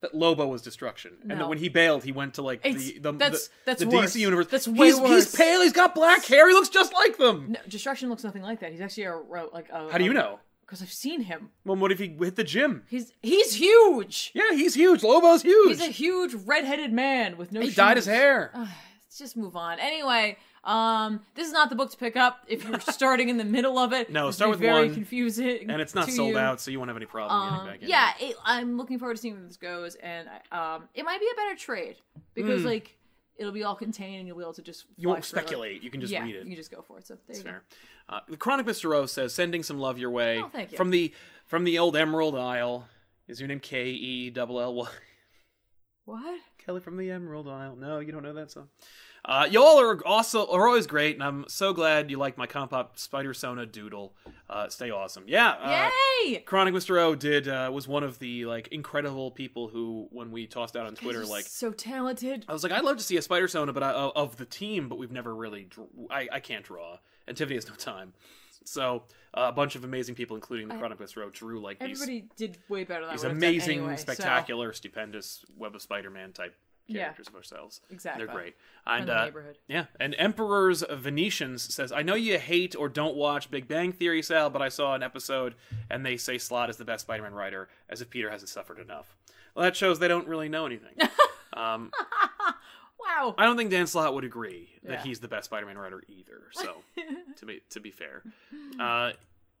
that 0.00 0.14
Lobo 0.14 0.46
was 0.46 0.62
destruction, 0.62 1.14
and 1.28 1.40
that 1.40 1.48
when 1.48 1.58
he 1.58 1.68
bailed, 1.68 2.04
he 2.04 2.12
went 2.12 2.34
to 2.34 2.42
like 2.42 2.60
It's- 2.64 2.84
the 2.84 2.98
the, 3.00 3.12
that's- 3.12 3.48
the, 3.48 3.52
that's 3.66 3.80
the. 3.80 3.86
DC 3.86 4.16
universe. 4.20 4.46
That's 4.46 4.68
way 4.68 4.86
he's, 4.86 5.00
worse. 5.00 5.10
He's 5.24 5.34
pale. 5.34 5.60
He's 5.62 5.72
got 5.72 5.92
black 5.94 6.24
hair. 6.24 6.48
He 6.48 6.54
looks 6.54 6.68
just 6.68 6.92
like 6.94 7.18
them. 7.18 7.46
No, 7.52 7.58
Destruction 7.68 8.08
looks 8.08 8.22
nothing 8.22 8.42
like 8.42 8.60
that. 8.60 8.70
He's 8.70 8.80
actually 8.80 9.04
a 9.04 9.16
ro- 9.16 9.50
like 9.52 9.68
a. 9.70 9.90
How 9.90 9.98
do 9.98 10.04
you 10.04 10.12
know? 10.12 10.38
Because 10.68 10.82
I've 10.82 10.92
seen 10.92 11.22
him. 11.22 11.48
Well, 11.64 11.76
what 11.78 11.90
if 11.92 11.98
he 11.98 12.08
hit 12.20 12.36
the 12.36 12.44
gym? 12.44 12.82
He's 12.90 13.10
he's 13.22 13.54
huge. 13.54 14.32
Yeah, 14.34 14.50
he's 14.52 14.74
huge. 14.74 15.02
Lobo's 15.02 15.40
huge. 15.40 15.78
He's 15.78 15.80
a 15.88 15.90
huge 15.90 16.34
red-headed 16.34 16.92
man 16.92 17.38
with 17.38 17.52
no. 17.52 17.60
he 17.62 17.70
dyed 17.70 17.96
his 17.96 18.04
shoes. 18.04 18.12
hair. 18.14 18.50
Let's 18.54 19.16
just 19.18 19.34
move 19.34 19.56
on. 19.56 19.78
Anyway, 19.80 20.36
um, 20.64 21.20
this 21.34 21.46
is 21.46 21.54
not 21.54 21.70
the 21.70 21.74
book 21.74 21.90
to 21.92 21.96
pick 21.96 22.16
up 22.16 22.40
if 22.48 22.68
you're 22.68 22.80
starting 22.90 23.30
in 23.30 23.38
the 23.38 23.44
middle 23.46 23.78
of 23.78 23.94
it. 23.94 24.10
No, 24.12 24.30
start 24.30 24.50
with 24.50 24.60
very 24.60 24.88
one, 24.88 24.94
confusing. 24.94 25.70
and 25.70 25.80
it's 25.80 25.94
not 25.94 26.10
sold 26.10 26.32
you. 26.32 26.38
out, 26.38 26.60
so 26.60 26.70
you 26.70 26.78
won't 26.78 26.90
have 26.90 26.98
any 26.98 27.06
problem 27.06 27.40
Um, 27.40 27.54
getting 27.54 27.72
back 27.72 27.82
in. 27.84 27.88
yeah, 27.88 28.12
it, 28.20 28.36
I'm 28.44 28.76
looking 28.76 28.98
forward 28.98 29.16
to 29.16 29.22
seeing 29.22 29.34
where 29.36 29.44
this 29.44 29.56
goes, 29.56 29.94
and 29.94 30.28
I- 30.52 30.74
um, 30.74 30.88
it 30.92 31.06
might 31.06 31.18
be 31.20 31.26
a 31.32 31.36
better 31.36 31.56
trade 31.56 31.96
because 32.34 32.62
like 32.64 32.97
it'll 33.38 33.52
be 33.52 33.64
all 33.64 33.74
contained, 33.76 34.18
and 34.18 34.26
you'll 34.28 34.36
be 34.36 34.42
able 34.42 34.52
to 34.54 34.62
just 34.62 34.84
you 34.96 35.08
won't 35.08 35.24
through 35.24 35.38
it. 35.38 35.42
speculate. 35.42 35.82
You 35.82 35.90
can 35.90 36.00
just 36.00 36.12
yeah, 36.12 36.22
read 36.24 36.36
it. 36.36 36.42
you 36.44 36.50
can 36.50 36.56
just 36.56 36.70
go 36.70 36.82
for 36.82 36.98
it. 36.98 37.06
So 37.06 37.16
there 37.26 37.36
you 37.36 37.42
Fair. 37.42 37.62
Uh, 38.08 38.20
the 38.28 38.36
Chronic 38.36 38.66
Mr. 38.66 38.94
O 38.94 39.06
says, 39.06 39.34
sending 39.34 39.62
some 39.62 39.78
love 39.78 39.98
your 39.98 40.10
way 40.10 40.40
Oh, 40.42 40.48
thank 40.48 40.72
you. 40.72 40.76
from 40.76 40.90
the 40.90 41.12
from 41.46 41.64
the 41.64 41.78
old 41.78 41.96
Emerald 41.96 42.34
Isle. 42.36 42.88
Is 43.26 43.40
your 43.40 43.48
name 43.48 43.60
K 43.60 43.90
E 43.90 44.30
double 44.30 44.60
L 44.60 44.74
Y? 44.74 44.84
go. 44.86 46.12
What? 46.12 46.40
Kelly 46.58 46.80
from 46.80 46.96
the 46.96 47.10
Emerald 47.10 47.48
Isle. 47.48 47.76
No, 47.76 47.98
you 48.00 48.12
don't 48.12 48.22
know 48.22 48.32
that 48.32 48.50
song. 48.50 48.68
Uh, 49.28 49.46
y'all 49.50 49.78
are 49.78 50.00
also 50.06 50.46
are 50.46 50.66
always 50.66 50.86
great, 50.86 51.14
and 51.14 51.22
I'm 51.22 51.44
so 51.48 51.74
glad 51.74 52.10
you 52.10 52.16
like 52.16 52.38
my 52.38 52.46
comp 52.46 52.72
up 52.72 52.98
Spider 52.98 53.34
Sona 53.34 53.66
Doodle. 53.66 54.14
Uh, 54.48 54.70
stay 54.70 54.90
awesome. 54.90 55.24
Yeah. 55.26 55.50
Uh, 55.50 55.90
Yay! 56.24 56.38
Chronic 56.38 56.72
Mr. 56.72 56.98
O 56.98 57.14
did 57.14 57.46
uh, 57.46 57.70
was 57.70 57.86
one 57.86 58.02
of 58.04 58.18
the 58.20 58.46
like 58.46 58.68
incredible 58.68 59.30
people 59.30 59.68
who, 59.68 60.08
when 60.12 60.30
we 60.30 60.46
tossed 60.46 60.78
out 60.78 60.86
on 60.86 60.94
Twitter, 60.94 61.26
like 61.26 61.44
so 61.44 61.72
talented. 61.72 62.46
I 62.48 62.54
was 62.54 62.62
like, 62.62 62.72
I'd 62.72 62.84
love 62.84 62.96
to 62.96 63.02
see 63.04 63.18
a 63.18 63.22
Spider 63.22 63.48
Sona, 63.48 63.74
but 63.74 63.82
I, 63.82 63.90
uh, 63.90 64.12
of 64.16 64.38
the 64.38 64.46
team, 64.46 64.88
but 64.88 64.96
we've 64.96 65.12
never 65.12 65.34
really. 65.34 65.68
I 66.10 66.28
I 66.32 66.40
can't 66.40 66.64
draw, 66.64 66.96
and 67.26 67.36
Tiffany 67.36 67.56
has 67.56 67.68
no 67.68 67.74
time. 67.74 68.14
So 68.64 69.02
uh, 69.34 69.46
a 69.48 69.52
bunch 69.52 69.76
of 69.76 69.84
amazing 69.84 70.14
people, 70.14 70.36
including 70.36 70.68
the 70.68 70.76
Chronic 70.76 70.98
Mr. 70.98 71.22
O, 71.22 71.28
drew 71.30 71.60
like 71.60 71.80
these 71.80 72.00
Everybody 72.00 72.28
did 72.36 72.56
way 72.70 72.84
better 72.84 73.04
than 73.04 73.12
these 73.12 73.24
I 73.24 73.28
would 73.28 73.34
have 73.34 73.40
done 73.42 73.48
amazing, 73.50 73.78
anyway, 73.80 73.96
so- 73.96 74.02
spectacular, 74.02 74.72
stupendous 74.72 75.44
Web 75.56 75.74
of 75.74 75.82
Spider-Man 75.82 76.32
type 76.32 76.54
Yeah. 76.88 77.02
characters 77.02 77.28
of 77.28 77.34
ourselves. 77.34 77.80
Exactly. 77.90 78.24
they're 78.24 78.34
great. 78.34 78.56
From 78.84 78.94
And 79.00 79.08
the 79.08 79.20
uh, 79.20 79.24
neighborhood. 79.26 79.58
yeah, 79.68 79.84
and 80.00 80.14
Emperor's 80.18 80.82
Venetians 80.90 81.62
says, 81.74 81.92
"I 81.92 82.02
know 82.02 82.14
you 82.14 82.38
hate 82.38 82.74
or 82.74 82.88
don't 82.88 83.14
watch 83.14 83.50
Big 83.50 83.68
Bang 83.68 83.92
Theory, 83.92 84.22
Sal, 84.22 84.48
but 84.50 84.62
I 84.62 84.68
saw 84.70 84.94
an 84.94 85.02
episode 85.02 85.54
and 85.90 86.04
they 86.04 86.16
say 86.16 86.38
Slott 86.38 86.70
is 86.70 86.76
the 86.78 86.84
best 86.84 87.02
Spider-Man 87.02 87.34
writer, 87.34 87.68
as 87.88 88.00
if 88.00 88.08
Peter 88.10 88.30
hasn't 88.30 88.48
suffered 88.48 88.78
enough. 88.78 89.14
Well, 89.54 89.64
that 89.64 89.76
shows 89.76 89.98
they 89.98 90.08
don't 90.08 90.26
really 90.28 90.48
know 90.48 90.66
anything. 90.66 90.94
um, 91.52 91.90
Wow. 93.00 93.34
I 93.38 93.44
don't 93.44 93.56
think 93.56 93.70
Dan 93.70 93.86
Slott 93.86 94.12
would 94.14 94.24
agree 94.24 94.68
that 94.82 94.92
Yeah. 94.92 95.02
he's 95.02 95.20
the 95.20 95.28
best 95.28 95.46
Spider-Man 95.46 95.78
writer 95.78 96.02
either. 96.08 96.42
So, 96.52 96.82
to 97.36 97.46
be 97.46 97.62
to 97.70 97.80
be 97.80 97.90
fair, 97.90 98.22
uh, 98.78 99.12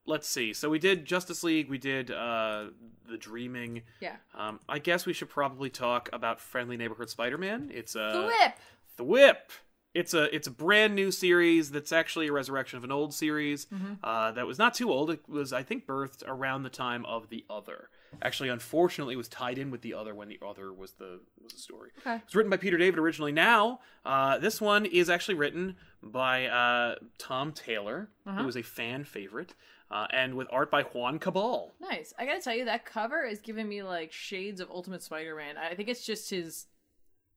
let's 0.08 0.28
see. 0.28 0.52
So 0.52 0.68
we 0.70 0.78
did 0.78 1.04
Justice 1.04 1.42
League. 1.44 1.68
We 1.68 1.78
did 1.78 2.10
uh, 2.10 2.66
the 3.08 3.16
Dreaming. 3.18 3.82
Yeah. 4.00 4.16
Um, 4.34 4.58
I 4.68 4.78
guess 4.78 5.06
we 5.06 5.12
should 5.12 5.28
probably 5.30 5.70
talk 5.70 6.08
about 6.12 6.40
Friendly 6.40 6.76
Neighborhood 6.76 7.10
Spider-Man. 7.10 7.70
It's 7.72 7.94
a 7.94 8.10
The 8.14 8.22
whip. 8.26 8.52
The 8.96 9.04
Whip. 9.04 9.52
It's 9.94 10.12
a 10.14 10.32
it's 10.34 10.46
a 10.46 10.50
brand 10.50 10.94
new 10.94 11.10
series 11.10 11.70
that's 11.70 11.92
actually 11.92 12.26
a 12.28 12.32
resurrection 12.32 12.76
of 12.76 12.84
an 12.84 12.92
old 12.92 13.14
series 13.14 13.66
Mm-hmm. 13.66 13.94
uh, 14.04 14.32
that 14.32 14.46
was 14.46 14.58
not 14.58 14.74
too 14.74 14.92
old. 14.92 15.10
It 15.10 15.20
was 15.28 15.52
I 15.52 15.62
think 15.62 15.86
birthed 15.86 16.22
around 16.26 16.62
the 16.62 16.70
time 16.70 17.04
of 17.06 17.30
the 17.30 17.44
Other. 17.48 17.88
Actually, 18.22 18.50
unfortunately, 18.50 19.14
it 19.14 19.16
was 19.16 19.28
tied 19.28 19.58
in 19.58 19.70
with 19.70 19.80
the 19.80 19.94
Other 19.94 20.14
when 20.14 20.28
the 20.28 20.38
Other 20.46 20.72
was 20.72 20.92
the 20.92 21.20
was 21.42 21.54
the 21.54 21.58
story. 21.60 21.90
Okay. 22.00 22.16
It 22.16 22.22
was 22.26 22.34
written 22.36 22.50
by 22.50 22.58
Peter 22.58 22.76
David 22.76 22.98
originally. 23.00 23.32
Now, 23.32 23.80
uh, 24.04 24.38
this 24.38 24.60
one 24.60 24.84
is 24.86 25.08
actually 25.10 25.34
written 25.34 25.76
by 26.02 26.46
uh, 26.46 26.96
Tom 27.16 27.52
Taylor, 27.52 28.08
Uh-huh. 28.26 28.42
who 28.42 28.48
is 28.48 28.56
a 28.56 28.62
fan 28.62 29.04
favorite, 29.04 29.54
uh, 29.90 30.06
and 30.12 30.34
with 30.34 30.48
art 30.52 30.70
by 30.70 30.82
Juan 30.82 31.18
Cabal. 31.18 31.74
Nice. 31.80 32.12
I 32.18 32.26
gotta 32.26 32.40
tell 32.40 32.54
you, 32.54 32.64
that 32.66 32.84
cover 32.84 33.24
is 33.24 33.40
giving 33.40 33.68
me 33.68 33.82
like 33.82 34.12
shades 34.12 34.60
of 34.60 34.70
Ultimate 34.70 35.02
Spider-Man. 35.02 35.56
I 35.56 35.74
think 35.74 35.88
it's 35.88 36.04
just 36.04 36.30
his. 36.30 36.66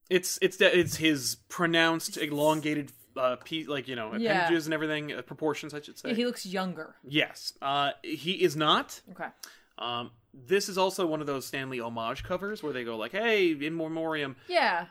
It's 0.09 0.37
it's 0.41 0.59
it's 0.59 0.97
his 0.97 1.37
pronounced 1.47 2.17
elongated 2.17 2.91
uh, 3.15 3.37
piece, 3.37 3.67
like 3.67 3.87
you 3.87 3.95
know 3.95 4.13
Yeah. 4.15 4.31
appendages 4.39 4.67
and 4.67 4.73
everything, 4.73 5.13
uh, 5.13 5.21
proportions, 5.21 5.73
I 5.73 5.81
should 5.81 5.97
say. 5.97 6.13
He 6.13 6.25
looks 6.25 6.45
younger. 6.45 6.95
Yes, 7.07 7.53
uh, 7.61 7.91
he 8.03 8.33
is 8.43 8.55
not. 8.55 8.99
Okay. 9.11 9.29
Um, 9.77 10.11
this 10.33 10.69
is 10.69 10.77
also 10.77 11.05
one 11.07 11.21
of 11.21 11.27
those 11.27 11.45
Stan 11.45 11.69
Lee 11.69 11.79
homage 11.79 12.23
covers 12.23 12.61
where 12.61 12.73
they 12.73 12.83
go 12.83 12.97
like, 12.97 13.11
"Hey, 13.13 13.51
in 13.51 13.75
memoriam." 13.77 14.35
Yeah. 14.47 14.87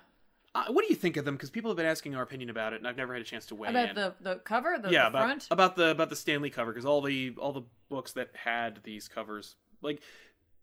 Uh, 0.55 0.65
what 0.71 0.83
do 0.83 0.89
you 0.89 0.97
think 0.97 1.17
of 1.17 1.25
them? 1.25 1.37
Because 1.37 1.51
people 1.51 1.71
have 1.71 1.77
been 1.77 1.87
asking 1.87 2.17
our 2.17 2.23
opinion 2.23 2.51
about 2.51 2.73
it, 2.73 2.77
and 2.77 2.89
I've 2.89 2.97
never 2.97 3.13
had 3.13 3.23
a 3.23 3.25
chance 3.25 3.47
to 3.47 3.55
weigh 3.55 3.69
About 3.69 3.91
in. 3.91 3.95
the 3.95 4.15
the 4.21 4.37
cover, 4.37 4.79
the, 4.83 4.91
yeah, 4.91 5.03
the 5.03 5.09
about, 5.09 5.25
front. 5.25 5.49
about 5.51 5.77
the 5.77 5.91
about 5.91 6.11
the 6.11 6.17
Stan 6.17 6.43
Lee 6.43 6.51
cover, 6.51 6.73
because 6.73 6.85
all 6.85 7.01
the 7.03 7.35
all 7.39 7.53
the 7.53 7.63
books 7.89 8.13
that 8.13 8.31
had 8.35 8.81
these 8.83 9.07
covers, 9.07 9.55
like 9.81 10.01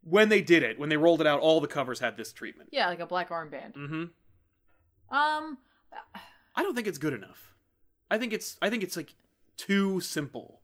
when 0.04 0.28
they 0.30 0.41
did 0.41 0.62
it, 0.63 0.78
when 0.78 0.89
they 0.89 0.97
rolled 0.97 1.21
it 1.21 1.28
out, 1.28 1.39
all 1.39 1.62
the 1.62 1.67
covers 1.67 2.00
had 2.00 2.17
this 2.17 2.34
treatment. 2.34 2.69
Yeah, 2.71 2.88
like 2.88 3.00
a 3.00 3.06
black 3.06 3.30
armband. 3.30 3.76
Mm 3.76 3.88
hmm 3.88 5.15
Um. 5.15 5.58
I 6.56 6.63
don't 6.63 6.76
think 6.76 6.88
it's 6.88 6.97
good 6.97 7.13
enough. 7.13 7.54
I 8.12 8.17
think 8.17 8.34
it's 8.34 8.58
I 8.62 8.69
think 8.69 8.84
it's 8.84 8.97
like 8.97 9.13
too 9.56 10.02
simple. 10.02 10.60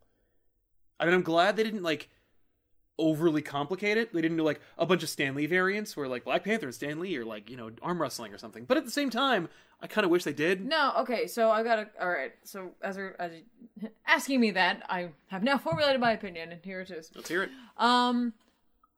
I 0.99 1.05
mean, 1.05 1.13
I'm 1.13 1.21
glad 1.21 1.55
they 1.55 1.63
didn't 1.63 1.83
like 1.83 2.09
overly 2.99 3.41
complicated. 3.41 4.09
They 4.13 4.21
didn't 4.21 4.37
do 4.37 4.43
like 4.43 4.61
a 4.77 4.85
bunch 4.85 5.03
of 5.03 5.09
Stan 5.09 5.35
Lee 5.35 5.45
variants 5.45 5.95
where 5.97 6.07
like 6.07 6.23
Black 6.25 6.43
Panther 6.43 6.67
and 6.67 6.75
Stan 6.75 6.99
Lee 6.99 7.15
are 7.17 7.25
like 7.25 7.49
you 7.49 7.57
know 7.57 7.71
arm 7.81 8.01
wrestling 8.01 8.33
or 8.33 8.37
something. 8.37 8.65
But 8.65 8.77
at 8.77 8.85
the 8.85 8.91
same 8.91 9.09
time, 9.09 9.49
I 9.81 9.87
kind 9.87 10.05
of 10.05 10.11
wish 10.11 10.23
they 10.23 10.33
did. 10.33 10.65
No. 10.65 10.93
Okay. 10.99 11.27
So 11.27 11.49
I 11.51 11.63
gotta. 11.63 11.87
All 11.99 12.09
right. 12.09 12.31
So 12.43 12.71
as 12.81 12.97
you're 12.97 13.15
as 13.19 13.31
you- 13.81 13.89
asking 14.07 14.39
me 14.39 14.51
that, 14.51 14.83
I 14.89 15.09
have 15.27 15.43
now 15.43 15.57
formulated 15.59 15.99
my 15.99 16.11
opinion, 16.11 16.51
and 16.51 16.61
here 16.63 16.81
it 16.81 16.91
is. 16.91 17.11
Let's 17.15 17.29
hear 17.29 17.43
it. 17.43 17.49
Um, 17.77 18.33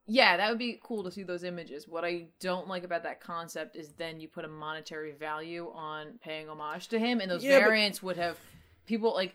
yeah, 0.07 0.37
that 0.37 0.49
would 0.49 0.59
be 0.59 0.79
cool 0.83 1.03
to 1.05 1.11
see 1.11 1.23
those 1.23 1.43
images. 1.43 1.87
What 1.87 2.05
I 2.05 2.25
don't 2.39 2.67
like 2.67 2.83
about 2.83 3.01
that 3.03 3.21
concept 3.21 3.75
is 3.75 3.93
then 3.97 4.19
you 4.19 4.27
put 4.27 4.45
a 4.45 4.47
monetary 4.47 5.13
value 5.13 5.71
on 5.73 6.19
paying 6.23 6.47
homage 6.47 6.89
to 6.89 6.99
him, 6.99 7.21
and 7.21 7.31
those 7.31 7.43
Yeah, 7.43 7.57
but- 7.59 7.65
variants 7.65 8.03
would 8.03 8.17
have 8.17 8.37
people 8.85 9.13
like 9.15 9.33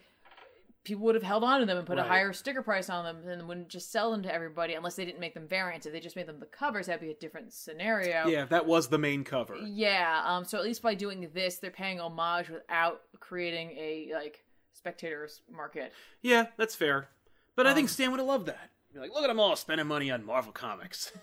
people 0.85 1.05
would 1.05 1.15
have 1.15 1.25
held 1.25 1.45
on 1.45 1.61
to 1.61 1.67
them 1.67 1.77
and 1.79 1.87
put 1.87 1.99
Right. 1.99 2.07
a 2.07 2.09
higher 2.09 2.33
sticker 2.33 2.63
price 2.63 2.89
on 2.89 3.05
them, 3.05 3.29
and 3.29 3.47
wouldn't 3.47 3.69
just 3.69 3.93
sell 3.93 4.11
them 4.11 4.23
to 4.23 4.33
everybody 4.33 4.75
unless 4.75 4.97
they 4.97 5.05
didn't 5.05 5.21
make 5.21 5.35
them 5.35 5.47
variants. 5.47 5.87
If 5.87 5.93
they 5.93 6.01
just 6.01 6.17
made 6.17 6.27
them 6.27 6.41
the 6.41 6.47
covers, 6.47 6.87
that'd 6.87 7.01
be 7.01 7.11
a 7.11 7.15
different 7.15 7.53
scenario. 7.53 8.27
Yeah, 8.27 8.47
that 8.47 8.67
was 8.67 8.89
the 8.89 8.99
main 8.99 9.23
cover. 9.25 9.57
Yeah, 9.57 10.23
um, 10.25 10.45
so 10.45 10.57
at 10.59 10.65
least 10.65 10.83
by 10.83 10.95
doing 10.95 11.31
this, 11.35 11.59
they're 11.59 11.71
paying 11.71 12.01
homage 12.01 12.49
without 12.49 13.03
creating 13.21 13.71
a 13.73 14.11
like 14.15 14.45
spectators 14.73 15.43
market. 15.51 15.93
Yeah, 16.23 16.47
that's 16.57 16.75
fair. 16.75 17.09
But 17.57 17.67
I 17.67 17.75
think 17.75 17.85
Um, 17.85 17.89
Stan 17.89 18.11
would 18.13 18.21
have 18.21 18.27
loved 18.29 18.47
that. 18.47 18.71
Be 18.95 19.01
like, 19.01 19.13
look 19.13 19.23
at 19.23 19.29
them 19.29 19.39
all 19.39 19.55
spending 19.57 19.87
money 19.87 20.11
on 20.11 20.25
Marvel 20.25 20.53
comics. 20.53 21.13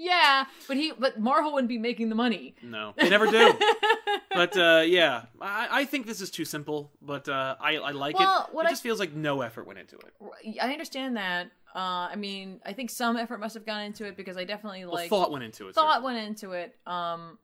Yeah, 0.00 0.44
but 0.68 0.76
he, 0.76 0.92
but 0.96 1.18
Marvel 1.18 1.52
wouldn't 1.52 1.68
be 1.68 1.76
making 1.78 2.08
the 2.08 2.14
money. 2.14 2.54
no, 2.62 2.94
they 2.96 3.08
never 3.10 3.26
do. 3.26 3.52
but 4.30 4.56
uh, 4.56 4.82
yeah, 4.86 5.22
I, 5.40 5.68
I 5.80 5.84
think 5.86 6.06
this 6.06 6.20
is 6.20 6.30
too 6.30 6.44
simple. 6.44 6.92
But 7.02 7.28
uh, 7.28 7.56
I, 7.60 7.78
I 7.78 7.90
like 7.90 8.16
Well, 8.16 8.46
it. 8.48 8.54
what 8.54 8.64
it 8.64 8.68
I- 8.68 8.70
just 8.72 8.82
feels 8.84 9.00
like 9.00 9.12
no 9.12 9.40
effort 9.40 9.66
went 9.66 9.80
into 9.80 9.96
it. 9.96 10.58
I 10.62 10.70
understand 10.70 11.16
that. 11.16 11.46
Uh, 11.74 12.08
I 12.12 12.14
mean, 12.16 12.60
I 12.64 12.72
think 12.72 12.90
some 12.90 13.16
effort 13.16 13.40
must 13.40 13.54
have 13.54 13.66
gone 13.66 13.82
into 13.82 14.04
it 14.04 14.16
because 14.16 14.36
I 14.36 14.44
definitely 14.44 14.84
Well, 14.84 14.94
like 14.94 15.10
thought 15.10 15.32
went 15.32 15.44
into 15.44 15.66
it. 15.68 15.74
thought 15.74 15.96
certainly. 15.96 16.14
went 16.14 16.26
into 16.28 16.52
it. 16.52 16.74
Um, 16.86 17.38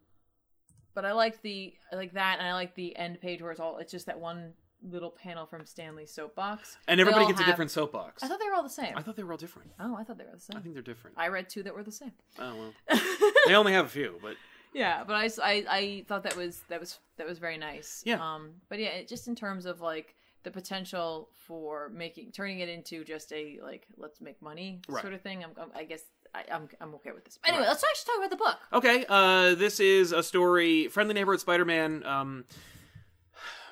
but 0.95 1.05
I 1.05 1.13
like 1.13 1.43
the 1.43 1.75
I 1.93 1.97
like 1.97 2.13
that, 2.15 2.37
and 2.39 2.47
I 2.47 2.55
like 2.55 2.75
the 2.77 2.97
end 2.97 3.21
page 3.21 3.43
where 3.43 3.51
it's 3.51 3.61
all 3.61 3.79
it's 3.79 3.91
just 3.91 4.07
that 4.07 4.21
one 4.21 4.53
little 4.91 5.11
panel 5.11 5.47
from 5.47 5.65
Stan 5.67 5.97
Lee's 5.97 6.11
soapbox. 6.13 6.77
and 6.89 7.01
everybody 7.01 7.27
gets 7.27 7.41
a 7.41 7.45
different 7.45 7.71
soapbox. 7.71 8.23
I 8.23 8.29
thought 8.29 8.39
they 8.41 8.47
were 8.49 8.55
all 8.55 8.63
the 8.63 8.69
same. 8.69 8.97
I 8.97 9.03
thought 9.03 9.17
they 9.17 9.23
were 9.25 9.33
all 9.33 9.39
different. 9.39 9.71
oh, 9.81 9.97
I 9.97 10.05
thought 10.05 10.19
they 10.19 10.25
were 10.25 10.31
the 10.35 10.41
same. 10.41 10.57
I 10.57 10.61
think 10.61 10.75
they're 10.75 10.83
different. 10.83 11.17
I 11.19 11.29
read 11.29 11.49
two 11.49 11.63
that 11.63 11.75
were 11.75 11.83
the 11.83 11.93
same. 11.93 12.13
Oh 12.39 12.55
well, 12.91 13.01
they 13.47 13.55
only 13.55 13.73
have 13.73 13.87
a 13.87 13.89
few, 13.89 14.19
but 14.23 14.37
yeah, 14.73 15.05
but 15.05 15.15
I 15.15 15.31
I 15.69 16.05
thought 16.09 16.23
that 16.25 16.37
was 16.37 16.61
that 16.69 16.81
was 16.81 16.99
that 17.17 17.27
was 17.27 17.39
very 17.39 17.57
nice. 17.59 18.03
Yeah. 18.05 18.19
Um, 18.21 18.51
but 18.69 18.79
yeah, 18.79 18.89
it, 18.89 19.09
just 19.09 19.29
in 19.29 19.35
terms 19.35 19.67
of 19.67 19.81
like 19.81 20.15
the 20.43 20.51
potential 20.51 21.31
for 21.47 21.89
making 21.91 22.31
turning 22.33 22.59
it 22.61 22.69
into 22.69 23.03
just 23.05 23.33
a 23.33 23.59
like 23.63 23.87
let's 23.97 24.21
make 24.21 24.43
money 24.43 24.81
Right. 24.89 25.01
sort 25.03 25.15
of 25.15 25.23
thing. 25.23 25.43
I'm, 25.43 25.53
I'm 25.59 25.71
I 25.75 25.85
guess 25.85 26.03
I, 26.35 26.45
I'm 26.53 26.69
I'm 26.81 26.95
okay 26.97 27.13
with 27.13 27.25
this. 27.25 27.39
But 27.41 27.51
anyway, 27.51 27.63
Right. 27.65 27.69
let's 27.71 27.83
actually 27.85 28.07
talk 28.13 28.19
about 28.19 28.31
the 28.31 28.37
book. 28.45 28.59
Okay, 28.75 29.07
uh, 29.09 29.55
this 29.55 29.81
is 29.81 30.13
a 30.13 30.23
story. 30.23 30.89
Friendly 30.89 31.15
Neighborhood 31.15 31.41
Spider-Man. 31.41 32.05
Um, 32.05 32.45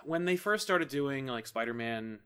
when 0.04 0.24
they 0.24 0.36
first 0.36 0.64
started 0.64 0.88
doing 0.88 1.26
like 1.26 1.46
Spider-Man 1.46 2.20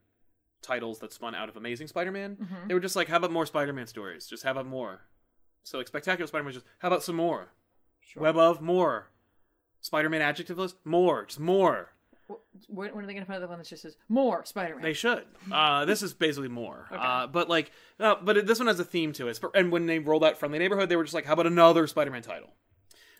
titles 0.62 0.98
that 1.00 1.12
spun 1.12 1.34
out 1.34 1.48
of 1.48 1.56
Amazing 1.56 1.86
Spider-Man, 1.88 2.36
Mm-hmm. 2.36 2.68
they 2.68 2.74
were 2.74 2.80
just 2.80 2.96
like, 2.96 3.08
"How 3.08 3.16
about 3.16 3.30
more 3.32 3.46
Spider-Man 3.46 3.86
stories? 3.86 4.26
Just 4.26 4.42
how 4.42 4.52
about 4.52 4.66
more?" 4.66 5.02
So 5.64 5.78
like 5.78 5.86
Spectacular 5.88 6.26
Spider-Man, 6.26 6.46
was 6.46 6.54
just 6.56 6.66
how 6.78 6.88
about 6.88 7.02
some 7.02 7.16
more? 7.16 7.48
Web 8.16 8.36
of 8.36 8.60
more. 8.60 9.10
Spider-Man 9.80 10.22
adjective 10.22 10.58
list 10.58 10.76
more, 10.84 11.24
just 11.26 11.38
more. 11.40 11.90
When, 12.68 12.92
when 12.92 13.04
are 13.04 13.06
they 13.06 13.12
going 13.12 13.24
to 13.24 13.30
find 13.30 13.40
the 13.40 13.46
one 13.46 13.58
that 13.58 13.68
just 13.68 13.82
says 13.82 13.96
more 14.08 14.44
Spider-Man? 14.44 14.82
They 14.82 14.94
should. 14.94 15.24
Uh, 15.52 15.84
this 15.84 16.02
is 16.02 16.12
basically 16.12 16.48
more. 16.48 16.88
Uh, 16.90 17.28
but 17.28 17.48
like, 17.48 17.70
uh, 18.00 18.16
but 18.20 18.46
this 18.48 18.58
one 18.58 18.66
has 18.66 18.80
a 18.80 18.84
theme 18.84 19.12
to 19.12 19.28
it. 19.28 19.38
And 19.54 19.70
when 19.70 19.86
they 19.86 20.00
rolled 20.00 20.24
out 20.24 20.36
Friendly 20.38 20.58
Neighborhood, 20.58 20.88
they 20.88 20.96
were 20.96 21.04
just 21.04 21.14
like, 21.14 21.24
"How 21.26 21.34
about 21.34 21.46
another 21.46 21.86
Spider-Man 21.86 22.22
title?" 22.22 22.50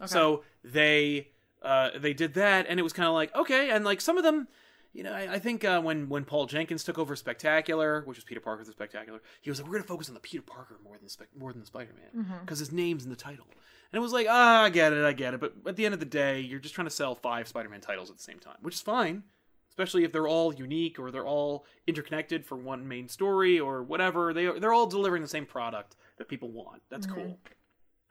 So 0.07 0.43
they 0.65 1.29
uh, 1.63 1.91
they 1.99 2.13
did 2.15 2.35
that, 2.35 2.67
and 2.69 2.79
it 2.79 2.83
was 2.83 2.93
kind 2.93 3.09
of 3.09 3.15
like 3.15 3.35
okay, 3.35 3.71
and 3.71 3.85
like 3.85 4.01
some 4.01 4.17
of 4.19 4.25
them. 4.25 4.49
You 4.93 5.03
know, 5.03 5.13
I, 5.13 5.35
I 5.35 5.39
think 5.39 5.63
uh, 5.63 5.79
when 5.83 6.09
when 6.09 6.25
Paul 6.25 6.47
Jenkins 6.47 6.83
took 6.83 6.99
over 6.99 7.15
Spectacular, 7.17 8.03
which 8.07 8.17
was 8.17 8.25
Peter 8.25 8.41
Parker 8.41 8.65
the 8.65 8.73
Spectacular, 8.73 9.21
he 9.43 9.51
was 9.51 9.59
like, 9.61 9.67
"We're 9.67 9.73
going 9.75 9.83
to 9.83 9.89
focus 9.89 10.09
on 10.09 10.15
the 10.15 10.21
Peter 10.21 10.43
Parker 10.43 10.79
more 10.83 10.97
than 10.97 11.09
Spec- 11.11 11.37
more 11.39 11.53
than 11.53 11.61
the 11.61 11.67
Spider 11.67 11.91
Man 11.95 12.25
because 12.41 12.59
his 12.61 12.73
name's 12.73 13.05
in 13.05 13.11
the 13.11 13.17
title." 13.17 13.45
And 13.93 13.99
it 13.99 14.01
was 14.01 14.13
like, 14.13 14.27
"Ah, 14.31 14.63
I 14.63 14.71
get 14.71 14.95
it, 14.95 15.05
I 15.05 15.13
get 15.13 15.35
it," 15.35 15.41
but 15.41 15.53
at 15.67 15.77
the 15.77 15.85
end 15.85 15.93
of 15.93 16.01
the 16.01 16.07
day, 16.07 16.41
you're 16.41 16.61
just 16.61 16.75
trying 16.75 16.87
to 16.87 16.95
sell 16.95 17.15
five 17.15 17.47
Spider 17.47 17.69
Man 17.69 17.83
titles 17.83 18.09
at 18.11 18.17
the 18.17 18.23
same 18.23 18.39
time, 18.39 18.57
which 18.63 18.75
is 18.77 18.81
fine, 18.81 19.25
especially 19.69 20.05
if 20.05 20.13
they're 20.13 20.27
all 20.29 20.55
unique 20.55 20.99
or 20.99 21.11
they're 21.11 21.27
all 21.27 21.67
interconnected 21.87 22.47
for 22.47 22.57
one 22.57 22.89
main 22.89 23.07
story 23.09 23.61
or 23.61 23.83
whatever. 23.83 24.33
They 24.33 24.47
they're 24.59 24.73
all 24.73 24.87
delivering 24.87 25.21
the 25.21 25.29
same 25.29 25.45
product 25.45 25.95
that 26.17 26.27
people 26.29 26.51
want. 26.51 26.81
That's 26.89 27.07
cool. 27.07 27.39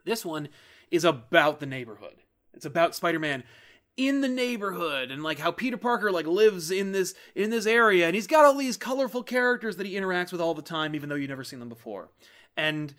This 0.04 0.24
one 0.24 0.50
is 0.92 1.04
about 1.04 1.60
the 1.60 1.66
neighborhood. 1.66 2.18
It's 2.56 2.66
about 2.66 2.96
Spider-Man 2.96 3.44
in 3.98 4.22
the 4.22 4.28
neighborhood 4.28 5.10
and 5.10 5.24
like 5.24 5.40
how 5.40 5.52
Peter 5.52 5.78
Parker 5.78 6.12
like 6.12 6.28
lives 6.28 6.70
in 6.70 6.92
this 6.92 7.14
in 7.34 7.50
this 7.50 7.66
area 7.66 8.06
and 8.06 8.14
he's 8.14 8.28
got 8.28 8.44
all 8.44 8.56
these 8.56 8.76
colorful 8.76 9.24
characters 9.24 9.78
that 9.78 9.86
he 9.86 9.94
interacts 9.94 10.34
with 10.34 10.42
all 10.42 10.54
the 10.54 10.62
time 10.62 10.96
even 10.96 11.08
though 11.08 11.16
you've 11.16 11.30
never 11.30 11.44
seen 11.44 11.60
them 11.60 11.70
before. 11.70 12.10
And 12.58 12.94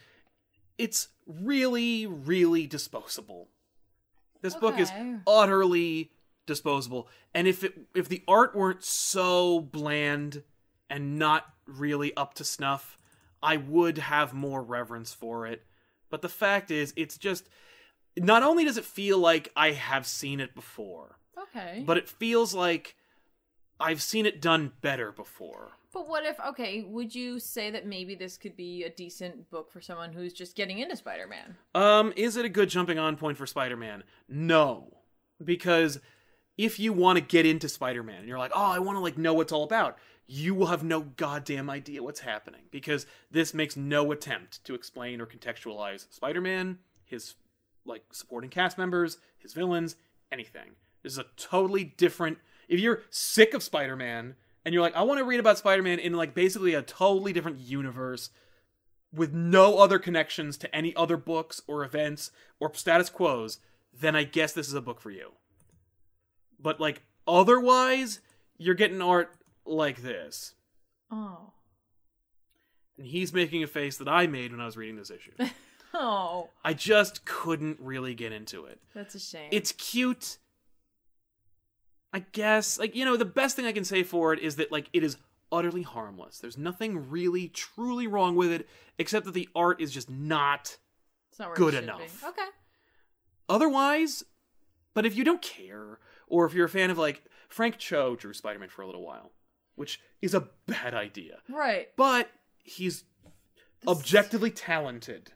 it's 0.78 1.08
really 1.26 2.06
really 2.06 2.66
disposable. 2.66 3.48
This 4.40 4.54
book 4.54 4.78
is 4.78 4.90
utterly 5.26 6.12
disposable. 6.46 7.08
And 7.34 7.46
if 7.46 7.62
it 7.62 7.74
if 7.94 8.08
the 8.08 8.22
art 8.26 8.54
weren't 8.54 8.84
so 8.84 9.60
bland 9.60 10.42
and 10.88 11.18
not 11.18 11.44
really 11.66 12.16
up 12.16 12.34
to 12.34 12.44
snuff, 12.44 12.96
I 13.42 13.56
would 13.56 13.98
have 13.98 14.32
more 14.32 14.62
reverence 14.62 15.12
for 15.12 15.46
it. 15.46 15.64
But 16.08 16.22
the 16.22 16.28
fact 16.28 16.70
is, 16.70 16.94
it's 16.96 17.18
just 17.18 17.48
not 18.18 18.42
only 18.42 18.64
does 18.64 18.76
it 18.78 18.84
feel 18.84 19.18
like 19.18 19.50
I 19.56 19.72
have 19.72 20.06
seen 20.06 20.40
it 20.40 20.54
before, 20.54 21.18
Okay. 21.36 21.82
but 21.86 21.96
it 21.96 22.08
feels 22.08 22.54
like 22.54 22.96
I've 23.78 24.00
seen 24.02 24.24
it 24.26 24.40
done 24.40 24.72
better 24.80 25.12
before. 25.12 25.72
But 25.92 26.08
what 26.08 26.24
if, 26.26 26.38
okay, 26.40 26.82
would 26.82 27.14
you 27.14 27.38
say 27.40 27.70
that 27.70 27.86
maybe 27.86 28.14
this 28.14 28.36
could 28.36 28.56
be 28.56 28.84
a 28.84 28.90
decent 28.90 29.50
book 29.50 29.70
for 29.70 29.80
someone 29.80 30.12
who's 30.12 30.32
just 30.32 30.54
getting 30.56 30.78
into 30.78 30.96
Spider 30.96 31.26
Man? 31.26 31.56
Um, 31.74 32.12
is 32.16 32.36
it 32.36 32.44
a 32.44 32.50
good 32.50 32.68
jumping 32.68 32.98
on 32.98 33.16
point 33.16 33.38
for 33.38 33.46
Spider-Man? 33.46 34.02
No. 34.28 34.98
Because 35.42 35.98
if 36.58 36.78
you 36.78 36.92
want 36.92 37.16
to 37.18 37.24
get 37.24 37.46
into 37.46 37.68
Spider-Man 37.68 38.20
and 38.20 38.28
you're 38.28 38.38
like, 38.38 38.52
"Oh, 38.54 38.70
I 38.70 38.78
want 38.78 38.96
to 38.96 39.00
like 39.00 39.16
know 39.18 39.34
what's 39.34 39.52
all 39.52 39.64
about." 39.64 39.98
You 40.26 40.54
will 40.54 40.66
have 40.66 40.82
no 40.82 41.00
goddamn 41.02 41.70
idea 41.70 42.02
what's 42.02 42.20
happening 42.20 42.62
because 42.70 43.06
this 43.30 43.54
makes 43.54 43.76
no 43.76 44.10
attempt 44.12 44.64
to 44.64 44.74
explain 44.74 45.20
or 45.20 45.26
contextualize 45.26 46.12
Spider-Man, 46.12 46.78
his 47.04 47.34
like 47.86 48.04
supporting 48.12 48.50
cast 48.50 48.78
members, 48.78 49.18
his 49.38 49.52
villains, 49.52 49.96
anything. 50.32 50.72
This 51.02 51.12
is 51.12 51.18
a 51.18 51.26
totally 51.36 51.84
different 51.84 52.38
if 52.68 52.80
you're 52.80 53.02
sick 53.10 53.54
of 53.54 53.62
Spider-Man 53.62 54.34
and 54.64 54.72
you're 54.74 54.82
like, 54.82 54.96
"I 54.96 55.02
want 55.02 55.18
to 55.18 55.24
read 55.24 55.40
about 55.40 55.58
Spider-Man 55.58 55.98
in 55.98 56.12
like 56.14 56.34
basically 56.34 56.74
a 56.74 56.82
totally 56.82 57.32
different 57.32 57.58
universe." 57.58 58.30
with 59.12 59.32
no 59.32 59.78
other 59.78 59.98
connections 59.98 60.56
to 60.58 60.76
any 60.76 60.94
other 60.94 61.16
books 61.16 61.62
or 61.66 61.84
events 61.84 62.30
or 62.60 62.72
status 62.74 63.08
quos, 63.08 63.58
then 63.92 64.14
I 64.14 64.24
guess 64.24 64.52
this 64.52 64.68
is 64.68 64.74
a 64.74 64.80
book 64.80 65.00
for 65.00 65.10
you. 65.10 65.32
But 66.60 66.80
like 66.80 67.02
otherwise, 67.26 68.20
you're 68.58 68.74
getting 68.74 69.00
art 69.00 69.34
like 69.64 70.02
this. 70.02 70.54
Oh. 71.10 71.52
And 72.98 73.06
he's 73.06 73.32
making 73.32 73.62
a 73.62 73.66
face 73.66 73.96
that 73.98 74.08
I 74.08 74.26
made 74.26 74.52
when 74.52 74.60
I 74.60 74.66
was 74.66 74.76
reading 74.76 74.96
this 74.96 75.10
issue. 75.10 75.32
Oh. 75.98 76.50
I 76.64 76.74
just 76.74 77.24
couldn't 77.24 77.78
really 77.80 78.14
get 78.14 78.32
into 78.32 78.66
it. 78.66 78.80
That's 78.94 79.14
a 79.14 79.18
shame. 79.20 79.48
It's 79.50 79.72
cute. 79.72 80.38
I 82.12 82.20
guess 82.32 82.78
like 82.78 82.94
you 82.94 83.04
know 83.04 83.16
the 83.16 83.24
best 83.24 83.56
thing 83.56 83.66
I 83.66 83.72
can 83.72 83.84
say 83.84 84.02
for 84.02 84.32
it 84.32 84.40
is 84.40 84.56
that 84.56 84.70
like 84.72 84.88
it 84.92 85.02
is 85.02 85.16
utterly 85.52 85.82
harmless. 85.82 86.38
There's 86.38 86.58
nothing 86.58 87.10
really 87.10 87.48
truly 87.48 88.06
wrong 88.06 88.36
with 88.36 88.50
it 88.52 88.68
except 88.98 89.26
that 89.26 89.34
the 89.34 89.48
art 89.54 89.80
is 89.80 89.92
just 89.92 90.08
not 90.10 90.76
not 91.38 91.54
good 91.54 91.74
enough. 91.74 92.20
Be. 92.22 92.28
Okay. 92.28 92.46
otherwise 93.48 94.24
but 94.94 95.04
if 95.04 95.14
you 95.14 95.22
don't 95.24 95.42
care 95.42 95.98
or 96.26 96.46
if 96.46 96.54
you're 96.54 96.64
a 96.64 96.68
fan 96.70 96.88
of 96.90 96.96
like 96.96 97.22
frank 97.48 97.76
cho 97.76 98.16
drew 98.16 98.32
spider-man 98.32 98.70
for 98.70 98.80
a 98.82 98.86
little 98.86 99.04
while 99.04 99.32
which 99.74 100.00
is 100.22 100.32
a 100.32 100.48
bad 100.66 100.94
idea 100.94 101.38
Right. 101.50 101.88
but 101.96 102.30
he's 102.62 103.04
objectively 103.86 104.50
talented 104.50 105.32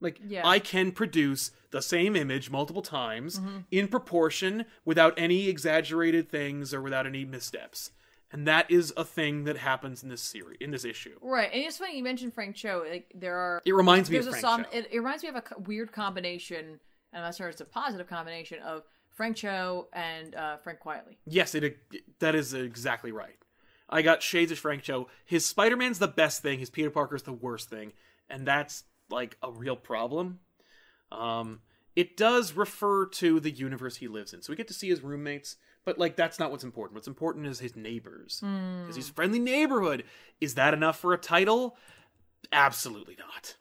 like 0.00 0.20
Yeah. 0.26 0.46
i 0.46 0.58
can 0.58 0.92
produce 0.92 1.50
the 1.70 1.80
same 1.82 2.14
image 2.16 2.50
multiple 2.50 2.82
times 2.82 3.38
Mm-hmm. 3.38 3.58
in 3.70 3.88
proportion 3.88 4.64
without 4.84 5.14
any 5.16 5.48
exaggerated 5.48 6.28
things 6.30 6.72
or 6.74 6.80
without 6.82 7.06
any 7.06 7.24
missteps 7.24 7.90
and 8.32 8.46
that 8.46 8.70
is 8.70 8.92
a 8.96 9.04
thing 9.04 9.44
that 9.44 9.56
happens 9.56 10.02
in 10.02 10.08
this 10.08 10.22
series 10.22 10.58
in 10.60 10.70
this 10.70 10.84
issue 10.84 11.16
Right. 11.22 11.50
And 11.52 11.62
it's 11.62 11.78
funny 11.78 11.96
you 11.96 12.02
mentioned 12.04 12.34
Frank 12.34 12.56
Cho. 12.56 12.84
Like 12.88 13.12
there 13.14 13.36
are 13.36 13.62
it 13.64 13.72
reminds 13.74 14.10
me 14.10 14.16
of 14.18 14.26
a 14.26 14.30
frank 14.30 14.40
some 14.40 14.64
cho 14.64 14.70
it, 14.72 14.88
it 14.90 14.98
reminds 14.98 15.22
me 15.22 15.28
of 15.28 15.36
a 15.36 15.42
weird 15.60 15.92
combination, 15.92 16.64
and 16.66 16.78
I'm 17.14 17.22
not 17.22 17.34
sure 17.36 17.48
it's 17.48 17.60
a 17.60 17.64
positive 17.64 18.08
combination 18.08 18.58
of 18.62 18.82
Frank 19.14 19.36
Cho 19.36 19.88
and 19.92 20.34
uh, 20.34 20.56
Frank 20.58 20.80
Quitely. 20.80 21.16
Yes, 21.24 21.54
it 21.54 21.78
that 22.18 22.34
is 22.34 22.52
exactly 22.52 23.12
right. 23.12 23.36
I 23.88 24.02
got 24.02 24.22
shades 24.22 24.50
of 24.52 24.58
Frank 24.58 24.82
Cho. 24.82 25.08
His 25.24 25.46
Spider-Man's 25.46 26.00
the 26.00 26.08
best 26.08 26.42
thing. 26.42 26.58
His 26.58 26.68
Peter 26.70 26.90
Parker's 26.90 27.22
the 27.22 27.32
worst 27.32 27.70
thing, 27.70 27.92
and 28.28 28.44
that's 28.46 28.82
like 29.10 29.36
a 29.42 29.50
real 29.50 29.76
problem. 29.76 30.40
Um, 31.12 31.60
it 31.94 32.16
does 32.16 32.52
refer 32.52 33.06
to 33.06 33.40
the 33.40 33.50
universe 33.50 33.96
he 33.96 34.08
lives 34.08 34.32
in, 34.34 34.42
so 34.42 34.52
we 34.52 34.56
get 34.56 34.68
to 34.68 34.74
see 34.74 34.88
his 34.88 35.02
roommates. 35.02 35.56
But 35.84 35.98
like, 35.98 36.16
that's 36.16 36.38
not 36.38 36.50
what's 36.50 36.64
important. 36.64 36.96
What's 36.96 37.06
important 37.06 37.46
is 37.46 37.60
his 37.60 37.76
neighbors. 37.76 38.40
Because 38.40 38.96
he's 38.96 39.08
a 39.08 39.12
friendly 39.12 39.38
neighborhood. 39.38 40.02
Is 40.40 40.54
that 40.56 40.74
enough 40.74 40.98
for 40.98 41.12
a 41.12 41.18
title? 41.18 41.76
Absolutely 42.52 43.16
not. 43.18 43.54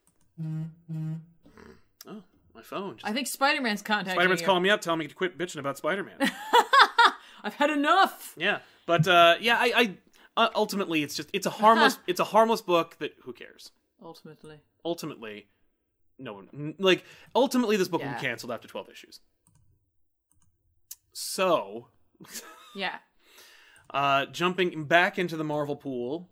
Oh, 2.08 2.24
my 2.54 2.62
phone. 2.62 2.96
Just, 2.98 3.08
I 3.08 3.14
think 3.14 3.28
Spider 3.28 3.62
Man's 3.62 3.82
contacting 3.82 4.16
Spider-Man's 4.16 4.42
calling 4.42 4.64
me 4.64 4.70
up, 4.70 4.82
telling 4.82 5.00
me 5.00 5.08
to 5.08 5.16
quit 5.16 5.38
bitching 5.38 5.60
about 5.60 5.78
Spider-Man. 5.78 6.18
I've 7.44 7.54
had 7.54 7.70
enough. 7.70 8.34
Yeah, 8.38 8.60
but 8.86 9.08
uh, 9.08 9.36
yeah, 9.40 9.58
I, 9.60 9.72
I 9.76 9.98
uh, 10.36 10.50
ultimately 10.56 11.04
it's 11.04 11.16
just 11.16 11.30
it's 11.32 11.46
a 11.46 11.52
harmless 11.52 12.00
it's 12.08 12.20
a 12.20 12.26
harmless 12.26 12.62
book 12.62 12.98
that 13.00 13.14
who 13.24 13.34
cares. 13.34 13.72
Ultimately. 14.04 14.60
Ultimately, 14.84 15.48
no 16.20 16.34
one 16.34 16.76
like 16.80 17.04
ultimately 17.34 17.76
this 17.78 17.88
book 17.88 18.02
will 18.04 18.10
be 18.14 18.20
canceled 18.20 18.52
after 18.52 18.68
twelve 18.68 18.90
issues. 18.90 19.20
So, 21.14 21.88
Yeah. 22.76 22.98
uh, 23.94 24.26
jumping 24.28 24.84
back 24.86 25.18
into 25.18 25.38
the 25.38 25.44
Marvel 25.44 25.76
pool, 25.76 26.30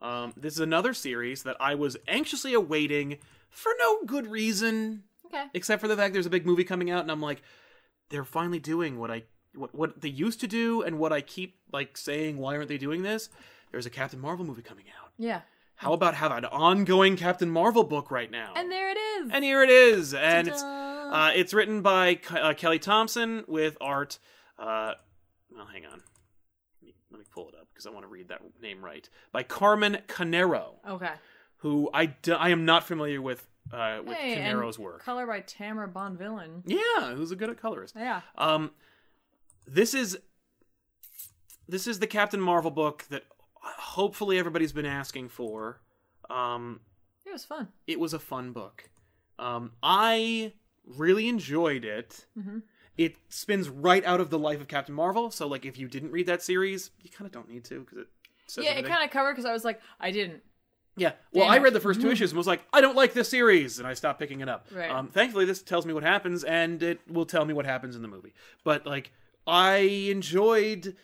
um, 0.00 0.32
this 0.36 0.54
is 0.54 0.60
another 0.60 0.94
series 0.94 1.42
that 1.42 1.56
I 1.60 1.74
was 1.74 1.96
anxiously 2.08 2.54
awaiting 2.54 3.18
for 3.50 3.72
no 3.78 4.04
good 4.04 4.26
reason 4.26 5.04
Okay. 5.26 5.44
except 5.54 5.80
for 5.80 5.88
the 5.88 5.96
fact 5.96 6.12
there's 6.12 6.26
a 6.26 6.30
big 6.30 6.46
movie 6.46 6.64
coming 6.64 6.90
out 6.90 7.00
and 7.02 7.10
I'm 7.10 7.20
like 7.20 7.42
they're 8.10 8.24
finally 8.24 8.58
doing 8.58 8.98
what 8.98 9.10
I 9.10 9.22
what 9.54 9.74
what 9.74 10.00
they 10.00 10.08
used 10.08 10.40
to 10.40 10.46
do 10.46 10.82
and 10.82 10.98
what 10.98 11.12
I 11.12 11.20
keep 11.20 11.56
like 11.72 11.96
saying 11.96 12.36
why 12.38 12.56
aren't 12.56 12.68
they 12.68 12.78
doing 12.78 13.02
this? 13.02 13.28
There's 13.70 13.86
a 13.86 13.90
Captain 13.90 14.20
Marvel 14.20 14.44
movie 14.44 14.62
coming 14.62 14.84
out. 15.00 15.10
Yeah. 15.18 15.40
How 15.76 15.92
about 15.92 16.14
have 16.14 16.32
an 16.32 16.44
ongoing 16.44 17.16
Captain 17.16 17.50
Marvel 17.50 17.84
book 17.84 18.10
right 18.10 18.30
now? 18.30 18.52
And 18.56 18.70
there 18.70 18.90
it 18.90 18.96
is. 18.96 19.30
And 19.32 19.44
here 19.44 19.62
it 19.62 19.70
is 19.70 20.14
and 20.14 20.48
it's 20.48 20.62
uh, 20.62 21.32
it's 21.34 21.52
written 21.52 21.82
by 21.82 22.14
Ke- 22.14 22.32
uh, 22.34 22.54
Kelly 22.54 22.78
Thompson 22.78 23.44
with 23.46 23.76
art 23.80 24.18
uh 24.58 24.92
well 25.54 25.66
hang 25.66 25.84
on. 25.86 26.02
Let 26.82 26.86
me, 26.86 26.94
let 27.10 27.18
me 27.18 27.26
pull 27.32 27.48
it 27.48 27.54
up 27.54 27.68
because 27.72 27.86
I 27.86 27.90
want 27.90 28.04
to 28.04 28.08
read 28.08 28.28
that 28.28 28.40
name 28.62 28.84
right. 28.84 29.08
By 29.32 29.42
Carmen 29.42 29.98
Carnero, 30.08 30.74
okay. 30.88 31.12
who 31.58 31.90
I, 31.92 32.06
d- 32.06 32.32
I 32.32 32.50
am 32.50 32.64
not 32.64 32.84
familiar 32.84 33.20
with 33.20 33.46
uh, 33.72 34.00
with 34.04 34.16
Hey, 34.16 34.34
and 34.34 34.58
Carnero's 34.58 34.78
work. 34.78 35.02
Color 35.04 35.26
by 35.26 35.40
Tamara 35.40 35.88
Bonvillain. 35.88 36.62
Yeah, 36.66 37.14
who's 37.14 37.30
a 37.30 37.36
good 37.36 37.50
at 37.50 37.56
colorist. 37.56 37.94
Yeah. 37.96 38.20
Um, 38.36 38.70
this 39.66 39.94
is 39.94 40.18
this 41.68 41.86
is 41.86 41.98
the 41.98 42.06
Captain 42.06 42.40
Marvel 42.40 42.70
book 42.70 43.04
that 43.10 43.24
hopefully 43.64 44.38
everybody's 44.38 44.72
been 44.72 44.86
asking 44.86 45.28
for. 45.28 45.80
Um, 46.30 46.80
It 47.24 47.32
was 47.32 47.44
fun. 47.44 47.68
it 47.86 47.98
was 48.00 48.12
a 48.14 48.18
fun 48.18 48.52
book. 48.52 48.90
Um, 49.38 49.72
I 49.82 50.52
really 50.86 51.28
enjoyed 51.28 51.84
it. 51.84 52.26
Mhm. 52.38 52.62
It 52.96 53.16
spins 53.28 53.68
right 53.68 54.04
out 54.04 54.20
of 54.20 54.30
the 54.30 54.38
life 54.38 54.60
of 54.60 54.68
Captain 54.68 54.94
Marvel, 54.94 55.30
so 55.30 55.46
like 55.48 55.64
if 55.64 55.78
you 55.78 55.88
didn't 55.88 56.12
read 56.12 56.26
that 56.26 56.42
series, 56.42 56.90
you 57.02 57.10
kind 57.10 57.26
of 57.26 57.32
don't 57.32 57.48
need 57.48 57.64
to 57.64 57.80
because 57.80 57.98
it 57.98 58.08
yeah, 58.62 58.70
everything. 58.70 58.84
it 58.84 58.88
kind 58.94 59.04
of 59.04 59.10
covered 59.10 59.32
because 59.32 59.44
I 59.46 59.52
was 59.52 59.64
like, 59.64 59.80
I 59.98 60.10
didn't. 60.12 60.42
Yeah. 60.96 61.12
Well, 61.32 61.46
Damn 61.46 61.54
I 61.54 61.58
read 61.58 61.72
the 61.72 61.80
first 61.80 62.00
two 62.00 62.08
issues 62.10 62.30
and 62.30 62.38
was 62.38 62.46
like, 62.46 62.62
I 62.72 62.80
don't 62.80 62.94
like 62.94 63.14
this 63.14 63.28
series, 63.28 63.80
and 63.80 63.88
I 63.88 63.94
stopped 63.94 64.20
picking 64.20 64.40
it 64.42 64.48
up. 64.48 64.68
Right. 64.70 64.88
Um, 64.90 65.08
thankfully, 65.08 65.44
this 65.44 65.60
tells 65.60 65.84
me 65.86 65.92
what 65.92 66.04
happens, 66.04 66.44
and 66.44 66.80
it 66.84 67.00
will 67.08 67.26
tell 67.26 67.44
me 67.44 67.52
what 67.52 67.64
happens 67.66 67.96
in 67.96 68.02
the 68.02 68.06
movie. 68.08 68.32
But 68.62 68.86
like, 68.86 69.10
I 69.44 69.78
enjoyed 69.78 70.94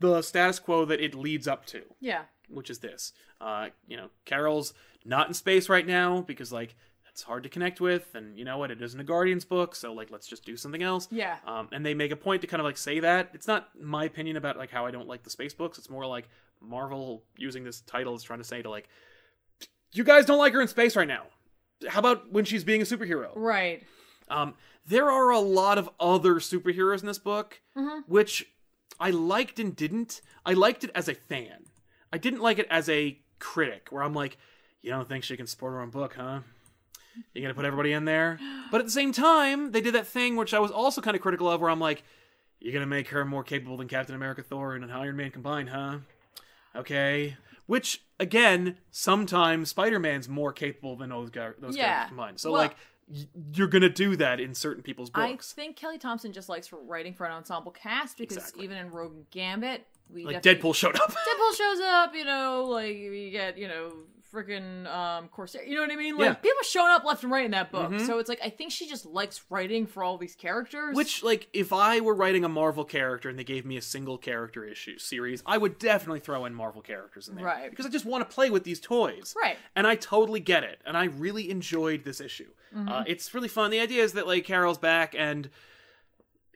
the 0.00 0.22
status 0.22 0.58
quo 0.58 0.84
that 0.84 1.00
it 1.00 1.14
leads 1.14 1.48
up 1.48 1.66
to, 1.66 1.82
Yeah. 2.00 2.22
which 2.48 2.70
is 2.70 2.78
this. 2.80 3.12
Uh, 3.40 3.68
you 3.86 3.96
know, 3.96 4.10
Carol's 4.24 4.74
not 5.04 5.28
in 5.28 5.34
space 5.34 5.68
right 5.68 5.86
now 5.86 6.20
because 6.22 6.52
like 6.52 6.74
it's 7.10 7.22
hard 7.22 7.42
to 7.44 7.48
connect 7.48 7.80
with, 7.80 8.14
and 8.14 8.38
you 8.38 8.44
know 8.44 8.58
what? 8.58 8.70
It 8.70 8.82
isn't 8.82 9.00
a 9.00 9.04
Guardians 9.04 9.44
book, 9.46 9.74
so 9.74 9.92
like 9.94 10.10
let's 10.10 10.26
just 10.26 10.44
do 10.44 10.56
something 10.56 10.82
else. 10.82 11.08
Yeah. 11.10 11.36
Um, 11.46 11.68
and 11.72 11.84
they 11.84 11.94
make 11.94 12.10
a 12.12 12.16
point 12.16 12.42
to 12.42 12.46
kind 12.46 12.60
of 12.60 12.64
like 12.66 12.76
say 12.76 13.00
that 13.00 13.30
it's 13.32 13.46
not 13.46 13.68
my 13.80 14.04
opinion 14.04 14.36
about 14.36 14.56
like 14.58 14.70
how 14.70 14.84
I 14.84 14.90
don't 14.90 15.08
like 15.08 15.22
the 15.22 15.30
space 15.30 15.54
books. 15.54 15.78
It's 15.78 15.88
more 15.88 16.06
like 16.06 16.28
Marvel 16.60 17.22
using 17.38 17.64
this 17.64 17.80
title 17.82 18.14
is 18.14 18.22
trying 18.22 18.40
to 18.40 18.44
say 18.44 18.60
to 18.62 18.68
like, 18.68 18.88
you 19.92 20.04
guys 20.04 20.26
don't 20.26 20.38
like 20.38 20.52
her 20.52 20.60
in 20.60 20.68
space 20.68 20.94
right 20.96 21.08
now. 21.08 21.22
How 21.88 22.00
about 22.00 22.30
when 22.32 22.44
she's 22.44 22.64
being 22.64 22.82
a 22.82 22.84
superhero? 22.84 23.30
Right. 23.34 23.82
Um, 24.28 24.54
there 24.86 25.10
are 25.10 25.30
a 25.30 25.38
lot 25.38 25.78
of 25.78 25.88
other 26.00 26.34
superheroes 26.34 27.00
in 27.00 27.06
this 27.06 27.18
book, 27.18 27.60
which 28.06 28.46
I 28.98 29.10
liked 29.10 29.58
and 29.58 29.74
didn't. 29.76 30.20
I 30.44 30.52
liked 30.52 30.84
it 30.84 30.90
as 30.94 31.08
a 31.08 31.14
fan. 31.14 31.64
I 32.12 32.18
didn't 32.18 32.40
like 32.40 32.58
it 32.58 32.66
as 32.70 32.88
a 32.88 33.18
critic, 33.38 33.88
where 33.90 34.02
I'm 34.02 34.14
like, 34.14 34.38
you 34.82 34.90
don't 34.90 35.08
think 35.08 35.24
she 35.24 35.36
can 35.36 35.46
support 35.46 35.72
her 35.72 35.80
own 35.80 35.90
book, 35.90 36.14
huh? 36.14 36.40
You 37.34 37.42
gonna 37.42 37.54
put 37.54 37.64
everybody 37.64 37.92
in 37.92 38.04
there? 38.04 38.38
But 38.70 38.80
at 38.80 38.86
the 38.86 38.92
same 38.92 39.12
time, 39.12 39.70
they 39.72 39.80
did 39.80 39.94
that 39.94 40.06
thing 40.08 40.34
which 40.36 40.52
I 40.52 40.58
was 40.58 40.70
also 40.72 41.00
kind 41.00 41.14
of 41.16 41.22
critical 41.22 41.48
of, 41.50 41.60
where 41.60 41.70
I'm 41.70 41.80
like, 41.80 42.02
you're 42.60 42.72
gonna 42.72 42.86
make 42.86 43.08
her 43.08 43.24
more 43.24 43.44
capable 43.44 43.76
than 43.76 43.86
Captain 43.88 44.14
America, 44.14 44.42
Thor, 44.42 44.74
and 44.74 44.90
Iron 44.92 45.16
Man 45.16 45.30
combined, 45.30 45.68
huh? 45.70 45.98
Okay. 46.74 47.36
Which 47.66 48.02
again, 48.20 48.76
sometimes 48.90 49.70
Spider-Man's 49.70 50.28
more 50.28 50.52
capable 50.52 50.96
than 50.96 51.10
those 51.10 51.30
guys, 51.30 51.54
those 51.58 51.76
Yeah. 51.76 52.06
combined. 52.08 52.40
So 52.40 52.52
Well- 52.52 52.62
like, 52.62 52.76
you're 53.52 53.68
gonna 53.68 53.88
do 53.88 54.16
that 54.16 54.40
in 54.40 54.54
certain 54.54 54.82
people's 54.82 55.10
books. 55.10 55.54
I 55.56 55.60
think 55.60 55.76
Kelly 55.76 55.98
Thompson 55.98 56.32
just 56.32 56.48
likes 56.48 56.72
writing 56.72 57.14
for 57.14 57.24
an 57.26 57.32
ensemble 57.32 57.70
cast 57.72 58.18
because 58.18 58.36
Exactly. 58.38 58.64
even 58.64 58.78
in 58.78 58.90
Rogue 58.90 59.30
Gambit, 59.30 59.86
we 60.10 60.24
like 60.24 60.42
Deadpool 60.42 60.74
showed 60.74 60.96
up. 60.96 61.10
Deadpool 61.12 61.56
shows 61.56 61.80
up, 61.80 62.14
you 62.14 62.24
know, 62.24 62.64
like 62.68 62.96
we 62.96 63.30
get, 63.30 63.58
you 63.58 63.68
know, 63.68 63.92
freaking 64.32 64.86
um 64.92 65.28
Corsair. 65.28 65.64
You 65.64 65.74
know 65.74 65.82
what 65.82 65.90
I 65.92 65.96
mean? 65.96 66.16
Like 66.16 66.24
Yeah. 66.24 66.32
Mm-hmm. 66.32 66.42
people 66.42 66.62
showing 66.62 66.92
up 66.92 67.04
left 67.04 67.22
and 67.22 67.32
right 67.32 67.44
in 67.44 67.50
that 67.52 67.70
book. 67.72 67.98
So 68.00 68.18
it's 68.18 68.28
like 68.28 68.40
I 68.44 68.50
think 68.50 68.72
she 68.72 68.88
just 68.88 69.06
likes 69.06 69.42
writing 69.50 69.86
for 69.86 70.02
all 70.02 70.18
these 70.18 70.34
characters. 70.34 70.94
Which, 70.96 71.22
like, 71.22 71.48
if 71.52 71.72
I 71.72 72.00
were 72.00 72.14
writing 72.14 72.44
a 72.44 72.48
Marvel 72.48 72.84
character 72.84 73.28
and 73.28 73.38
they 73.38 73.44
gave 73.44 73.64
me 73.64 73.76
a 73.76 73.82
single 73.82 74.18
character 74.18 74.64
issue 74.64 74.98
series, 74.98 75.42
I 75.46 75.58
would 75.58 75.78
definitely 75.78 76.20
throw 76.20 76.44
in 76.44 76.54
Marvel 76.54 76.82
characters 76.82 77.28
in 77.28 77.36
there. 77.36 77.44
Right. 77.44 77.70
Because 77.70 77.86
I 77.86 77.88
just 77.88 78.04
want 78.04 78.28
to 78.28 78.34
play 78.34 78.50
with 78.50 78.64
these 78.64 78.80
toys. 78.80 79.34
Right. 79.40 79.56
And 79.74 79.86
I 79.86 79.94
totally 79.94 80.40
get 80.40 80.64
it. 80.64 80.80
And 80.84 80.96
I 80.96 81.04
really 81.04 81.50
enjoyed 81.50 82.04
this 82.04 82.20
issue. 82.20 82.50
Mm-hmm. 82.74 82.88
Uh, 82.88 83.04
it's 83.06 83.32
really 83.34 83.48
fun. 83.48 83.70
The 83.70 83.80
idea 83.80 84.02
is 84.02 84.12
that, 84.14 84.26
like, 84.26 84.44
Carol's 84.44 84.78
back 84.78 85.14
and. 85.16 85.48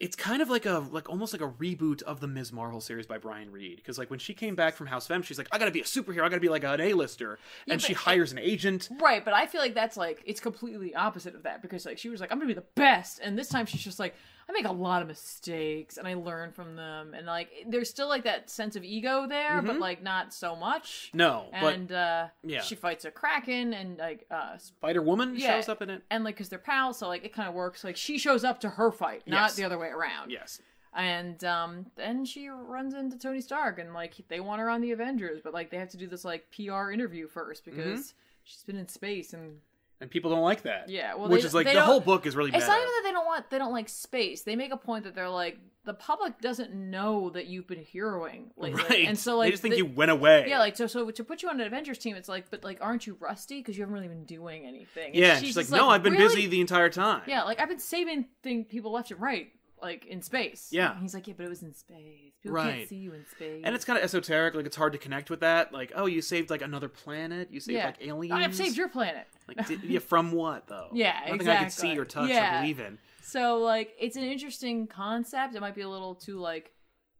It's 0.00 0.16
kind 0.16 0.40
of 0.40 0.48
like 0.48 0.64
a 0.64 0.86
like 0.90 1.10
almost 1.10 1.34
like 1.34 1.42
a 1.42 1.48
reboot 1.48 2.02
of 2.02 2.20
the 2.20 2.26
Ms. 2.26 2.52
Marvel 2.52 2.80
series 2.80 3.06
by 3.06 3.18
Brian 3.18 3.52
Reed 3.52 3.76
because 3.76 3.98
like 3.98 4.08
when 4.08 4.18
she 4.18 4.32
came 4.32 4.54
back 4.54 4.74
from 4.74 4.86
House 4.86 5.04
of 5.04 5.10
M 5.12 5.22
she's 5.22 5.36
like 5.36 5.48
I 5.52 5.58
gotta 5.58 5.70
be 5.70 5.80
a 5.80 5.84
superhero 5.84 6.22
I 6.22 6.30
gotta 6.30 6.40
be 6.40 6.48
like 6.48 6.64
an 6.64 6.80
A-lister 6.80 7.38
and 7.68 7.80
she 7.82 7.92
hires 7.92 8.32
an 8.32 8.38
agent 8.38 8.88
Right, 9.00 9.22
but 9.24 9.34
I 9.34 9.46
feel 9.46 9.60
like 9.60 9.74
that's 9.74 9.98
like 9.98 10.22
it's 10.24 10.40
completely 10.40 10.94
opposite 10.94 11.34
of 11.34 11.42
that 11.42 11.60
because 11.60 11.84
like 11.84 11.98
she 11.98 12.08
was 12.08 12.20
like 12.20 12.32
I'm 12.32 12.38
gonna 12.38 12.48
be 12.48 12.54
the 12.54 12.64
best, 12.74 13.20
and 13.22 13.38
this 13.38 13.48
time 13.48 13.66
she's 13.66 13.82
just 13.82 13.98
like 13.98 14.14
I 14.50 14.52
make 14.52 14.66
a 14.66 14.72
lot 14.72 15.00
of 15.02 15.08
mistakes 15.08 15.96
and 15.96 16.06
I 16.08 16.14
learn 16.14 16.50
from 16.52 16.74
them, 16.76 17.14
and 17.14 17.26
like 17.26 17.48
there's 17.68 17.88
still 17.88 18.08
like 18.08 18.24
that 18.24 18.50
sense 18.50 18.74
of 18.76 18.82
ego 18.84 19.26
there, 19.28 19.62
but 19.62 19.78
like 19.78 20.02
not 20.02 20.34
so 20.34 20.56
much. 20.56 21.10
no 21.14 21.46
Mm-hmm. 21.52 21.60
but 21.62 21.74
And 21.74 21.92
uh, 21.92 22.26
yeah. 22.42 22.60
she 22.62 22.74
fights 22.74 23.04
a 23.04 23.10
kraken, 23.10 23.72
and 23.72 23.96
like 23.98 24.26
uh, 24.30 24.58
Spider 24.58 25.02
Woman 25.02 25.34
yeah. 25.36 25.52
shows 25.56 25.68
up 25.68 25.80
in 25.82 25.90
it 25.90 26.02
and 26.10 26.24
like 26.24 26.34
because 26.34 26.48
they're 26.48 26.58
pals, 26.58 26.98
so 26.98 27.08
like 27.08 27.24
it 27.24 27.32
kind 27.32 27.48
of 27.48 27.54
works. 27.54 27.84
Like 27.84 27.96
she 27.96 28.18
shows 28.18 28.42
up 28.44 28.60
to 28.60 28.68
her 28.70 28.90
fight, 28.90 29.22
not 29.26 29.42
Yes. 29.50 29.54
the 29.56 29.64
other 29.64 29.78
way 29.78 29.88
around. 29.88 30.30
yes 30.30 30.60
And 30.92 31.42
um, 31.44 31.86
then 31.96 32.24
she 32.24 32.48
runs 32.48 32.94
into 32.94 33.16
Tony 33.16 33.40
Stark, 33.40 33.78
and 33.78 33.94
like 33.94 34.14
they 34.28 34.40
want 34.40 34.60
her 34.60 34.68
on 34.68 34.80
the 34.80 34.90
Avengers, 34.90 35.40
but 35.42 35.54
like 35.54 35.70
they 35.70 35.76
have 35.78 35.90
to 35.90 35.96
do 35.96 36.06
this 36.08 36.24
like 36.24 36.46
PR 36.54 36.90
interview 36.90 37.28
first 37.28 37.64
Mm-hmm. 37.66 37.76
because 37.76 38.14
she's 38.42 38.64
been 38.64 38.76
in 38.76 38.88
space 38.88 39.32
and 39.32 39.58
and 40.00 40.10
people 40.10 40.30
don't 40.30 40.42
like 40.42 40.62
that. 40.62 40.88
Yeah, 40.88 41.14
well, 41.14 41.28
which 41.28 41.42
they- 41.42 41.46
is 41.48 41.54
like 41.54 41.66
the 41.66 41.80
whole 41.82 42.00
book 42.00 42.26
is 42.26 42.34
really 42.36 42.50
It's 42.54 42.66
not 42.66 42.76
even 42.76 42.86
that 42.86 43.02
they 43.04 43.12
don't 43.12 43.26
want 43.26 43.50
they 43.50 43.58
don't 43.58 43.72
like 43.72 43.88
space. 43.88 44.42
They 44.42 44.56
make 44.56 44.72
a 44.72 44.76
point 44.76 45.04
that 45.04 45.14
they're 45.14 45.28
like 45.28 45.58
the 45.84 45.94
public 45.94 46.38
doesn't 46.40 46.74
know 46.74 47.30
that 47.30 47.46
you've 47.46 47.66
been 47.66 47.82
heroing 47.82 48.50
lately, 48.56 48.82
right. 48.82 49.06
And 49.08 49.18
so 49.18 49.38
like 49.38 49.46
they 49.46 49.50
just 49.52 49.62
think 49.62 49.76
you 49.76 49.86
went 49.86 50.10
away. 50.10 50.46
Yeah, 50.48 50.58
like 50.58 50.76
so 50.76 50.86
so 50.86 51.10
to 51.10 51.24
put 51.24 51.42
you 51.42 51.48
on 51.48 51.60
an 51.60 51.66
Avengers 51.66 51.98
team, 51.98 52.16
it's 52.16 52.28
like, 52.28 52.50
but 52.50 52.62
like, 52.64 52.78
aren't 52.80 53.06
you 53.06 53.16
rusty? 53.18 53.58
Because 53.60 53.76
you 53.78 53.82
haven't 53.82 53.94
really 53.94 54.08
been 54.08 54.24
doing 54.24 54.66
anything? 54.66 55.06
And 55.08 55.14
yeah 55.16 55.36
and 55.36 55.46
she's 55.46 55.56
like 55.56 55.64
just 55.66 55.74
no 55.76 55.88
i've 55.88 56.02
been 56.02 56.12
"Really?" 56.14 56.34
busy 56.34 56.46
the 56.46 56.60
entire 56.60 56.90
time. 56.90 57.22
Yeah, 57.26 57.42
like 57.44 57.60
I've 57.60 57.68
been 57.68 57.78
saving 57.78 58.26
thing 58.42 58.64
people 58.64 58.92
left 58.92 59.10
and 59.10 59.20
right, 59.20 59.48
like 59.82 60.06
in 60.06 60.22
space. 60.22 60.68
Yeah. 60.70 60.92
and 60.92 61.00
he's 61.02 61.14
like, 61.14 61.26
yeah, 61.28 61.34
but 61.36 61.46
it 61.46 61.48
was 61.48 61.62
in 61.62 61.74
space. 61.74 62.32
People 62.42 62.56
Right. 62.56 62.74
can't 62.78 62.88
see 62.88 62.96
you 62.96 63.12
in 63.12 63.24
space. 63.26 63.62
and 63.64 63.74
it's 63.74 63.84
kind 63.84 63.98
of 63.98 64.04
esoteric 64.04 64.54
like 64.54 64.66
it's 64.66 64.76
hard 64.76 64.92
to 64.92 64.98
connect 64.98 65.28
with 65.30 65.40
that 65.40 65.72
like 65.72 65.92
oh 65.94 66.06
you 66.06 66.22
saved 66.22 66.48
like 66.50 66.62
another 66.62 66.88
planet 66.88 67.48
you 67.50 67.60
saved 67.60 67.76
yeah, 67.76 67.86
like 67.86 67.96
aliens 68.00 68.32
I've 68.46 68.54
saved 68.54 68.76
your 68.76 68.88
planet. 68.88 69.26
like 69.48 69.66
did, 69.66 69.82
yeah 69.84 69.98
from 69.98 70.32
what 70.32 70.66
though 70.68 70.88
Yeah, 70.92 71.18
nothing 71.28 71.48
i 71.48 71.62
could 71.64 71.72
see 71.72 71.92
exactly. 71.92 71.98
or 71.98 72.04
touch 72.06 72.30
Yeah. 72.30 72.58
or 72.58 72.60
believe 72.62 72.80
in 72.80 72.98
So 73.22 73.58
like, 73.58 73.94
it's 74.00 74.16
an 74.16 74.24
interesting 74.24 74.86
concept. 74.86 75.54
It 75.54 75.60
might 75.60 75.74
be 75.74 75.82
a 75.82 75.88
little 75.88 76.14
too 76.14 76.38
like 76.38 76.72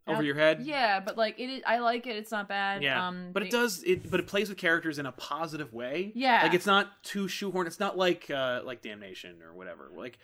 over 0.07 0.23
your 0.23 0.35
head 0.35 0.61
Yeah, 0.63 0.99
but 0.99 1.15
like 1.17 1.39
it 1.39 1.49
is, 1.49 1.61
I 1.67 1.77
like 1.77 2.07
it. 2.07 2.15
It's 2.15 2.31
not 2.31 2.49
bad. 2.49 2.81
yeah 2.81 3.07
Um, 3.07 3.29
but 3.31 3.43
it 3.43 3.51
does 3.51 3.83
it 3.83 4.09
but 4.09 4.19
it 4.19 4.25
plays 4.27 4.49
with 4.49 4.57
characters 4.57 4.97
in 4.97 5.05
a 5.05 5.11
positive 5.11 5.71
way 5.73 6.11
Yeah. 6.15 6.41
like 6.43 6.53
it's 6.55 6.65
not 6.65 7.03
too 7.03 7.27
shoehorned 7.27 7.67
it's 7.67 7.79
not 7.79 7.95
like 7.97 8.29
uh 8.31 8.61
like 8.65 8.81
damnation 8.81 9.41
or 9.43 9.53
whatever 9.53 9.91
like 9.95 10.17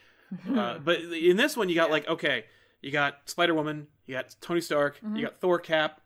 uh, 0.56 0.78
but 0.84 1.00
in 1.02 1.38
this 1.38 1.56
one 1.58 1.70
you 1.70 1.76
got 1.76 1.90
like 1.92 2.08
okay 2.08 2.46
you 2.82 2.92
got 2.92 3.18
spider-woman 3.26 3.88
you 4.06 4.14
got 4.16 4.36
tony 4.42 4.62
stark 4.62 5.00
you 5.16 5.24
got 5.24 5.40
thor 5.40 5.60
cap 5.60 6.02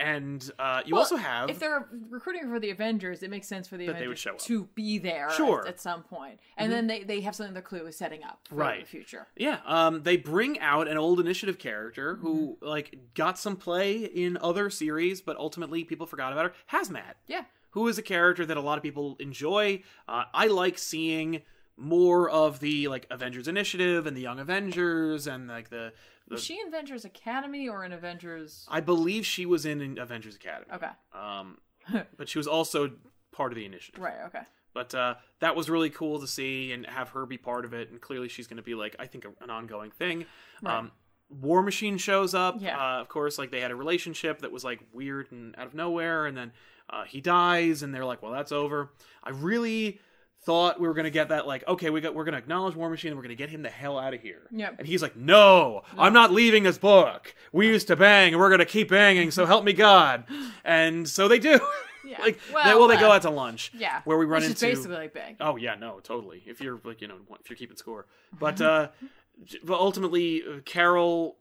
and 0.00 0.52
uh 0.60 0.80
you 0.86 0.94
Well, 0.94 1.02
also 1.02 1.16
have 1.16 1.50
If 1.50 1.58
they're 1.58 1.88
recruiting 2.08 2.48
for 2.48 2.60
the 2.60 2.70
Avengers, 2.70 3.24
it 3.24 3.30
makes 3.30 3.48
sense 3.48 3.66
for 3.66 3.76
the 3.76 3.86
That 3.86 3.98
they 3.98 4.06
would 4.06 4.16
Avengers 4.16 4.44
to 4.44 4.68
be 4.76 4.98
there 4.98 5.28
Sure. 5.30 5.62
at, 5.62 5.66
at 5.74 5.80
some 5.80 6.04
point. 6.04 6.38
and 6.56 6.70
then 6.70 6.86
they, 6.86 7.02
they 7.02 7.20
have 7.22 7.34
something 7.34 7.52
they're 7.52 7.62
clearly 7.64 7.90
setting 7.90 8.22
up 8.22 8.38
for 8.48 8.54
Right. 8.54 8.80
the 8.82 8.86
future. 8.86 9.26
Yeah, 9.36 9.58
um, 9.66 10.04
they 10.04 10.16
bring 10.16 10.60
out 10.60 10.86
an 10.86 10.98
old 10.98 11.18
initiative 11.18 11.58
character 11.58 12.14
who 12.14 12.28
Mm-hmm. 12.62 12.66
like 12.66 12.96
got 13.14 13.38
some 13.40 13.56
play 13.56 13.96
in 14.04 14.38
other 14.40 14.70
series, 14.70 15.20
but 15.20 15.36
ultimately 15.36 15.82
people 15.82 16.06
forgot 16.06 16.32
about 16.32 16.44
her. 16.44 16.52
Hazmat, 16.78 17.14
Yeah, 17.26 17.42
who 17.70 17.88
is 17.88 17.98
a 17.98 18.02
character 18.02 18.46
that 18.46 18.56
a 18.56 18.60
lot 18.60 18.78
of 18.78 18.84
people 18.84 19.16
enjoy. 19.18 19.82
Uh, 20.06 20.24
I 20.32 20.46
like 20.46 20.78
seeing 20.78 21.42
more 21.78 22.28
of 22.28 22.60
the 22.60 22.88
like 22.88 23.06
Avengers 23.10 23.48
Initiative 23.48 24.06
and 24.06 24.16
the 24.16 24.20
Young 24.20 24.38
Avengers 24.40 25.26
and 25.26 25.48
like 25.48 25.70
the. 25.70 25.92
the 26.26 26.34
was 26.34 26.44
she 26.44 26.58
in 26.60 26.66
Avengers 26.68 27.04
Academy 27.04 27.68
or 27.68 27.84
in 27.84 27.92
Avengers? 27.92 28.66
I 28.68 28.80
believe 28.80 29.24
she 29.24 29.46
was 29.46 29.64
in 29.64 29.98
Avengers 29.98 30.36
Academy. 30.36 30.66
Okay, 30.74 30.90
Um, 31.14 31.58
but 32.16 32.28
she 32.28 32.38
was 32.38 32.46
also 32.46 32.90
part 33.32 33.52
of 33.52 33.56
the 33.56 33.64
initiative. 33.64 34.02
right. 34.02 34.18
Okay. 34.26 34.42
But 34.74 34.94
uh, 34.94 35.14
that 35.40 35.56
was 35.56 35.70
really 35.70 35.90
cool 35.90 36.20
to 36.20 36.26
see 36.26 36.72
and 36.72 36.86
have 36.86 37.08
her 37.10 37.26
be 37.26 37.38
part 37.38 37.64
of 37.64 37.72
it. 37.72 37.90
And 37.90 38.00
clearly, 38.00 38.28
she's 38.28 38.46
going 38.46 38.58
to 38.58 38.62
be 38.62 38.74
like 38.74 38.94
I 38.98 39.06
think 39.06 39.24
a, 39.24 39.28
an 39.42 39.50
ongoing 39.50 39.90
thing. 39.90 40.26
Um, 40.64 40.92
War 41.30 41.62
Machine 41.62 41.98
shows 41.98 42.34
up. 42.34 42.56
Yeah. 42.60 42.78
Uh, 42.78 43.00
of 43.00 43.08
course, 43.08 43.38
like 43.38 43.50
they 43.50 43.60
had 43.60 43.70
a 43.70 43.76
relationship 43.76 44.40
that 44.42 44.52
was 44.52 44.64
like 44.64 44.80
weird 44.92 45.32
and 45.32 45.54
out 45.58 45.66
of 45.66 45.74
nowhere, 45.74 46.26
and 46.26 46.36
then 46.36 46.52
uh, 46.90 47.04
he 47.04 47.20
dies, 47.20 47.82
and 47.82 47.94
they're 47.94 48.04
like, 48.04 48.22
"Well, 48.22 48.32
that's 48.32 48.52
over." 48.52 48.90
I 49.24 49.30
really 49.30 50.00
thought 50.42 50.80
we 50.80 50.86
were 50.88 50.94
going 50.94 51.04
to 51.04 51.10
get 51.10 51.28
that 51.30 51.46
like 51.46 51.66
okay 51.68 51.90
we 51.90 52.00
got 52.00 52.14
we're 52.14 52.24
going 52.24 52.32
to 52.32 52.38
acknowledge 52.38 52.74
war 52.74 52.88
machine 52.88 53.10
and 53.10 53.16
we're 53.18 53.22
going 53.24 53.36
to 53.36 53.42
get 53.42 53.50
him 53.50 53.62
the 53.62 53.68
hell 53.68 53.98
out 53.98 54.14
of 54.14 54.20
here 54.22 54.42
Yep. 54.50 54.76
and 54.78 54.86
he's 54.86 55.02
like 55.02 55.16
no 55.16 55.82
i'm 55.98 56.12
not 56.12 56.30
leaving 56.32 56.62
this 56.62 56.78
book 56.78 57.34
we 57.52 57.66
used 57.66 57.88
to 57.88 57.96
bang 57.96 58.32
and 58.32 58.40
we're 58.40 58.48
going 58.48 58.60
to 58.60 58.64
keep 58.64 58.88
banging 58.88 59.30
so 59.30 59.44
help 59.46 59.64
me 59.64 59.72
god 59.72 60.24
and 60.64 61.08
so 61.08 61.28
they 61.28 61.38
do 61.38 61.58
Yeah. 62.06 62.20
like 62.22 62.40
Well, 62.52 62.64
they, 62.64 62.74
well 62.78 62.88
they 62.88 62.96
go 62.96 63.10
out 63.12 63.22
to 63.22 63.30
lunch 63.30 63.72
Yeah. 63.74 64.00
where 64.04 64.16
we 64.16 64.24
run 64.26 64.40
Which 64.42 64.50
into 64.50 64.66
basically 64.66 64.96
like 64.96 65.12
big. 65.12 65.36
Oh 65.40 65.56
yeah, 65.56 65.74
no, 65.74 66.00
totally. 66.00 66.42
If 66.46 66.60
you're 66.60 66.80
like 66.84 67.00
you 67.02 67.08
know 67.08 67.16
if 67.40 67.50
you're 67.50 67.56
keeping 67.56 67.76
score, 67.76 68.06
but 68.38 68.60
uh, 68.60 68.88
but 69.64 69.78
ultimately 69.78 70.42
uh, 70.42 70.60
Carol 70.64 71.36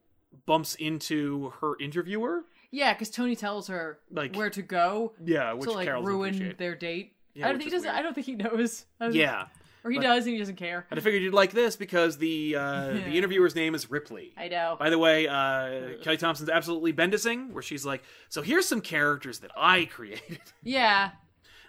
bumps 0.45 0.75
into 0.75 1.53
her 1.61 1.73
interviewer. 1.79 2.43
Yeah, 2.71 2.91
because 2.93 3.09
Tony 3.09 3.35
tells 3.35 3.67
her 3.67 3.99
Like- 4.11 4.35
where 4.35 4.49
to 4.49 4.61
go 4.61 5.13
Yeah, 5.23 5.53
which 5.53 5.69
to 5.69 5.75
like 5.75 5.85
Carol 5.85 6.01
doesn't 6.01 6.13
ruin 6.15 6.33
appreciate. 6.35 6.57
their 6.57 6.75
date. 6.75 7.13
Yeah, 7.37 7.45
I 7.47 7.49
don't 7.49 7.57
think 7.59 7.69
he 7.71 7.75
doesn't. 7.75 7.87
weird. 7.87 7.99
I 7.99 8.01
don't 8.01 8.13
think 8.13 8.25
he 8.25 8.35
knows. 8.35 8.85
Yeah, 9.11 9.45
or 9.83 9.91
he 9.91 9.97
but- 9.97 10.03
does 10.03 10.25
and 10.25 10.33
he 10.33 10.39
doesn't 10.39 10.55
care. 10.55 10.85
and 10.89 10.99
I 10.99 11.03
figured 11.03 11.21
you'd 11.23 11.33
like 11.33 11.51
this 11.51 11.75
because 11.75 12.17
the 12.17 12.55
uh, 12.55 12.87
the 12.93 13.17
interviewer's 13.17 13.55
name 13.55 13.75
is 13.75 13.89
Ripley. 13.91 14.33
I 14.37 14.47
know. 14.47 14.75
By 14.79 14.89
the 14.89 14.97
way, 14.97 15.27
uh, 15.27 15.97
Kelly 16.01 16.17
Thompson's 16.17 16.49
absolutely 16.49 16.93
bendising, 16.93 17.51
where 17.51 17.63
she's 17.63 17.85
like, 17.85 18.03
"So 18.29 18.41
here's 18.41 18.67
some 18.67 18.81
characters 18.81 19.39
that 19.39 19.51
I 19.55 19.85
created." 19.85 20.39
Yeah. 20.63 21.11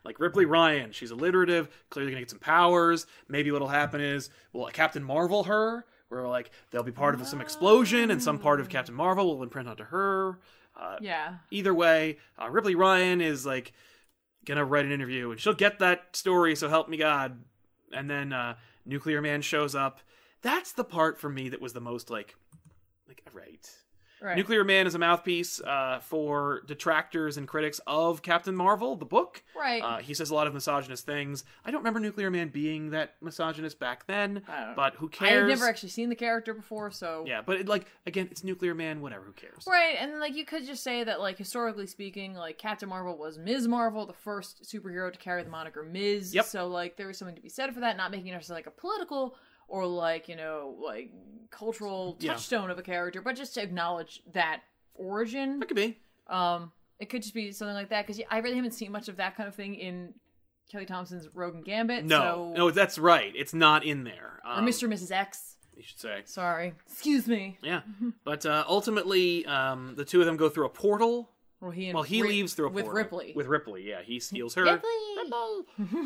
like 0.04 0.18
Ripley 0.20 0.46
Ryan, 0.46 0.92
she's 0.92 1.10
alliterative, 1.10 1.68
clearly 1.90 2.12
gonna 2.12 2.22
get 2.22 2.30
some 2.30 2.38
powers. 2.38 3.06
Maybe 3.28 3.50
what'll 3.50 3.68
happen 3.68 4.00
is, 4.00 4.30
will 4.52 4.66
Captain 4.68 5.04
Marvel 5.04 5.44
her? 5.44 5.84
Where 6.08 6.26
like 6.26 6.50
they'll 6.70 6.82
be 6.82 6.92
part 6.92 7.14
of 7.14 7.26
some 7.26 7.40
explosion, 7.42 8.10
and 8.10 8.22
some 8.22 8.38
part 8.38 8.60
of 8.60 8.70
Captain 8.70 8.94
Marvel 8.94 9.26
will 9.36 9.42
imprint 9.42 9.68
onto 9.68 9.84
her. 9.84 10.38
Uh, 10.80 10.96
Yeah. 11.02 11.34
either 11.50 11.74
way, 11.74 12.16
uh, 12.40 12.48
Ripley 12.48 12.74
Ryan 12.76 13.20
is 13.20 13.44
like 13.44 13.72
gonna 14.48 14.64
write 14.64 14.86
an 14.86 14.92
interview, 14.92 15.30
and 15.30 15.38
she'll 15.38 15.54
get 15.54 15.78
that 15.78 16.16
story. 16.16 16.56
So 16.56 16.68
help 16.68 16.88
me 16.88 16.96
God. 16.96 17.44
And 17.92 18.10
then 18.10 18.32
uh, 18.32 18.56
Nuclear 18.84 19.22
Man 19.22 19.42
shows 19.42 19.74
up. 19.74 20.00
That's 20.42 20.72
the 20.72 20.84
part 20.84 21.20
for 21.20 21.28
me 21.28 21.50
that 21.50 21.60
was 21.60 21.72
the 21.72 21.80
most 21.80 22.10
like, 22.10 22.34
like 23.06 23.22
right. 23.32 23.70
Right. 24.20 24.36
Nuclear 24.36 24.64
Man 24.64 24.86
is 24.86 24.94
a 24.94 24.98
mouthpiece 24.98 25.60
uh, 25.60 26.00
for 26.00 26.62
detractors 26.66 27.36
and 27.36 27.46
critics 27.46 27.80
of 27.86 28.22
Captain 28.22 28.54
Marvel, 28.54 28.96
the 28.96 29.04
book. 29.04 29.42
Right. 29.56 29.82
Uh, 29.82 29.98
he 29.98 30.14
says 30.14 30.30
a 30.30 30.34
lot 30.34 30.46
of 30.46 30.54
misogynist 30.54 31.06
things. 31.06 31.44
I 31.64 31.70
don't 31.70 31.80
remember 31.80 32.00
Nuclear 32.00 32.30
Man 32.30 32.48
being 32.48 32.90
that 32.90 33.14
misogynist 33.20 33.78
back 33.78 34.06
then, 34.06 34.42
I 34.48 34.58
don't 34.60 34.68
know. 34.70 34.72
but 34.76 34.94
who 34.96 35.08
cares? 35.08 35.42
I've 35.42 35.48
never 35.58 35.68
actually 35.68 35.90
seen 35.90 36.08
the 36.08 36.14
character 36.16 36.54
before, 36.54 36.90
so 36.90 37.24
Yeah, 37.26 37.42
but 37.44 37.60
it, 37.60 37.68
like 37.68 37.86
again, 38.06 38.28
it's 38.30 38.42
Nuclear 38.44 38.74
Man. 38.74 39.00
Whatever, 39.00 39.24
who 39.24 39.32
cares? 39.32 39.64
Right, 39.66 39.96
and 40.00 40.18
like 40.20 40.34
you 40.34 40.44
could 40.44 40.66
just 40.66 40.82
say 40.82 41.04
that, 41.04 41.20
like 41.20 41.38
historically 41.38 41.86
speaking, 41.86 42.34
like 42.34 42.58
Captain 42.58 42.88
Marvel 42.88 43.16
was 43.16 43.38
Ms. 43.38 43.68
Marvel, 43.68 44.06
the 44.06 44.12
first 44.12 44.64
superhero 44.64 45.12
to 45.12 45.18
carry 45.18 45.42
the 45.42 45.50
moniker 45.50 45.82
Ms. 45.82 46.34
Yep. 46.34 46.44
So 46.46 46.66
like 46.68 46.96
there 46.96 47.06
was 47.06 47.18
something 47.18 47.36
to 47.36 47.42
be 47.42 47.48
said 47.48 47.72
for 47.74 47.80
that, 47.80 47.96
not 47.96 48.10
making 48.10 48.28
it 48.28 48.32
necessarily 48.32 48.58
like 48.60 48.66
a 48.66 48.70
political 48.80 49.36
or 49.68 49.86
like 49.86 50.28
you 50.28 50.34
know 50.36 50.74
like 50.84 51.10
cultural 51.50 52.16
Yeah. 52.20 52.32
touchstone 52.32 52.70
of 52.70 52.78
a 52.78 52.82
character, 52.82 53.22
but 53.22 53.36
just 53.36 53.54
to 53.54 53.62
acknowledge 53.62 54.22
that 54.32 54.62
origin. 54.94 55.62
It 55.62 55.68
could 55.68 55.76
be. 55.76 55.98
Um, 56.26 56.72
it 56.98 57.08
could 57.08 57.22
just 57.22 57.34
be 57.34 57.52
something 57.52 57.74
like 57.74 57.90
that 57.90 58.06
because 58.06 58.20
I 58.30 58.38
really 58.38 58.56
haven't 58.56 58.72
seen 58.72 58.90
much 58.92 59.08
of 59.08 59.16
that 59.18 59.36
kind 59.36 59.48
of 59.48 59.54
thing 59.54 59.74
in 59.76 60.14
Kelly 60.70 60.84
Thompson's 60.84 61.28
Rogue 61.32 61.54
and 61.54 61.64
Gambit. 61.64 62.04
No, 62.04 62.18
so, 62.18 62.52
no, 62.56 62.70
that's 62.70 62.98
right. 62.98 63.32
It's 63.34 63.54
not 63.54 63.84
in 63.84 64.04
there. 64.04 64.40
or 64.44 64.50
Um, 64.50 64.66
Mr. 64.66 64.82
and 64.84 64.92
Mrs. 64.92 65.10
X. 65.12 65.54
You 65.76 65.82
should 65.84 66.00
say. 66.00 66.22
Sorry, 66.24 66.74
excuse 66.90 67.26
me. 67.28 67.56
Yeah, 67.62 67.82
but 68.24 68.44
uh, 68.44 68.64
ultimately, 68.68 69.46
um, 69.46 69.94
the 69.96 70.04
two 70.04 70.18
of 70.20 70.26
them 70.26 70.36
go 70.36 70.48
through 70.48 70.66
a 70.66 70.70
portal. 70.70 71.30
Well, 71.60 71.70
he 71.72 71.86
and 71.86 71.94
Well, 71.94 72.04
he 72.04 72.22
Ri- 72.22 72.28
leaves 72.28 72.54
through 72.54 72.66
a 72.66 72.70
with 72.70 72.84
portal 72.84 72.96
Ripley. 73.02 73.32
With 73.34 73.46
Ripley, 73.46 73.88
yeah, 73.88 74.02
he 74.02 74.20
steals 74.20 74.54
her. 74.54 74.64
Ripley. 74.64 74.90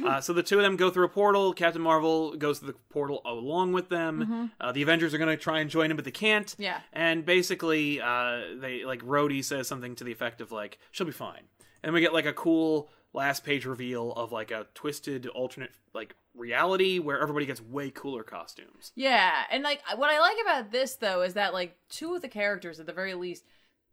Uh, 0.07 0.21
so 0.21 0.33
the 0.33 0.43
two 0.43 0.57
of 0.57 0.63
them 0.63 0.77
go 0.77 0.91
through 0.91 1.05
a 1.05 1.09
portal. 1.09 1.53
Captain 1.53 1.83
Marvel 1.83 2.35
goes 2.37 2.59
through 2.59 2.73
the 2.73 2.79
portal 2.91 3.21
along 3.25 3.73
with 3.73 3.89
them. 3.89 4.51
Uh, 4.61 4.73
the 4.73 4.83
Avengers 4.83 5.13
are 5.15 5.19
going 5.19 5.29
to 5.37 5.43
try 5.43 5.61
and 5.61 5.71
join 5.71 5.91
him, 5.91 5.97
but 5.97 6.05
they 6.05 6.11
can't. 6.11 6.47
Mm-hmm. 6.47 6.63
Yeah. 6.63 6.81
And 6.93 7.25
basically, 7.25 8.01
uh, 8.01 8.41
they 8.61 8.85
like 8.85 9.03
Rhodey 9.03 9.45
says 9.45 9.69
something 9.69 9.95
to 9.97 10.05
the 10.05 10.13
effect 10.13 10.41
of 10.41 10.53
like, 10.53 10.79
"She'll 10.91 11.07
be 11.07 11.13
fine," 11.13 11.43
and 11.83 11.93
we 11.93 12.01
get 12.01 12.13
like 12.13 12.27
a 12.27 12.33
cool 12.33 12.89
last 13.13 13.45
page 13.45 13.67
reveal 13.67 14.13
of 14.13 14.33
like 14.33 14.51
a 14.51 14.67
twisted 14.75 15.27
alternate 15.29 15.73
like 15.95 16.17
reality 16.35 16.99
where 16.99 17.21
everybody 17.21 17.45
gets 17.45 17.61
way 17.61 17.91
cooler 17.91 18.23
costumes. 18.23 18.93
Yeah, 18.95 19.33
and 19.51 19.63
like 19.63 19.83
what 19.97 20.11
I 20.11 20.19
like 20.19 20.37
about 20.43 20.73
this 20.73 20.97
though 20.97 21.23
is 21.23 21.35
that 21.35 21.53
like 21.53 21.77
two 21.91 22.15
of 22.15 22.23
the 22.23 22.29
characters 22.29 22.81
at 22.81 22.87
the 22.87 22.93
very 22.93 23.15
least, 23.15 23.45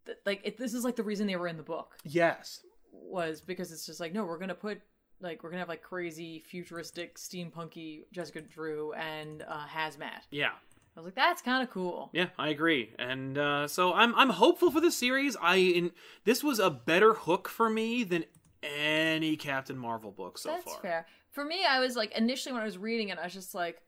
th- 0.05 0.17
like 0.25 0.41
it, 0.43 0.57
this 0.57 0.73
is 0.73 0.83
like 0.83 0.95
the 0.95 1.03
reason 1.03 1.27
they 1.27 1.35
were 1.35 1.47
in 1.47 1.57
the 1.57 1.63
book 1.63 1.97
Yes. 2.03 2.62
was 2.91 3.41
because 3.41 3.71
it's 3.71 3.85
just 3.85 3.99
like 3.99 4.13
no, 4.13 4.25
we're 4.25 4.38
gonna 4.39 4.55
put 4.55 4.81
like 5.21 5.43
we're 5.43 5.49
gonna 5.49 5.59
have 5.59 5.69
like 5.69 5.81
crazy 5.81 6.39
futuristic 6.47 7.17
steampunky 7.17 8.03
Jessica 8.12 8.41
Drew 8.41 8.93
and 8.93 9.43
uh, 9.47 9.65
hazmat. 9.67 10.21
Yeah. 10.31 10.51
I 10.97 11.01
was 11.01 11.05
like, 11.05 11.15
that's 11.15 11.41
kind 11.41 11.63
of 11.63 11.69
cool. 11.69 12.09
Yeah, 12.13 12.27
I 12.38 12.49
agree, 12.49 12.93
and 12.99 13.38
uh, 13.38 13.67
so 13.67 13.93
I'm 13.93 14.13
I'm 14.15 14.29
hopeful 14.31 14.69
for 14.71 14.81
this 14.81 14.97
series. 14.97 15.38
I 15.41 15.55
in 15.55 15.91
this 16.25 16.43
was 16.43 16.59
a 16.59 16.69
better 16.69 17.13
hook 17.13 17.47
for 17.47 17.69
me 17.69 18.03
than 18.03 18.25
any 18.63 19.38
Captain 19.38 19.77
Marvel 19.77 20.12
book 20.12 20.38
so 20.38 20.49
that's 20.49 20.63
far. 20.73 20.81
fair. 20.81 21.05
For 21.31 21.45
me, 21.45 21.63
I 21.63 21.79
was 21.79 21.95
like 21.95 22.12
initially 22.17 22.51
when 22.51 22.62
I 22.63 22.65
was 22.65 22.77
reading 22.77 23.09
it, 23.09 23.17
I 23.19 23.23
was 23.25 23.33
just 23.33 23.55
like, 23.55 23.81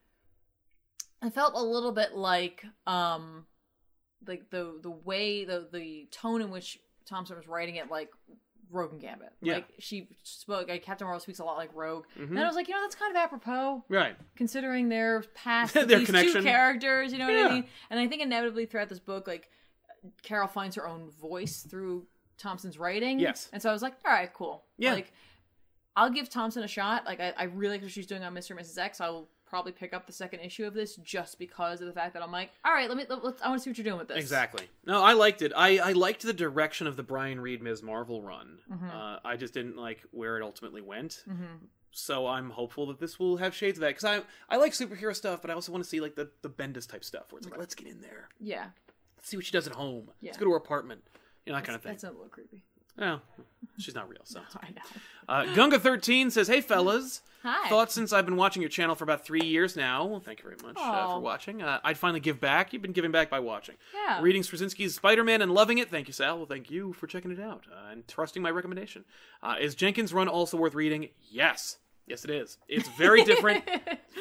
I 1.21 1.29
felt 1.29 1.53
a 1.55 1.61
little 1.61 1.91
bit 1.91 2.13
like 2.15 2.63
um, 2.87 3.45
like 4.27 4.49
the 4.49 4.79
the 4.81 4.91
way 4.91 5.45
the 5.45 5.67
the 5.71 6.07
tone 6.11 6.41
in 6.41 6.51
which 6.51 6.79
Thompson 7.05 7.37
was 7.37 7.47
writing 7.47 7.75
it, 7.75 7.89
like 7.89 8.09
Rogue 8.69 8.93
and 8.93 9.01
Gambit. 9.01 9.33
Yeah. 9.41 9.55
Like 9.55 9.67
she 9.79 10.07
spoke, 10.23 10.69
like 10.69 10.83
Captain 10.83 11.05
Marvel 11.05 11.19
speaks 11.19 11.39
a 11.39 11.43
lot 11.43 11.57
like 11.57 11.71
Rogue. 11.73 12.05
Mhm. 12.17 12.29
And 12.29 12.39
I 12.39 12.45
was 12.47 12.55
like, 12.55 12.67
you 12.69 12.73
know, 12.73 12.81
that's 12.81 12.95
kind 12.95 13.11
of 13.11 13.17
apropos 13.17 13.83
Right. 13.89 14.15
considering 14.35 14.87
their 14.89 15.23
past 15.33 15.73
Their 15.73 15.85
these 15.85 16.05
connection. 16.05 16.35
two 16.35 16.43
characters. 16.43 17.11
You 17.11 17.19
know 17.19 17.25
what 17.25 17.33
Yeah. 17.35 17.47
I 17.47 17.51
mean? 17.51 17.65
And 17.89 17.99
I 17.99 18.07
think 18.07 18.21
inevitably 18.21 18.65
throughout 18.67 18.87
this 18.89 18.99
book, 18.99 19.27
like 19.27 19.49
Carol 20.23 20.47
finds 20.47 20.75
her 20.77 20.87
own 20.87 21.09
voice 21.11 21.63
through 21.69 22.05
Thompson's 22.37 22.79
writing. 22.79 23.19
Yes. 23.19 23.49
And 23.51 23.61
so 23.61 23.69
I 23.69 23.73
was 23.73 23.81
like, 23.81 23.93
all 24.05 24.11
right, 24.11 24.31
cool. 24.33 24.63
Yeah. 24.77 24.93
Like, 24.93 25.11
I'll 25.95 26.09
give 26.09 26.29
Thompson 26.29 26.63
a 26.63 26.67
shot. 26.67 27.05
Like, 27.05 27.19
I, 27.19 27.33
I 27.37 27.43
really 27.43 27.73
like 27.75 27.81
what 27.83 27.91
she's 27.91 28.07
doing 28.07 28.23
on 28.23 28.33
Mr. 28.33 28.51
and 28.51 28.59
Mrs. 28.61 28.77
X. 28.77 29.01
I 29.01 29.09
will 29.09 29.27
probably 29.51 29.73
pick 29.73 29.93
up 29.93 30.07
the 30.07 30.13
second 30.13 30.39
issue 30.39 30.65
of 30.65 30.73
this 30.73 30.95
just 30.95 31.37
because 31.37 31.81
of 31.81 31.87
the 31.87 31.93
fact 31.93 32.13
that 32.13 32.23
I'm 32.23 32.31
like, 32.31 32.49
all 32.65 32.71
right, 32.73 32.87
let 32.87 32.97
me. 32.97 33.05
Let, 33.07 33.23
let's, 33.23 33.41
I 33.41 33.49
want 33.49 33.59
to 33.59 33.63
see 33.63 33.69
what 33.69 33.77
you're 33.77 33.83
doing 33.85 33.99
with 33.99 34.07
this. 34.07 34.17
Exactly. 34.17 34.63
No, 34.87 35.03
I 35.03 35.11
liked 35.13 35.41
it. 35.43 35.51
I, 35.55 35.77
I 35.79 35.91
liked 35.91 36.23
the 36.23 36.31
direction 36.33 36.87
of 36.87 36.95
the 36.95 37.03
Brian 37.03 37.39
Reed 37.39 37.61
Ms. 37.61 37.83
Marvel 37.83 38.23
run. 38.23 38.59
Mm-hmm. 38.71 38.89
Uh, 38.89 39.17
I 39.25 39.35
just 39.35 39.53
didn't 39.53 39.75
like 39.77 39.99
where 40.11 40.37
it 40.37 40.43
ultimately 40.43 40.81
went. 40.81 41.23
Mhm. 41.29 41.67
So 41.91 42.25
I'm 42.25 42.49
hopeful 42.51 42.85
that 42.87 42.99
this 42.99 43.19
will 43.19 43.35
have 43.37 43.53
shades 43.53 43.77
of 43.77 43.81
that 43.81 43.89
because 43.89 44.05
I 44.05 44.21
I 44.49 44.55
like 44.57 44.71
superhero 44.71 45.13
stuff, 45.13 45.41
but 45.41 45.51
I 45.51 45.53
also 45.53 45.73
want 45.73 45.83
to 45.83 45.89
see 45.89 45.99
like 45.99 46.15
the 46.15 46.29
the 46.41 46.49
Bendis 46.49 46.87
type 46.89 47.03
stuff 47.03 47.25
where 47.31 47.39
it's 47.39 47.49
like 47.49 47.59
let's 47.59 47.75
get 47.75 47.87
in 47.89 47.99
there, 47.99 48.29
Yeah. 48.39 48.67
let's 49.17 49.27
see 49.27 49.35
what 49.35 49.45
she 49.45 49.51
does 49.51 49.67
at 49.67 49.73
home, 49.75 50.09
Yeah. 50.21 50.29
let's 50.29 50.37
go 50.37 50.45
to 50.45 50.51
her 50.51 50.57
apartment, 50.57 51.01
you 51.45 51.51
know 51.51 51.57
that 51.59 51.65
kind 51.65 51.75
of 51.75 51.81
thing. 51.83 51.91
That's 51.91 52.05
a 52.05 52.11
little 52.11 52.29
creepy. 52.29 52.63
Well, 52.97 53.21
she's 53.77 53.95
not 53.95 54.09
real. 54.09 54.21
So 54.23 54.41
I 54.61 54.69
know. 54.69 54.81
uh, 55.51 55.55
Gunga 55.55 55.79
thirteen 55.79 56.31
says, 56.31 56.47
"Hey 56.47 56.61
fellas." 56.61 57.21
Hi. 57.43 57.69
Thoughts 57.69 57.95
since 57.95 58.13
I've 58.13 58.25
been 58.25 58.35
watching 58.35 58.61
your 58.61 58.69
channel 58.69 58.93
for 58.93 59.03
about 59.03 59.25
three 59.25 59.41
years 59.41 59.75
now. 59.75 60.05
Well, 60.05 60.19
thank 60.19 60.37
you 60.37 60.43
very 60.43 60.57
much 60.63 60.75
uh, 60.79 61.15
for 61.15 61.19
watching. 61.21 61.63
Uh, 61.63 61.79
I'd 61.83 61.97
finally 61.97 62.19
give 62.19 62.39
back. 62.39 62.71
You've 62.71 62.83
been 62.83 62.91
giving 62.91 63.09
back 63.11 63.31
by 63.31 63.39
watching. 63.39 63.77
Yeah. 63.95 64.21
Reading 64.21 64.43
Straczynski's 64.43 64.93
Spider 64.93 65.23
Man 65.23 65.41
and 65.41 65.51
loving 65.51 65.79
it. 65.79 65.89
Thank 65.89 66.05
you, 66.07 66.13
Sal. 66.13 66.37
Well, 66.37 66.45
thank 66.45 66.69
you 66.69 66.93
for 66.93 67.07
checking 67.07 67.31
it 67.31 67.39
out 67.39 67.65
uh, 67.71 67.91
and 67.93 68.07
trusting 68.07 68.43
my 68.43 68.51
recommendation. 68.51 69.05
Uh, 69.41 69.55
is 69.59 69.73
Jenkins' 69.73 70.13
run 70.13 70.27
also 70.27 70.55
worth 70.55 70.75
reading? 70.75 71.09
Yes. 71.31 71.79
Yes, 72.05 72.25
it 72.25 72.29
is. 72.29 72.59
It's 72.67 72.87
very 72.89 73.23
different. 73.31 73.63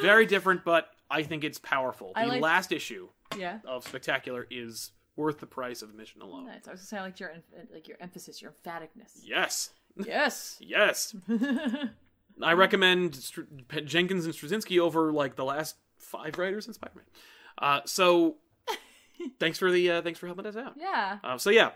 very 0.01 0.25
different, 0.25 0.65
but 0.65 0.89
I 1.11 1.23
think 1.23 1.45
it's 1.45 1.59
powerful. 1.59 2.13
The 2.19 2.25
like- 2.27 2.41
last 2.41 2.73
issue 2.73 3.09
yeah. 3.37 3.59
of 3.67 3.87
Spectacular 3.87 4.47
is 4.51 4.93
worth 5.17 5.39
the 5.41 5.47
price 5.47 5.83
of 5.83 5.91
admission 5.91 6.23
alone. 6.23 6.47
Nice. 6.47 6.67
I 6.69 6.73
was 6.73 6.81
gonna 6.81 6.87
say 6.87 6.97
I 6.99 7.03
liked 7.03 7.21
your 7.21 7.33
like 7.73 7.89
your 7.89 7.97
emphasis, 8.01 8.41
your 8.43 8.53
emphaticness. 8.65 9.19
Yes. 9.23 9.71
Yes. 10.07 10.57
Yes. 10.61 11.15
I 12.43 12.53
recommend 12.53 13.19
P- 13.69 13.81
Jenkins 13.83 14.25
and 14.25 14.33
Straczynski 14.33 14.79
over 14.79 15.13
like 15.13 15.35
the 15.37 15.45
last 15.45 15.77
five 15.99 16.39
writers 16.39 16.67
in 16.69 16.73
Spider-Man. 16.75 17.05
Uh, 17.59 17.81
so 17.85 18.37
thanks 19.41 19.59
for 19.59 19.71
the 19.71 19.91
uh, 19.91 20.03
thanks 20.03 20.19
for 20.19 20.27
helping 20.27 20.47
us 20.47 20.57
out. 20.57 20.75
yeah. 20.79 21.19
Uh, 21.25 21.37
so 21.37 21.51
yeah, 21.51 21.73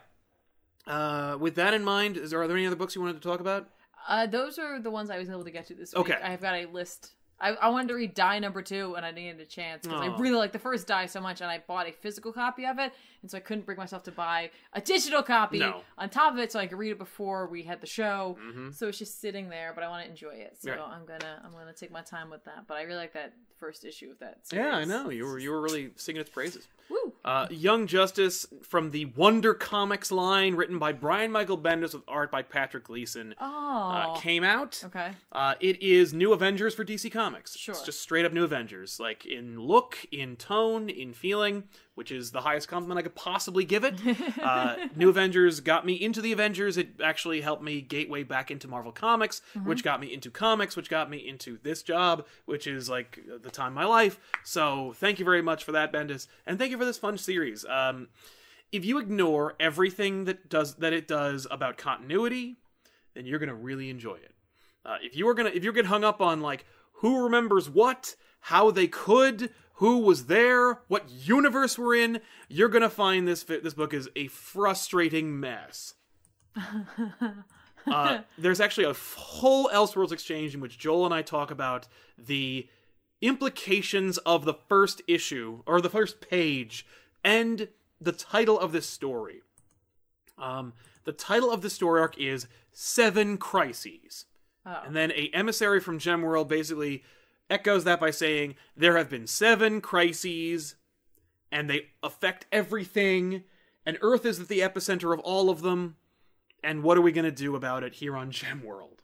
uh, 0.87 1.37
with 1.41 1.57
that 1.57 1.75
in 1.75 1.83
mind, 1.85 2.17
is 2.17 2.31
there 2.31 2.41
are 2.41 2.47
there 2.49 2.57
any 2.57 2.67
other 2.67 2.77
books 2.77 2.95
you 2.95 3.01
wanted 3.03 3.21
to 3.21 3.29
talk 3.29 3.41
about? 3.41 3.69
Uh, 4.09 4.27
those 4.27 4.59
are 4.59 4.79
the 4.81 4.91
ones 4.91 5.11
I 5.11 5.19
was 5.19 5.29
able 5.29 5.45
to 5.45 5.51
get 5.51 5.67
to 5.67 5.75
this 5.75 5.93
week. 5.93 6.11
Okay. 6.11 6.23
I've 6.23 6.41
got 6.41 6.55
a 6.55 6.67
list. 6.67 7.11
I, 7.41 7.51
I 7.51 7.69
wanted 7.69 7.89
to 7.89 7.95
read 7.95 8.15
Die 8.15 8.39
number 8.39 8.63
two, 8.63 8.95
and 8.95 9.05
I 9.05 9.11
needed 9.11 9.41
a 9.41 9.45
chance 9.45 9.87
because 9.87 10.01
I 10.01 10.17
really 10.19 10.37
like 10.37 10.53
the 10.53 10.59
first 10.59 10.87
Die 10.87 11.07
so 11.07 11.21
much, 11.21 11.41
and 11.41 11.51
I 11.51 11.59
bought 11.67 11.89
a 11.89 11.93
physical 11.93 12.33
copy 12.33 12.65
of 12.65 12.79
it, 12.79 12.93
and 13.23 13.31
so 13.31 13.37
I 13.37 13.41
couldn't 13.41 13.67
bring 13.67 13.77
myself 13.77 14.05
to 14.05 14.13
buy 14.13 14.51
a 14.73 14.81
digital 14.81 15.23
copy 15.23 15.59
No. 15.59 15.83
on 15.99 16.09
top 16.11 16.33
of 16.33 16.39
it, 16.39 16.53
so 16.53 16.61
I 16.61 16.67
could 16.67 16.79
read 16.79 16.93
it 16.93 16.99
before 16.99 17.49
we 17.49 17.63
had 17.65 17.81
the 17.81 17.87
show. 17.87 18.39
Mm-hmm. 18.41 18.71
So 18.71 18.89
it's 18.89 18.99
just 18.99 19.21
sitting 19.21 19.49
there, 19.49 19.73
but 19.75 19.83
I 19.85 19.89
want 19.89 20.05
to 20.05 20.11
enjoy 20.11 20.35
it, 20.35 20.57
so 20.61 20.71
Right. 20.71 20.81
I'm 20.81 21.05
gonna 21.07 21.43
I'm 21.45 21.53
gonna 21.53 21.73
take 21.73 21.91
my 21.91 22.03
time 22.03 22.31
with 22.31 22.45
that. 22.45 22.67
But 22.69 22.77
I 22.77 22.83
really 22.83 22.99
like 22.99 23.15
that 23.15 23.33
first 23.59 23.85
issue 23.85 24.11
of 24.11 24.19
that. 24.19 24.39
Yeah, 24.53 24.73
I 24.77 24.85
know 24.85 25.11
you 25.11 25.25
were 25.25 25.39
you 25.39 25.51
were 25.51 25.61
really 25.61 25.91
singing 25.97 26.21
its 26.21 26.31
praises. 26.31 26.67
Woo! 26.91 27.15
Uh, 27.25 27.47
Young 27.51 27.87
Justice 27.87 28.47
from 28.63 28.91
the 28.91 29.07
Wonder 29.07 29.55
Comics 29.55 30.13
line, 30.13 30.55
written 30.55 30.79
by 30.79 30.93
Brian 30.93 31.33
Michael 31.33 31.57
Bendis 31.57 31.95
with 31.95 32.03
art 32.07 32.31
by 32.31 32.43
Patrick 32.43 32.85
Gleason, 32.85 33.35
Oh, 33.41 33.91
uh, 33.91 34.17
came 34.21 34.45
out. 34.45 34.83
okay. 34.85 35.13
Uh, 35.33 35.55
it 35.61 35.81
is 35.83 36.13
New 36.13 36.33
Avengers 36.35 36.75
for 36.75 36.85
DC 36.85 37.11
Comics. 37.11 37.57
Sure. 37.57 37.75
It's 37.75 37.83
just 37.83 38.01
straight 38.01 38.27
up 38.27 38.33
New 38.35 38.45
Avengers, 38.45 39.01
like 39.01 39.25
in 39.25 39.59
look, 39.59 39.97
in 40.13 40.37
tone, 40.37 40.91
in 40.91 41.15
feeling, 41.15 41.65
which 41.95 42.11
is 42.11 42.31
the 42.33 42.41
highest 42.41 42.69
compliment 42.69 42.99
I 42.99 43.03
could 43.03 43.15
possibly 43.15 43.65
give 43.65 43.85
it. 43.85 43.95
uh, 44.43 44.77
New 44.97 45.09
Avengers 45.09 45.61
got 45.61 45.87
me 45.87 45.95
into 45.95 46.21
the 46.21 46.33
Avengers. 46.33 46.77
It 46.77 47.01
actually 47.03 47.41
helped 47.41 47.63
me 47.63 47.81
gateway 47.81 48.23
back 48.23 48.51
into 48.51 48.69
Marvel 48.69 48.93
Comics, 48.93 49.43
which 49.65 49.85
got 49.85 50.01
me 50.01 50.13
into 50.13 50.31
comics, 50.31 50.77
which 50.77 50.91
got 50.91 51.09
me 51.09 51.19
into 51.19 51.59
this 51.63 51.83
job, 51.83 52.27
which 52.47 52.67
is 52.67 52.89
like 52.89 53.21
the 53.43 53.51
time 53.51 53.69
of 53.69 53.75
my 53.75 53.85
life. 53.85 54.19
So 54.43 54.95
thank 54.97 55.19
you 55.19 55.25
very 55.25 55.43
much 55.43 55.65
for 55.65 55.73
that, 55.73 55.93
Bendis, 55.93 56.27
and 56.47 56.59
thank 56.59 56.71
you 56.71 56.79
for 56.79 56.85
this 56.85 56.99
fun 56.99 57.17
series. 57.19 57.65
Um, 57.65 58.09
if 58.73 58.85
you 58.85 58.99
ignore 58.99 59.55
everything 59.61 60.25
that 60.25 60.49
does 60.49 60.75
that 60.77 60.93
it 60.93 61.07
does 61.07 61.47
about 61.51 61.77
continuity, 61.77 62.57
then 63.15 63.25
you're 63.25 63.39
gonna 63.39 63.55
really 63.55 63.89
enjoy 63.89 64.17
it. 64.17 64.33
Uh, 64.85 64.97
if 65.01 65.17
you 65.17 65.29
are 65.29 65.35
gonna 65.35 65.51
if 65.51 65.63
you're 65.63 65.73
getting 65.73 65.89
hung 65.89 66.05
up 66.05 66.21
on 66.21 66.41
like 66.41 66.65
who 66.95 67.23
remembers 67.23 67.71
what, 67.71 68.17
how 68.41 68.71
they 68.71 68.87
could, 68.87 69.51
who 69.85 69.99
was 69.99 70.25
there, 70.29 70.81
what 70.89 71.11
universe 71.11 71.79
we're 71.79 71.95
in, 71.95 72.23
you're 72.49 72.71
gonna 72.71 72.89
find 72.89 73.29
this 73.29 73.43
fi- 73.43 73.61
this 73.61 73.75
book 73.75 73.93
is 73.93 74.09
a 74.17 74.29
frustrating 74.29 75.39
mess. 75.39 75.93
uh, 77.87 78.21
there's 78.39 78.63
actually 78.63 78.87
a 78.87 78.95
whole 78.95 79.69
Elseworlds 79.69 80.11
exchange 80.11 80.55
in 80.55 80.63
which 80.63 80.79
Joel 80.79 81.05
and 81.05 81.13
I 81.13 81.21
talk 81.21 81.51
about 81.51 81.87
the 82.17 82.67
implications 83.21 84.17
of 84.17 84.47
the 84.47 84.55
first 84.55 85.03
issue 85.07 85.63
or 85.67 85.83
the 85.83 85.91
first 85.91 86.23
page 86.23 86.87
and 87.23 87.69
the 88.01 88.13
title 88.13 88.59
of 88.59 88.73
this 88.73 88.89
story. 88.89 89.43
Um, 90.39 90.73
the 91.05 91.13
title 91.13 91.51
of 91.51 91.61
the 91.61 91.69
story 91.69 92.01
arc 92.01 92.17
is 92.17 92.47
Seven 92.73 93.37
Crises. 93.37 94.25
Oh. 94.65 94.81
And 94.87 94.97
then 94.97 95.13
a 95.13 95.29
emissary 95.35 95.79
from 95.79 95.99
Gemworld 95.99 96.49
basically 96.49 97.03
echoes 97.51 97.85
that 97.85 98.01
by 98.01 98.11
saying 98.11 98.55
there 98.77 98.97
have 98.97 99.11
been 99.11 99.27
seven 99.27 99.81
crises 99.81 100.77
and 101.53 101.69
they 101.69 101.87
affect 102.03 102.47
everything 102.51 103.45
and 103.87 103.99
Earth 104.01 104.25
is 104.25 104.41
at 104.41 104.49
the 104.49 104.61
epicenter 104.61 105.13
of 105.13 105.21
all 105.21 105.51
of 105.51 105.63
them. 105.63 105.97
And 106.63 106.83
what 106.83 106.97
are 106.97 107.03
we 107.03 107.13
going 107.13 107.27
to 107.27 107.31
do 107.31 107.55
about 107.57 107.83
it 107.83 107.95
here 107.95 108.17
on 108.17 108.31
Gemworld? 108.33 109.01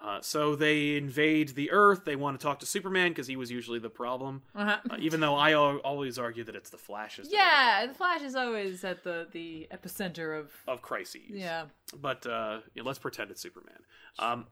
Uh, 0.00 0.20
so 0.20 0.54
they 0.54 0.96
invade 0.96 1.50
the 1.50 1.70
Earth. 1.70 2.04
They 2.04 2.16
want 2.16 2.38
to 2.38 2.42
talk 2.44 2.60
to 2.60 2.66
Superman 2.66 3.10
because 3.10 3.26
he 3.26 3.36
was 3.36 3.50
usually 3.50 3.78
the 3.78 3.88
problem. 3.90 4.42
Uh-huh. 4.54 4.76
Uh, 4.90 4.96
even 4.98 5.20
though 5.20 5.34
I 5.34 5.52
al- 5.52 5.78
always 5.78 6.18
argue 6.18 6.44
that 6.44 6.54
it's 6.54 6.68
the 6.68 6.76
Flash's 6.78 7.28
yeah, 7.32 7.86
the 7.86 7.94
Flash 7.94 8.20
is 8.20 8.34
always 8.34 8.84
at 8.84 9.04
the 9.04 9.26
the 9.32 9.66
epicenter 9.72 10.38
of 10.38 10.52
of 10.68 10.82
crises. 10.82 11.22
yeah. 11.30 11.64
but 12.00 12.26
uh, 12.26 12.60
let's 12.84 12.98
pretend 12.98 13.30
it's 13.30 13.40
Superman. 13.40 13.78
Um, 14.18 14.46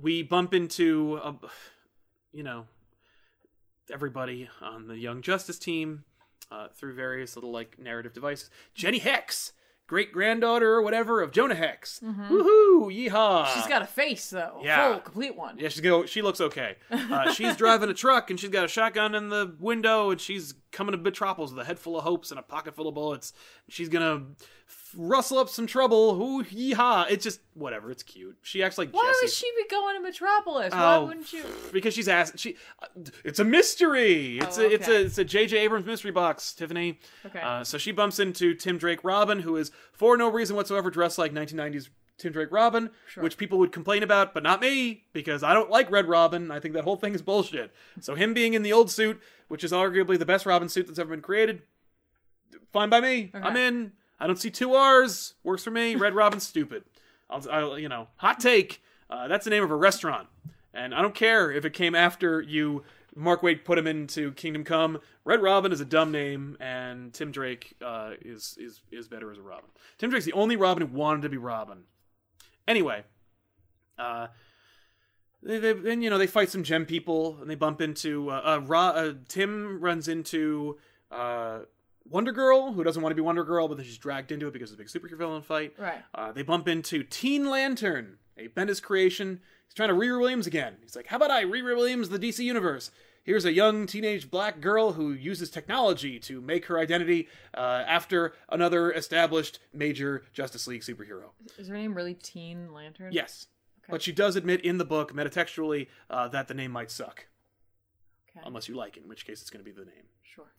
we 0.00 0.24
bump 0.24 0.52
into, 0.52 1.20
uh, 1.22 1.32
you 2.32 2.42
know, 2.42 2.66
everybody 3.92 4.48
on 4.60 4.86
the 4.88 4.96
Young 4.98 5.22
Justice 5.22 5.58
team 5.58 6.04
uh, 6.50 6.68
through 6.74 6.94
various 6.94 7.36
little 7.36 7.50
like 7.52 7.78
narrative 7.78 8.12
devices. 8.12 8.50
Jenny 8.74 8.98
Hex, 8.98 9.52
great 9.86 10.12
granddaughter 10.12 10.72
or 10.74 10.82
whatever 10.82 11.20
of 11.22 11.32
Jonah 11.32 11.54
Hex. 11.54 12.00
Woohoo! 12.02 12.88
Yeehaw! 12.90 13.10
Mm-hmm. 13.44 13.58
She's 13.58 13.66
got 13.68 13.82
a 13.82 13.86
face 13.86 14.30
though, 14.30 14.60
Yeah. 14.62 14.92
full 14.92 15.00
complete 15.00 15.36
one. 15.36 15.58
Yeah, 15.58 15.68
she's 15.68 15.80
go. 15.80 16.06
She 16.06 16.22
looks 16.22 16.40
okay. 16.40 16.76
Uh, 16.90 17.32
she's 17.32 17.56
driving 17.56 17.90
a 17.90 17.94
truck 17.94 18.30
and 18.30 18.38
she's 18.38 18.50
got 18.50 18.64
a 18.64 18.68
shotgun 18.68 19.14
in 19.14 19.28
the 19.28 19.54
window 19.58 20.10
and 20.10 20.20
she's 20.20 20.54
coming 20.70 20.92
to 20.92 20.98
Metropolis 20.98 21.50
with 21.50 21.60
a 21.60 21.64
head 21.64 21.78
full 21.78 21.96
of 21.98 22.04
hopes 22.04 22.30
and 22.30 22.38
a 22.40 22.42
pocket 22.42 22.74
full 22.74 22.88
of 22.88 22.94
bullets. 22.94 23.32
She's 23.68 23.88
gonna 23.88 24.22
rustle 24.96 25.38
up 25.38 25.48
some 25.48 25.66
trouble. 25.66 26.20
Ooh, 26.22 26.44
yeehaw! 26.44 27.06
It's 27.10 27.24
just 27.24 27.40
whatever. 27.54 27.90
It's 27.90 28.02
cute. 28.02 28.36
She 28.42 28.62
acts 28.62 28.78
like 28.78 28.90
Why 28.90 29.04
Jessie 29.06 29.24
would 29.26 29.32
she 29.32 29.52
be 29.62 29.68
going 29.68 29.96
to 29.96 30.02
Metropolis? 30.02 30.72
Why 30.72 30.96
Oh, 30.96 31.06
wouldn't 31.06 31.32
you? 31.32 31.44
because 31.72 31.94
she's 31.94 32.08
asked. 32.08 32.38
She. 32.38 32.56
uh, 32.82 32.86
It's 33.24 33.38
a 33.38 33.44
mystery. 33.44 34.38
It's 34.38 34.58
Oh, 34.58 34.62
a 34.62 34.68
it's 34.70 34.88
a 34.88 34.92
okay. 34.92 35.02
it's 35.04 35.18
a 35.18 35.24
J.J. 35.24 35.58
Abrams 35.58 35.86
mystery 35.86 36.10
box. 36.10 36.52
Tiffany. 36.52 36.98
Okay. 37.26 37.40
Uh, 37.40 37.64
so 37.64 37.78
she 37.78 37.92
bumps 37.92 38.18
into 38.18 38.54
Tim 38.54 38.78
Drake 38.78 39.04
Robin, 39.04 39.40
who 39.40 39.56
is 39.56 39.70
for 39.92 40.16
no 40.16 40.30
reason 40.30 40.56
whatsoever 40.56 40.90
dressed 40.90 41.18
like 41.18 41.32
1990s 41.32 41.88
Tim 42.18 42.32
Drake 42.32 42.52
Robin, 42.52 42.90
Sure. 43.08 43.22
which 43.24 43.36
people 43.36 43.58
would 43.58 43.72
complain 43.72 44.02
about, 44.02 44.32
but 44.34 44.42
not 44.44 44.60
me 44.60 45.04
because 45.12 45.42
I 45.42 45.54
don't 45.54 45.70
like 45.70 45.90
Red 45.90 46.06
Robin. 46.06 46.50
I 46.50 46.60
think 46.60 46.74
that 46.74 46.84
whole 46.84 46.96
thing 46.96 47.14
is 47.14 47.22
bullshit. 47.22 47.72
So 48.00 48.14
him 48.14 48.32
being 48.34 48.54
in 48.54 48.62
the 48.62 48.72
old 48.72 48.90
suit, 48.90 49.20
which 49.48 49.64
is 49.64 49.72
arguably 49.72 50.18
the 50.18 50.26
best 50.26 50.46
Robin 50.46 50.68
suit 50.68 50.86
that's 50.86 50.98
ever 51.00 51.10
been 51.10 51.22
created, 51.22 51.62
fine 52.72 52.90
by 52.90 53.00
me. 53.00 53.30
I'm 53.34 53.56
in. 53.56 53.92
I 54.22 54.28
don't 54.28 54.38
see 54.38 54.50
two 54.50 54.74
R's. 54.74 55.34
Works 55.42 55.64
for 55.64 55.72
me. 55.72 55.96
Red 55.96 56.14
Robin's 56.14 56.46
stupid. 56.46 56.84
I'll, 57.28 57.44
I'll 57.50 57.78
you 57.78 57.88
know, 57.88 58.06
hot 58.16 58.38
take. 58.38 58.80
Uh, 59.10 59.26
that's 59.26 59.42
the 59.42 59.50
name 59.50 59.64
of 59.64 59.72
a 59.72 59.76
restaurant, 59.76 60.28
and 60.72 60.94
I 60.94 61.02
don't 61.02 61.14
care 61.14 61.50
if 61.50 61.64
it 61.64 61.72
came 61.72 61.96
after 61.96 62.40
you. 62.40 62.84
Mark 63.16 63.42
Waid 63.42 63.64
put 63.64 63.76
him 63.76 63.86
into 63.88 64.32
Kingdom 64.32 64.62
Come. 64.62 65.00
Red 65.24 65.42
Robin 65.42 65.72
is 65.72 65.80
a 65.80 65.84
dumb 65.84 66.12
name, 66.12 66.56
and 66.60 67.12
Tim 67.12 67.32
Drake 67.32 67.74
uh, 67.84 68.12
is 68.20 68.56
is 68.60 68.80
is 68.92 69.08
better 69.08 69.32
as 69.32 69.38
a 69.38 69.42
Robin. 69.42 69.68
Tim 69.98 70.08
Drake's 70.08 70.24
the 70.24 70.32
only 70.34 70.54
Robin 70.54 70.86
who 70.86 70.96
wanted 70.96 71.22
to 71.22 71.28
be 71.28 71.36
Robin. 71.36 71.82
Anyway, 72.68 73.02
uh, 73.98 74.28
they, 75.42 75.58
they 75.58 75.72
then 75.72 76.00
you 76.00 76.10
know 76.10 76.16
they 76.16 76.28
fight 76.28 76.48
some 76.48 76.62
gem 76.62 76.86
people, 76.86 77.38
and 77.40 77.50
they 77.50 77.56
bump 77.56 77.80
into 77.80 78.30
uh, 78.30 78.42
uh, 78.44 78.60
Ra, 78.64 78.90
uh 78.90 79.14
Tim 79.26 79.80
runs 79.80 80.06
into 80.06 80.78
uh, 81.10 81.62
Wonder 82.08 82.32
Girl, 82.32 82.72
who 82.72 82.82
doesn't 82.84 83.00
want 83.02 83.10
to 83.12 83.16
be 83.16 83.22
Wonder 83.22 83.44
Girl, 83.44 83.68
but 83.68 83.76
then 83.76 83.86
she's 83.86 83.98
dragged 83.98 84.32
into 84.32 84.46
it 84.48 84.52
because 84.52 84.70
of 84.72 84.76
the 84.78 84.82
big 84.84 84.90
superhero 84.92 85.16
villain 85.18 85.42
fight. 85.42 85.74
Right. 85.78 86.02
Uh, 86.14 86.32
they 86.32 86.42
bump 86.42 86.68
into 86.68 87.02
Teen 87.02 87.48
Lantern, 87.48 88.18
a 88.36 88.48
Bendis 88.48 88.82
creation. 88.82 89.40
He's 89.66 89.74
trying 89.74 89.88
to 89.88 89.94
Riri 89.94 90.18
Williams 90.20 90.46
again. 90.46 90.76
He's 90.82 90.96
like, 90.96 91.06
"How 91.06 91.16
about 91.16 91.30
I 91.30 91.44
Riri 91.44 91.74
Williams 91.76 92.08
the 92.08 92.18
DC 92.18 92.44
universe?" 92.44 92.90
Here's 93.24 93.44
a 93.44 93.52
young 93.52 93.86
teenage 93.86 94.32
black 94.32 94.60
girl 94.60 94.94
who 94.94 95.12
uses 95.12 95.48
technology 95.48 96.18
to 96.18 96.40
make 96.40 96.66
her 96.66 96.76
identity 96.76 97.28
uh, 97.56 97.84
after 97.86 98.34
another 98.48 98.90
established 98.92 99.60
major 99.72 100.24
Justice 100.32 100.66
League 100.66 100.82
superhero. 100.82 101.26
Is 101.56 101.68
her 101.68 101.74
name 101.74 101.94
really 101.94 102.14
Teen 102.14 102.72
Lantern? 102.72 103.12
Yes, 103.12 103.46
Okay. 103.84 103.92
but 103.92 104.02
she 104.02 104.10
does 104.10 104.34
admit 104.34 104.60
in 104.62 104.78
the 104.78 104.84
book, 104.84 105.12
metatextually, 105.14 105.86
uh, 106.10 106.26
that 106.28 106.48
the 106.48 106.54
name 106.54 106.72
might 106.72 106.90
suck, 106.90 107.26
Okay. 108.30 108.40
unless 108.44 108.68
you 108.68 108.74
like 108.74 108.96
it, 108.96 109.04
in 109.04 109.08
which 109.08 109.24
case 109.24 109.40
it's 109.40 109.50
going 109.50 109.64
to 109.64 109.70
be 109.70 109.76
the 109.76 109.84
name. 109.84 110.06
sure. 110.24 110.52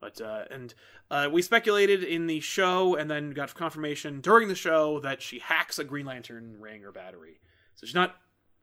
But 0.00 0.20
uh, 0.20 0.44
and 0.50 0.74
uh, 1.10 1.28
we 1.30 1.42
speculated 1.42 2.02
in 2.02 2.26
the 2.26 2.40
show, 2.40 2.96
and 2.96 3.10
then 3.10 3.30
got 3.32 3.54
confirmation 3.54 4.20
during 4.20 4.48
the 4.48 4.54
show 4.54 4.98
that 5.00 5.20
she 5.20 5.38
hacks 5.40 5.78
a 5.78 5.84
Green 5.84 6.06
Lantern 6.06 6.58
ring 6.58 6.84
or 6.84 6.92
battery. 6.92 7.40
So 7.74 7.86
she's 7.86 7.94
not 7.94 8.16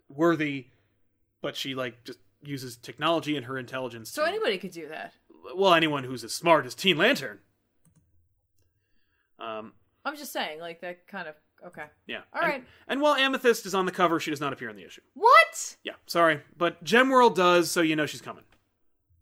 worthy, 0.10 0.68
but 1.42 1.56
she 1.56 1.76
like 1.76 2.04
just 2.04 2.20
uses 2.42 2.78
technology 2.78 3.36
and 3.36 3.46
her 3.46 3.58
intelligence. 3.58 4.10
So 4.10 4.24
to, 4.24 4.28
anybody 4.28 4.58
could 4.58 4.72
do 4.72 4.88
that. 4.90 5.14
well, 5.56 5.74
anyone 5.74 6.04
who's 6.04 6.24
as 6.24 6.34
smart 6.34 6.66
as 6.66 6.74
Teen 6.74 6.98
Lantern. 6.98 7.40
Um, 9.40 9.74
I'm 10.04 10.16
just 10.16 10.34
saying, 10.34 10.60
like 10.60 10.82
that 10.82 11.08
kind 11.08 11.28
of. 11.28 11.36
Okay. 11.66 11.86
yeah. 12.06 12.22
All 12.34 12.42
and, 12.42 12.52
right. 12.52 12.64
And 12.88 13.02
while 13.02 13.16
Amethyst 13.16 13.66
is 13.66 13.74
on 13.74 13.88
the 13.88 13.92
cover, 13.92 14.20
she 14.20 14.30
does 14.30 14.40
not 14.40 14.54
appear 14.54 14.70
in 14.70 14.76
the 14.76 14.86
issue. 14.86 15.02
What? 15.16 15.78
Yeah, 15.84 15.94
sorry, 16.06 16.42
but 16.56 16.84
Gemworld 16.84 17.36
does, 17.36 17.72
so 17.72 17.82
you 17.82 17.96
know 17.96 18.06
she's 18.06 18.22
coming. 18.22 18.44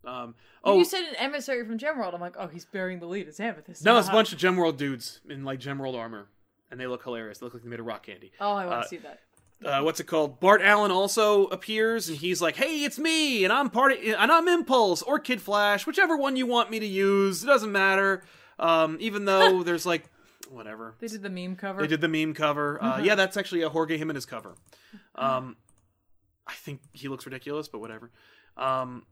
Um, 0.05 0.35
When 0.65 0.73
oh, 0.73 0.77
you 0.79 0.85
said 0.85 1.03
an 1.03 1.15
emissary 1.17 1.63
from 1.63 1.77
Gemworld, 1.77 2.15
I'm 2.15 2.19
like, 2.19 2.33
oh, 2.39 2.47
he's 2.47 2.65
bearing 2.65 2.99
the 2.99 3.05
lead. 3.05 3.27
It's 3.27 3.39
Amethyst. 3.39 3.85
no, 3.85 3.99
it's 3.99 4.07
a 4.07 4.11
bunch 4.11 4.33
of 4.33 4.39
Gemworld 4.39 4.77
dudes 4.77 5.19
in 5.29 5.43
like 5.43 5.59
Gemworld 5.59 5.95
armor, 5.95 6.27
and 6.71 6.79
they 6.79 6.87
look 6.87 7.03
hilarious. 7.03 7.37
They 7.37 7.45
look 7.45 7.53
like 7.53 7.61
they 7.61 7.69
made 7.69 7.79
of 7.79 7.85
rock 7.85 8.07
candy. 8.07 8.31
Oh, 8.41 8.53
I 8.53 8.65
want 8.65 8.79
uh, 8.79 8.81
to 8.81 8.87
see 8.87 8.97
that. 8.97 9.19
uh, 9.63 9.83
what's 9.83 9.99
it 9.99 10.05
called? 10.05 10.39
Bart 10.39 10.63
Allen 10.63 10.89
also 10.89 11.45
appears, 11.47 12.09
and 12.09 12.17
he's 12.17 12.41
like, 12.41 12.55
"Hey, 12.55 12.83
it's 12.83 12.97
me, 12.97 13.43
and 13.43 13.53
I'm 13.53 13.69
part 13.69 13.91
of, 13.91 13.99
and 13.99 14.31
I'm 14.31 14.47
Impulse 14.47 15.03
or 15.03 15.19
Kid 15.19 15.39
Flash, 15.39 15.85
whichever 15.85 16.17
one 16.17 16.35
you 16.35 16.47
want 16.47 16.71
me 16.71 16.79
to 16.79 16.87
use. 16.87 17.43
It 17.43 17.47
doesn't 17.47 17.71
matter. 17.71 18.23
Um, 18.57 18.97
even 18.99 19.25
though 19.25 19.61
there's 19.61 19.85
like, 19.85 20.09
whatever. 20.49 20.95
They 20.99 21.07
did 21.07 21.21
the 21.21 21.29
meme 21.29 21.57
cover. 21.57 21.79
They 21.79 21.87
did 21.87 22.01
the 22.01 22.07
meme 22.07 22.33
cover. 22.33 22.83
Uh, 22.83 22.97
yeah, 23.03 23.13
that's 23.13 23.37
actually 23.37 23.61
a 23.61 23.69
Jorge 23.69 23.99
Jimenez 23.99 24.25
cover. 24.25 24.55
Um, 25.13 25.57
I 26.47 26.53
think 26.53 26.81
he 26.91 27.07
looks 27.07 27.27
ridiculous, 27.27 27.67
but 27.67 27.81
whatever. 27.81 28.09
Um, 28.57 29.03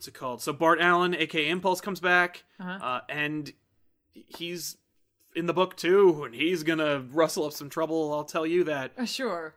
what's 0.00 0.08
it 0.08 0.14
called? 0.14 0.40
So 0.40 0.54
Bart 0.54 0.80
Allen, 0.80 1.14
aka 1.14 1.46
Impulse, 1.50 1.82
comes 1.82 2.00
back, 2.00 2.44
Uh-huh. 2.58 2.70
uh, 2.82 3.00
and 3.10 3.52
he's 4.14 4.78
in 5.36 5.44
the 5.44 5.52
book 5.52 5.76
too, 5.76 6.24
and 6.24 6.34
he's 6.34 6.62
gonna 6.62 7.00
rustle 7.12 7.44
up 7.44 7.52
some 7.52 7.68
trouble. 7.68 8.10
I'll 8.14 8.24
tell 8.24 8.46
you 8.46 8.64
that. 8.64 8.92
Uh, 8.96 9.04
sure. 9.04 9.56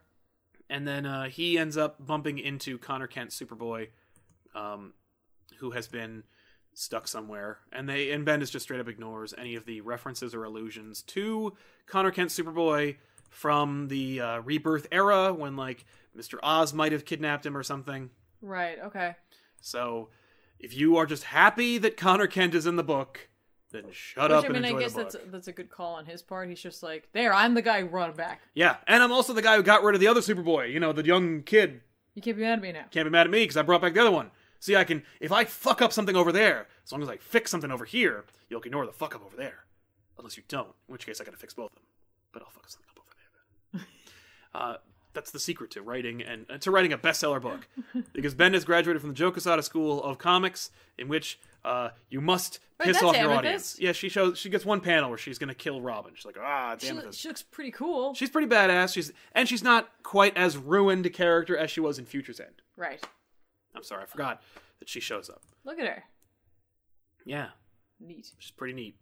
And 0.68 0.86
then 0.86 1.06
uh, 1.06 1.30
he 1.30 1.56
ends 1.56 1.78
up 1.78 2.04
bumping 2.04 2.38
into 2.38 2.76
Connor 2.76 3.06
Kent, 3.06 3.30
Superboy, 3.30 3.88
um, 4.54 4.92
who 5.60 5.70
has 5.70 5.88
been 5.88 6.24
stuck 6.74 7.08
somewhere. 7.08 7.60
And 7.72 7.88
they 7.88 8.10
and 8.10 8.26
Bendis 8.26 8.50
just 8.50 8.64
straight 8.64 8.80
up 8.80 8.88
ignores 8.88 9.32
any 9.38 9.54
of 9.54 9.64
the 9.64 9.80
references 9.80 10.34
or 10.34 10.44
allusions 10.44 11.00
to 11.04 11.54
Connor 11.86 12.10
Kent, 12.10 12.28
Superboy 12.28 12.96
from 13.30 13.88
the 13.88 14.20
uh, 14.20 14.40
Rebirth 14.40 14.88
era 14.92 15.32
when 15.32 15.56
like 15.56 15.86
Mr. 16.14 16.38
Oz 16.42 16.74
might 16.74 16.92
have 16.92 17.06
kidnapped 17.06 17.46
him 17.46 17.56
or 17.56 17.62
something. 17.62 18.10
Right. 18.42 18.78
Okay. 18.84 19.16
So 19.62 20.10
if 20.58 20.74
you 20.76 20.96
are 20.96 21.06
just 21.06 21.24
happy 21.24 21.78
that 21.78 21.96
Connor 21.96 22.26
Kent 22.26 22.54
is 22.54 22.66
in 22.66 22.76
the 22.76 22.84
book, 22.84 23.28
then 23.70 23.84
shut 23.90 24.30
Which 24.30 24.44
up 24.44 24.44
I 24.44 24.48
mean, 24.48 24.64
I 24.64 24.72
guess 24.78 24.92
that's 24.94 25.16
that's 25.26 25.48
a 25.48 25.52
good 25.52 25.68
call 25.68 25.94
on 25.94 26.06
his 26.06 26.22
part. 26.22 26.48
He's 26.48 26.62
just 26.62 26.82
like, 26.82 27.08
there, 27.12 27.34
I'm 27.34 27.54
the 27.54 27.62
guy 27.62 27.80
who 27.80 27.88
brought 27.88 28.10
him 28.10 28.16
back. 28.16 28.40
Yeah, 28.54 28.76
and 28.86 29.02
I'm 29.02 29.12
also 29.12 29.32
the 29.32 29.42
guy 29.42 29.56
who 29.56 29.62
got 29.62 29.82
rid 29.82 29.94
of 29.94 30.00
the 30.00 30.06
other 30.06 30.20
Superboy. 30.20 30.72
You 30.72 30.80
know, 30.80 30.92
the 30.92 31.04
young 31.04 31.42
kid 31.42 31.82
You 32.14 32.22
can't 32.22 32.36
be 32.36 32.42
mad 32.42 32.54
at 32.54 32.62
me 32.62 32.72
now. 32.72 32.84
Can't 32.90 33.06
be 33.06 33.10
mad 33.10 33.26
at 33.26 33.30
me 33.30 33.42
because 33.42 33.56
I 33.56 33.62
brought 33.62 33.82
back 33.82 33.94
the 33.94 34.00
other 34.00 34.10
one. 34.10 34.30
See, 34.60 34.76
I 34.76 34.84
can 34.84 35.02
if 35.20 35.32
I 35.32 35.44
fuck 35.44 35.82
up 35.82 35.92
something 35.92 36.16
over 36.16 36.32
there, 36.32 36.68
as 36.84 36.92
long 36.92 37.02
as 37.02 37.08
I 37.08 37.16
fix 37.18 37.50
something 37.50 37.70
over 37.70 37.84
here, 37.84 38.24
you'll 38.48 38.62
ignore 38.62 38.86
the 38.86 38.92
fuck 38.92 39.14
up 39.14 39.24
over 39.24 39.36
there. 39.36 39.64
Unless 40.16 40.36
you 40.36 40.44
don't, 40.48 40.68
in 40.88 40.92
which 40.92 41.04
case 41.04 41.20
I 41.20 41.24
gotta 41.24 41.36
fix 41.36 41.52
both 41.52 41.70
of 41.70 41.74
them. 41.74 41.84
But 42.32 42.42
I'll 42.42 42.50
fuck 42.50 42.68
something 42.68 42.88
up 42.90 42.98
over 42.98 43.80
there. 43.82 43.86
Uh, 44.54 44.76
that's 45.14 45.30
the 45.30 45.38
secret 45.38 45.70
to 45.72 45.82
writing 45.82 46.22
and 46.22 46.44
uh, 46.50 46.58
to 46.58 46.70
writing 46.70 46.92
a 46.92 46.98
bestseller 46.98 47.40
book, 47.40 47.66
because 48.12 48.34
Ben 48.34 48.52
has 48.54 48.64
graduated 48.64 49.00
from 49.00 49.10
the 49.10 49.14
Joe 49.14 49.30
Quesada 49.30 49.62
School 49.62 50.02
of 50.02 50.18
Comics, 50.18 50.70
in 50.98 51.08
which 51.08 51.38
uh, 51.64 51.90
you 52.10 52.20
must 52.20 52.58
Wait, 52.78 52.86
piss 52.86 52.96
that's 52.96 53.04
off 53.04 53.14
your 53.16 53.30
Amethyst? 53.30 53.38
audience. 53.38 53.76
Yeah, 53.80 53.92
she 53.92 54.08
shows 54.08 54.38
she 54.38 54.50
gets 54.50 54.64
one 54.64 54.80
panel 54.80 55.08
where 55.08 55.18
she's 55.18 55.38
gonna 55.38 55.54
kill 55.54 55.80
Robin. 55.80 56.12
She's 56.14 56.26
like, 56.26 56.36
ah, 56.40 56.76
She, 56.78 56.88
damn 56.88 56.96
loo- 56.98 57.08
it. 57.08 57.14
she 57.14 57.28
looks 57.28 57.42
pretty 57.42 57.70
cool. 57.70 58.12
She's 58.14 58.28
pretty 58.30 58.48
badass. 58.48 58.92
She's 58.92 59.12
and 59.32 59.48
she's 59.48 59.62
not 59.62 59.88
quite 60.02 60.36
as 60.36 60.56
ruined 60.56 61.06
a 61.06 61.10
character 61.10 61.56
as 61.56 61.70
she 61.70 61.80
was 61.80 61.98
in 61.98 62.04
Future's 62.04 62.40
End. 62.40 62.62
right. 62.76 63.02
I'm 63.76 63.82
sorry, 63.82 64.02
I 64.04 64.06
forgot 64.06 64.40
that 64.78 64.88
she 64.88 65.00
shows 65.00 65.28
up. 65.28 65.42
Look 65.64 65.80
at 65.80 65.86
her. 65.86 66.04
Yeah, 67.24 67.48
Neat. 68.00 68.26
She's 68.38 68.50
pretty 68.50 68.74
neat. 68.74 68.96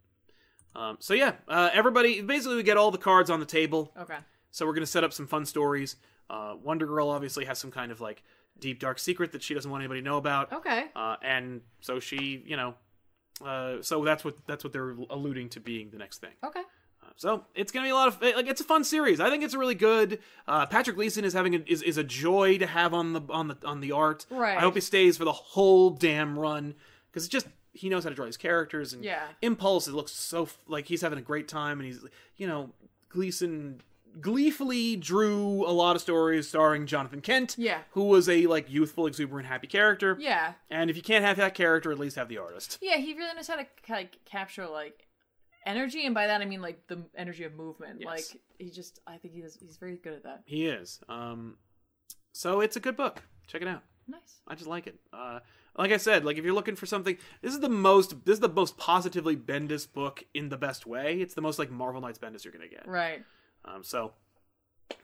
Um, 0.75 0.97
so 0.99 1.13
yeah, 1.13 1.33
uh, 1.47 1.69
everybody 1.73 2.21
basically 2.21 2.55
we 2.55 2.63
get 2.63 2.77
all 2.77 2.89
the 2.89 2.97
cards 2.97 3.29
on 3.29 3.39
the 3.39 3.45
table. 3.45 3.91
Okay. 3.99 4.17
So 4.53 4.65
we're 4.65 4.73
gonna 4.73 4.85
set 4.85 5.03
up 5.03 5.11
some 5.11 5.27
fun 5.27 5.45
stories. 5.45 5.97
Uh, 6.29 6.55
Wonder 6.63 6.85
Girl 6.85 7.09
obviously 7.09 7.43
has 7.45 7.57
some 7.59 7.71
kind 7.71 7.91
of 7.91 7.99
like 7.99 8.23
deep 8.59 8.79
dark 8.79 8.99
secret 8.99 9.31
that 9.33 9.41
she 9.43 9.53
doesn't 9.55 9.69
want 9.69 9.81
anybody 9.81 9.99
to 10.01 10.05
know 10.05 10.17
about, 10.17 10.53
Okay. 10.53 10.85
uh, 10.95 11.17
and 11.23 11.61
so 11.81 11.99
she, 11.99 12.43
you 12.45 12.55
know, 12.55 12.75
uh, 13.43 13.81
so 13.81 14.03
that's 14.05 14.23
what 14.23 14.35
that's 14.47 14.63
what 14.63 14.71
they're 14.71 14.91
alluding 15.09 15.49
to 15.49 15.59
being 15.59 15.89
the 15.89 15.97
next 15.97 16.19
thing. 16.21 16.33
Okay. 16.43 16.61
Uh, 17.01 17.07
So 17.15 17.45
it's 17.55 17.71
gonna 17.71 17.87
be 17.87 17.89
a 17.89 17.95
lot 17.95 18.07
of 18.09 18.21
like 18.21 18.47
it's 18.47 18.61
a 18.61 18.63
fun 18.63 18.83
series. 18.83 19.19
I 19.19 19.29
think 19.31 19.43
it's 19.43 19.55
really 19.55 19.75
good. 19.75 20.19
Uh, 20.47 20.67
Patrick 20.67 20.95
Gleason 20.97 21.25
is 21.25 21.33
having 21.33 21.55
a, 21.55 21.63
is 21.65 21.81
is 21.81 21.97
a 21.97 22.03
joy 22.03 22.59
to 22.59 22.67
have 22.67 22.93
on 22.93 23.13
the 23.13 23.21
on 23.29 23.47
the 23.47 23.57
on 23.65 23.81
the 23.81 23.91
art. 23.91 24.27
Right. 24.29 24.55
I 24.57 24.61
hope 24.61 24.75
he 24.75 24.81
stays 24.81 25.17
for 25.17 25.25
the 25.25 25.33
whole 25.33 25.89
damn 25.89 26.37
run 26.37 26.75
because 27.09 27.23
it's 27.25 27.31
just 27.33 27.47
he 27.73 27.89
knows 27.89 28.03
how 28.03 28.09
to 28.11 28.15
draw 28.15 28.27
his 28.27 28.37
characters 28.37 28.93
and 28.93 29.03
Yeah. 29.03 29.23
Impulse. 29.41 29.87
It 29.87 29.93
looks 29.95 30.11
so 30.11 30.47
like 30.67 30.85
he's 30.85 31.01
having 31.01 31.17
a 31.17 31.23
great 31.23 31.47
time, 31.47 31.79
and 31.79 31.87
he's 31.87 32.05
you 32.37 32.45
know 32.45 32.69
Gleason 33.09 33.81
gleefully 34.21 34.95
drew 34.95 35.65
a 35.67 35.71
lot 35.71 35.95
of 35.95 36.01
stories 36.01 36.47
starring 36.47 36.85
Jonathan 36.85 37.21
Kent, 37.21 37.55
Yeah. 37.57 37.79
who 37.91 38.05
was 38.05 38.27
a 38.29 38.45
like 38.47 38.69
youthful, 38.71 39.07
exuberant, 39.07 39.47
happy 39.47 39.67
character. 39.67 40.17
Yeah. 40.19 40.53
And 40.69 40.89
if 40.89 40.95
you 40.95 41.01
can't 41.01 41.23
have 41.25 41.37
that 41.37 41.53
character, 41.55 41.91
at 41.91 41.99
least 41.99 42.15
have 42.15 42.29
the 42.29 42.37
artist. 42.37 42.77
Yeah, 42.81 42.97
he 42.97 43.13
really 43.13 43.33
knows 43.35 43.47
how 43.47 43.55
to 43.55 43.65
like 43.89 44.23
capture 44.25 44.67
like 44.67 45.07
energy, 45.65 46.05
and 46.05 46.13
by 46.13 46.27
that 46.27 46.41
I 46.41 46.45
mean 46.45 46.61
like 46.61 46.87
the 46.87 47.03
energy 47.15 47.43
of 47.43 47.53
movement. 47.53 47.99
Yes. 48.01 48.05
Like 48.07 48.41
he 48.59 48.69
just, 48.69 48.99
I 49.07 49.17
think 49.17 49.33
he's 49.33 49.57
he's 49.61 49.77
very 49.77 49.97
good 49.97 50.13
at 50.13 50.23
that. 50.23 50.41
He 50.45 50.67
is. 50.67 50.99
Um, 51.09 51.57
so 52.33 52.61
it's 52.61 52.75
a 52.75 52.79
good 52.79 52.97
book. 52.97 53.21
Check 53.47 53.61
it 53.61 53.67
out. 53.67 53.83
Nice. 54.07 54.41
I 54.47 54.55
just 54.55 54.67
like 54.67 54.87
it. 54.87 54.99
Uh, 55.13 55.39
like 55.77 55.91
I 55.91 55.97
said, 55.97 56.25
like 56.25 56.37
if 56.37 56.43
you're 56.43 56.53
looking 56.53 56.75
for 56.75 56.85
something, 56.85 57.17
this 57.41 57.53
is 57.53 57.59
the 57.61 57.69
most 57.69 58.25
this 58.25 58.33
is 58.33 58.39
the 58.41 58.49
most 58.49 58.77
positively 58.77 59.35
Bendis 59.35 59.91
book 59.91 60.23
in 60.33 60.49
the 60.49 60.57
best 60.57 60.85
way. 60.85 61.19
It's 61.21 61.33
the 61.33 61.41
most 61.41 61.57
like 61.57 61.71
Marvel 61.71 62.01
Knights 62.01 62.19
Bendis 62.19 62.43
you're 62.43 62.53
gonna 62.53 62.67
get. 62.67 62.87
Right. 62.87 63.23
Um, 63.65 63.83
so 63.83 64.13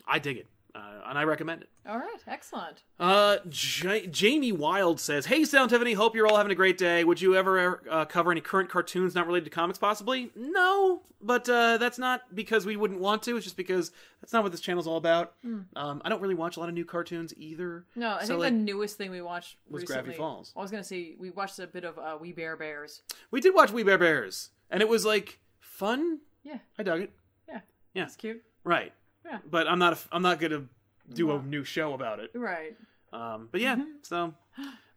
I 0.07 0.19
dig 0.19 0.37
it, 0.37 0.47
uh, 0.75 1.01
and 1.07 1.17
I 1.17 1.23
recommend 1.23 1.61
it. 1.61 1.69
All 1.87 1.97
right. 1.97 2.17
Excellent. 2.27 2.83
Uh, 2.99 3.37
J- 3.47 4.05
Jamie 4.07 4.51
Wild 4.51 4.99
says, 4.99 5.25
"Hey, 5.27 5.43
Sound 5.45 5.69
Tiffany, 5.71 5.93
hope 5.93 6.15
you're 6.15 6.27
all 6.27 6.37
having 6.37 6.51
a 6.51 6.55
great 6.55 6.77
day. 6.77 7.03
Would 7.03 7.21
you 7.21 7.35
ever 7.35 7.81
uh, 7.89 8.05
cover 8.05 8.31
any 8.31 8.41
current 8.41 8.69
cartoons 8.69 9.15
not 9.15 9.25
related 9.27 9.45
to 9.45 9.49
comics? 9.51 9.79
Possibly, 9.79 10.29
no, 10.35 11.01
but 11.21 11.47
uh, 11.49 11.77
that's 11.77 11.97
not 11.97 12.35
because 12.35 12.65
we 12.65 12.75
wouldn't 12.75 12.99
want 12.99 13.23
to. 13.23 13.37
It's 13.37 13.45
just 13.45 13.57
because 13.57 13.91
that's 14.21 14.33
not 14.33 14.43
what 14.43 14.51
this 14.51 14.61
channel's 14.61 14.85
all 14.87 14.97
about. 14.97 15.33
Um, 15.75 16.01
I 16.05 16.09
don't 16.09 16.21
really 16.21 16.35
watch 16.35 16.57
a 16.57 16.59
lot 16.59 16.69
of 16.69 16.75
new 16.75 16.85
cartoons 16.85 17.33
either. 17.37 17.85
No, 17.95 18.17
I 18.19 18.21
So, 18.21 18.27
think 18.33 18.39
like, 18.41 18.53
the 18.53 18.59
newest 18.59 18.97
thing 18.97 19.09
we 19.09 19.21
watched 19.21 19.55
was 19.69 19.81
recently, 19.83 20.01
Gravity 20.03 20.17
Falls. 20.17 20.53
I 20.55 20.61
was 20.61 20.69
gonna 20.69 20.83
say 20.83 21.15
we 21.17 21.29
watched 21.31 21.57
a 21.59 21.65
bit 21.67 21.85
of 21.85 21.97
uh, 21.97 22.17
We 22.19 22.33
Bare 22.33 22.57
Bears. 22.57 23.01
We 23.31 23.41
did 23.41 23.55
watch 23.55 23.71
We 23.71 23.83
Bare 23.83 23.97
Bears, 23.97 24.49
and 24.69 24.81
it 24.81 24.89
was 24.89 25.05
like 25.05 25.39
fun. 25.61 26.19
Yeah. 26.43 26.57
I 26.77 26.83
dug 26.83 27.01
it. 27.01 27.11
Yeah. 27.47 27.61
Yeah. 27.93 28.03
It's 28.03 28.15
cute. 28.15 28.43
Right. 28.69 28.93
Yeah. 29.25 29.39
But 29.49 29.67
I'm 29.67 29.79
not. 29.79 29.97
I'm 30.11 30.21
not 30.21 30.39
gonna 30.39 30.65
do 31.13 31.31
a 31.31 31.41
new 31.41 31.63
show 31.63 31.93
about 31.93 32.19
it. 32.19 32.31
Right. 32.35 32.75
Um. 33.11 33.49
But 33.51 33.61
yeah. 33.61 33.77
So, 34.03 34.33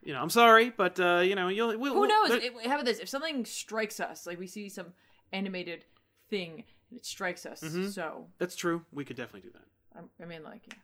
you 0.03 0.13
know, 0.13 0.21
I'm 0.21 0.31
sorry, 0.31 0.71
but 0.71 1.01
uh, 1.01 1.21
you 1.21 1.35
know, 1.35 1.49
you'll. 1.49 1.77
We'll, 1.79 1.95
Who 1.95 2.01
we'll- 2.01 2.09
knows? 2.09 2.29
there- 2.41 2.53
how 2.69 2.75
about 2.75 2.85
this? 2.85 2.99
If 2.99 3.09
something 3.09 3.45
strikes 3.45 3.99
us, 4.01 4.27
like 4.27 4.39
we 4.39 4.47
see 4.47 4.69
some 4.69 4.89
animated 5.33 5.85
thing 6.29 6.65
and 6.91 6.99
it 6.99 7.07
strikes 7.07 7.47
us, 7.47 7.63
Mhm. 7.63 7.91
so 7.91 8.27
that's 8.39 8.55
true. 8.57 8.85
We 8.93 9.05
could 9.05 9.17
definitely 9.17 9.49
do 9.51 9.55
that. 9.59 9.99
um, 9.99 10.11
I 10.23 10.27
mean, 10.27 10.43
like, 10.45 10.63
yeah. 10.67 10.75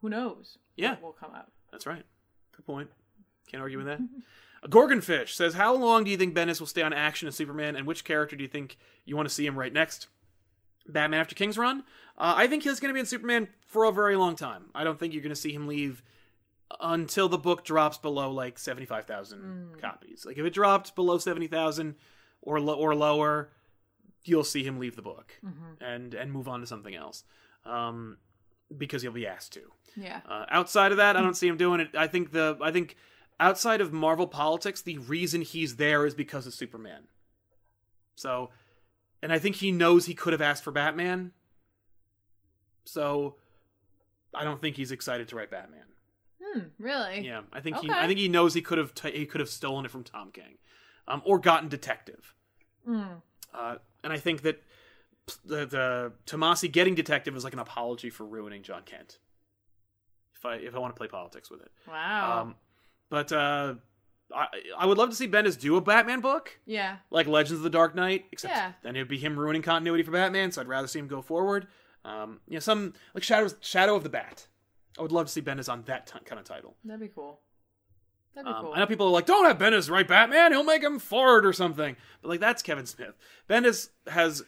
who 0.00 0.08
knows? 0.08 0.58
Yeah. 0.76 0.96
will 1.02 1.12
come 1.12 1.34
out. 1.34 1.50
That's 1.70 1.86
right. 1.86 2.04
Good 2.56 2.64
point. 2.66 2.90
Can't 3.48 3.60
argue 3.62 3.78
with 3.78 3.86
that. 3.86 4.00
A 4.62 4.68
Gorgonfish 4.76 5.34
says, 5.34 5.54
"How 5.54 5.74
long 5.74 6.04
do 6.04 6.10
you 6.10 6.16
think 6.16 6.34
Bendis 6.34 6.60
will 6.60 6.66
stay 6.66 6.82
on 6.82 6.92
action 6.94 7.28
as 7.28 7.34
Superman, 7.34 7.76
and 7.76 7.86
which 7.86 8.04
character 8.04 8.36
do 8.36 8.42
you 8.42 8.48
think 8.48 8.78
you 9.04 9.16
want 9.16 9.28
to 9.28 9.34
see 9.34 9.44
him 9.46 9.58
right 9.58 9.72
next? 9.72 10.08
Batman 10.86 11.20
after 11.20 11.34
King's 11.34 11.58
Run? 11.58 11.80
Uh, 12.16 12.34
I 12.36 12.46
think 12.46 12.62
he's 12.62 12.80
going 12.80 12.90
to 12.90 12.94
be 12.94 13.00
in 13.00 13.06
Superman 13.06 13.48
for 13.66 13.84
a 13.84 13.92
very 13.92 14.16
long 14.16 14.36
time. 14.36 14.66
I 14.74 14.84
don't 14.84 14.98
think 14.98 15.12
you're 15.12 15.22
going 15.22 15.30
to 15.30 15.36
see 15.36 15.52
him 15.52 15.66
leave 15.66 16.02
until 16.80 17.28
the 17.28 17.38
book 17.38 17.64
drops 17.64 17.98
below 17.98 18.30
like 18.30 18.58
seventy 18.58 18.86
five 18.86 19.06
thousand 19.06 19.80
copies. 19.80 20.24
Like 20.26 20.38
if 20.38 20.44
it 20.44 20.54
dropped 20.54 20.94
below 20.94 21.18
seventy 21.18 21.46
thousand 21.46 21.96
or 22.42 22.60
lo- 22.60 22.74
or 22.76 22.94
lower, 22.94 23.50
you'll 24.24 24.44
see 24.44 24.62
him 24.64 24.78
leave 24.78 24.96
the 24.96 25.02
book 25.02 25.34
and 25.80 26.14
and 26.14 26.32
move 26.32 26.48
on 26.48 26.60
to 26.60 26.66
something 26.66 26.94
else, 26.94 27.24
um, 27.64 28.18
because 28.76 29.02
he'll 29.02 29.12
be 29.12 29.26
asked 29.26 29.52
to." 29.54 29.62
Yeah. 29.96 30.20
Uh, 30.28 30.46
outside 30.50 30.90
of 30.90 30.98
that, 30.98 31.16
I 31.16 31.20
don't 31.20 31.36
see 31.36 31.46
him 31.46 31.56
doing 31.56 31.80
it. 31.80 31.90
I 31.96 32.06
think 32.06 32.32
the 32.32 32.58
I 32.60 32.72
think 32.72 32.96
outside 33.38 33.80
of 33.80 33.92
Marvel 33.92 34.26
politics, 34.26 34.82
the 34.82 34.98
reason 34.98 35.42
he's 35.42 35.76
there 35.76 36.06
is 36.06 36.14
because 36.14 36.46
of 36.46 36.54
Superman. 36.54 37.04
So, 38.16 38.50
and 39.24 39.32
I 39.32 39.38
think 39.38 39.56
he 39.56 39.72
knows 39.72 40.04
he 40.04 40.12
could 40.12 40.34
have 40.34 40.42
asked 40.42 40.62
for 40.62 40.70
Batman. 40.70 41.32
So, 42.84 43.36
I 44.34 44.44
don't 44.44 44.60
think 44.60 44.76
he's 44.76 44.92
excited 44.92 45.28
to 45.28 45.36
write 45.36 45.50
Batman. 45.50 45.86
Hmm. 46.42 46.60
Really? 46.78 47.26
Yeah, 47.26 47.40
I 47.50 47.60
think 47.60 47.78
he 47.78 47.88
I 47.90 48.06
think 48.06 48.18
he 48.18 48.28
knows 48.28 48.52
he 48.52 48.60
could 48.60 48.76
have 48.76 48.94
t- 48.94 49.16
he 49.16 49.24
could 49.24 49.40
have 49.40 49.48
stolen 49.48 49.86
it 49.86 49.90
from 49.90 50.04
Tom 50.04 50.30
King, 50.30 50.58
um, 51.08 51.22
or 51.24 51.38
gotten 51.38 51.70
Detective. 51.70 52.34
Hmm. 52.84 53.04
Uh, 53.54 53.76
and 54.02 54.12
I 54.12 54.18
think 54.18 54.42
that 54.42 54.62
the 55.42 55.64
the 55.64 56.12
Tomasi 56.26 56.70
getting 56.70 56.94
Detective 56.94 57.34
is 57.34 57.44
like 57.44 57.54
an 57.54 57.60
apology 57.60 58.10
for 58.10 58.26
ruining 58.26 58.62
Jon 58.62 58.82
Kent. 58.84 59.20
If 60.36 60.44
I 60.44 60.56
if 60.56 60.74
I 60.74 60.78
want 60.78 60.94
to 60.94 60.98
play 60.98 61.08
politics 61.08 61.50
with 61.50 61.62
it. 61.62 61.72
Wow. 61.88 62.42
Um, 62.42 62.56
but 63.08 63.32
uh, 63.32 63.74
I 64.34 64.46
I 64.78 64.86
would 64.86 64.98
love 64.98 65.10
to 65.10 65.16
see 65.16 65.26
Bendis 65.28 65.58
do 65.58 65.76
a 65.76 65.80
Batman 65.80 66.20
book 66.20 66.58
yeah. 66.66 66.96
like 67.10 67.26
Legends 67.26 67.58
of 67.58 67.62
the 67.62 67.70
Dark 67.70 67.94
Knight, 67.94 68.26
except 68.32 68.54
Yeah. 68.54 68.72
then 68.82 68.96
it'd 68.96 69.08
be 69.08 69.18
him 69.18 69.38
ruining 69.38 69.62
continuity 69.62 70.02
for 70.04 70.12
Batman. 70.12 70.52
So 70.52 70.60
I'd 70.60 70.68
rather 70.68 70.86
see 70.86 70.98
him 70.98 71.08
go 71.08 71.20
forward. 71.22 71.66
Um, 72.04 72.40
you 72.48 72.54
know, 72.54 72.60
some 72.60 72.92
like 73.14 73.22
Shadows 73.24 73.56
Shadow 73.60 73.94
of 73.96 74.02
the 74.02 74.08
Bat. 74.10 74.46
I 74.98 75.02
would 75.02 75.12
love 75.12 75.26
to 75.26 75.32
see 75.32 75.42
Bendis 75.42 75.70
on 75.72 75.82
that 75.86 76.06
t- 76.06 76.18
kind 76.24 76.38
of 76.38 76.44
title. 76.44 76.76
That'd 76.84 77.00
be 77.00 77.08
cool. 77.08 77.40
That'd 78.34 78.46
be 78.46 78.52
Um, 78.52 78.64
cool. 78.64 78.72
I 78.74 78.78
know 78.80 78.86
people 78.86 79.06
are 79.06 79.10
like, 79.10 79.26
"Don't 79.26 79.44
have 79.46 79.58
Bendis 79.58 79.90
write 79.90 80.08
Batman; 80.08 80.52
he'll 80.52 80.64
make 80.64 80.82
him 80.82 80.98
fart 80.98 81.44
or 81.46 81.52
something." 81.52 81.96
But 82.22 82.28
like, 82.28 82.40
that's 82.40 82.62
Kevin 82.62 82.86
Smith. 82.86 83.14
Bendis 83.48 83.88
has 84.08 84.42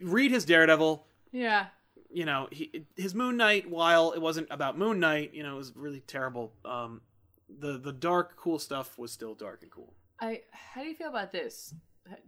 read 0.00 0.30
his 0.30 0.44
Daredevil. 0.44 1.06
yeah. 1.32 1.66
You 2.10 2.24
know, 2.24 2.46
he, 2.52 2.86
his 2.96 3.12
Moon 3.12 3.36
Knight. 3.36 3.68
While 3.68 4.12
it 4.12 4.20
wasn't 4.20 4.46
about 4.52 4.78
Moon 4.78 5.00
Knight, 5.00 5.34
you 5.34 5.42
know, 5.42 5.54
it 5.54 5.58
was 5.58 5.72
really 5.74 5.98
terrible. 5.98 6.52
Um, 6.64 7.00
the 7.48 7.78
the 7.78 7.92
dark, 7.92 8.36
cool 8.36 8.58
stuff 8.58 8.98
was 8.98 9.12
still 9.12 9.34
dark 9.34 9.62
and 9.62 9.70
cool. 9.70 9.94
I. 10.20 10.42
How 10.52 10.82
do 10.82 10.88
you 10.88 10.94
feel 10.94 11.08
about 11.08 11.32
this? 11.32 11.74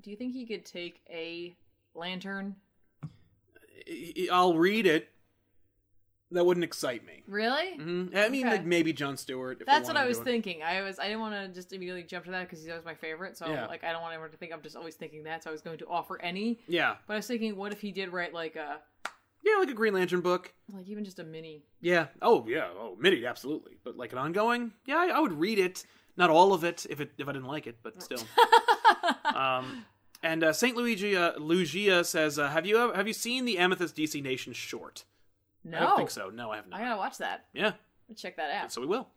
Do 0.02 0.10
you 0.10 0.16
think 0.16 0.32
he 0.32 0.46
could 0.46 0.64
take 0.64 1.00
a 1.10 1.56
lantern? 1.94 2.56
I'll 4.32 4.54
read 4.56 4.86
it. 4.86 5.08
That 6.32 6.44
wouldn't 6.44 6.64
excite 6.64 7.06
me. 7.06 7.22
Really? 7.28 7.76
hmm 7.76 8.06
I 8.14 8.28
mean, 8.28 8.46
Okay. 8.46 8.56
like 8.56 8.66
maybe 8.66 8.92
John 8.92 9.16
Stewart. 9.16 9.60
if 9.60 9.66
That's 9.66 9.86
what 9.86 9.96
I 9.96 10.06
was 10.06 10.18
it. 10.18 10.24
thinking. 10.24 10.60
I 10.62 10.82
was. 10.82 10.98
I 10.98 11.04
didn't 11.04 11.20
want 11.20 11.34
to 11.34 11.48
just 11.54 11.72
immediately 11.72 12.02
jump 12.02 12.24
to 12.24 12.32
that 12.32 12.42
because 12.44 12.60
he's 12.60 12.68
always 12.68 12.84
my 12.84 12.96
favorite. 12.96 13.36
So 13.38 13.46
Yeah. 13.46 13.66
like, 13.66 13.84
I 13.84 13.92
don't 13.92 14.02
want 14.02 14.12
everyone 14.12 14.32
to 14.32 14.36
think 14.36 14.52
I'm 14.52 14.60
just 14.62 14.74
always 14.76 14.96
thinking 14.96 15.22
that. 15.24 15.44
So 15.44 15.50
I 15.50 15.52
was 15.52 15.62
going 15.62 15.78
to 15.78 15.86
offer 15.86 16.20
any. 16.20 16.58
Yeah, 16.66 16.96
But 17.06 17.12
I 17.14 17.16
was 17.16 17.28
thinking, 17.28 17.54
what 17.54 17.72
if 17.72 17.80
he 17.80 17.92
did 17.92 18.08
write 18.08 18.34
like 18.34 18.56
a 18.56 18.80
yeah, 19.46 19.58
like 19.60 19.70
a 19.70 19.74
Green 19.74 19.94
Lantern 19.94 20.20
book. 20.20 20.52
like 20.72 20.88
even 20.88 21.04
just 21.04 21.18
a 21.18 21.24
mini? 21.24 21.62
Yeah. 21.80 22.06
Oh, 22.20 22.44
yeah. 22.48 22.68
Oh, 22.76 22.96
mini, 22.98 23.24
absolutely. 23.24 23.76
But 23.84 23.96
like 23.96 24.12
an 24.12 24.18
ongoing, 24.18 24.72
yeah, 24.86 24.96
I, 24.96 25.06
I 25.08 25.20
would 25.20 25.32
read 25.32 25.58
it. 25.58 25.84
Not 26.16 26.30
all 26.30 26.52
of 26.52 26.64
it, 26.64 26.86
if 26.88 27.00
it 27.00 27.12
if 27.18 27.28
I 27.28 27.32
didn't 27.32 27.46
like 27.48 27.66
it, 27.66 27.76
but 27.82 28.02
still. 28.02 28.22
um, 29.34 29.84
and 30.22 30.42
uh, 30.42 30.52
Saint 30.52 30.74
Luigi 30.76 31.14
uh, 31.14 31.34
Lugia 31.34 32.04
says, 32.06 32.38
uh, 32.38 32.48
"Have 32.48 32.64
you 32.66 32.78
ever, 32.78 32.94
have 32.94 33.06
you 33.06 33.12
seen 33.12 33.44
the 33.44 33.58
Amethyst 33.58 33.94
DC 33.94 34.22
Nation 34.22 34.54
short?" 34.54 35.04
No. 35.62 35.76
I 35.76 35.80
don't 35.80 35.96
think 35.98 36.10
so. 36.10 36.30
No, 36.30 36.50
I 36.50 36.56
have 36.56 36.68
not. 36.68 36.80
I 36.80 36.84
gotta 36.84 36.96
watch 36.96 37.18
that. 37.18 37.44
Yeah, 37.52 37.72
check 38.16 38.36
that 38.36 38.50
out. 38.50 38.72
so 38.72 38.80
we 38.80 38.86
will. 38.86 39.08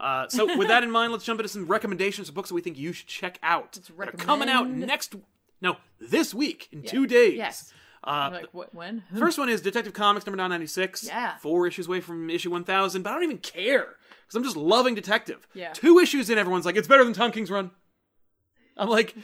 Uh, 0.00 0.28
so 0.28 0.56
with 0.58 0.68
that 0.68 0.82
in 0.82 0.90
mind, 0.90 1.12
let's 1.12 1.24
jump 1.24 1.38
into 1.40 1.48
some 1.48 1.66
recommendations 1.66 2.28
of 2.28 2.34
books 2.34 2.48
that 2.48 2.54
we 2.54 2.60
think 2.60 2.76
you 2.76 2.92
should 2.92 3.06
check 3.06 3.38
out. 3.42 3.72
That 3.72 4.08
are 4.08 4.12
coming 4.12 4.48
out 4.48 4.64
recommend- 4.64 4.86
next. 4.86 5.14
No, 5.60 5.76
this 6.00 6.34
week 6.34 6.68
in 6.72 6.82
two 6.82 7.06
days. 7.06 7.34
Yes. 7.36 7.72
Uh, 8.08 8.30
like 8.32 8.48
what? 8.52 8.74
When? 8.74 9.04
First 9.16 9.38
one 9.38 9.48
is 9.48 9.60
Detective 9.60 9.92
Comics 9.92 10.24
number 10.24 10.36
996. 10.36 11.04
Yeah. 11.04 11.36
Four 11.38 11.66
issues 11.66 11.86
away 11.86 12.00
from 12.00 12.30
issue 12.30 12.50
1000, 12.50 13.02
but 13.02 13.10
I 13.10 13.14
don't 13.14 13.24
even 13.24 13.38
care 13.38 13.96
because 14.26 14.34
I'm 14.34 14.42
just 14.44 14.56
loving 14.56 14.94
Detective. 14.94 15.46
Yeah. 15.54 15.72
Two 15.72 15.98
issues 15.98 16.30
in, 16.30 16.38
everyone's 16.38 16.64
like, 16.64 16.76
it's 16.76 16.88
better 16.88 17.04
than 17.04 17.12
Tom 17.12 17.32
King's 17.32 17.50
run. 17.50 17.70
I'm 18.76 18.88
like, 18.88 19.14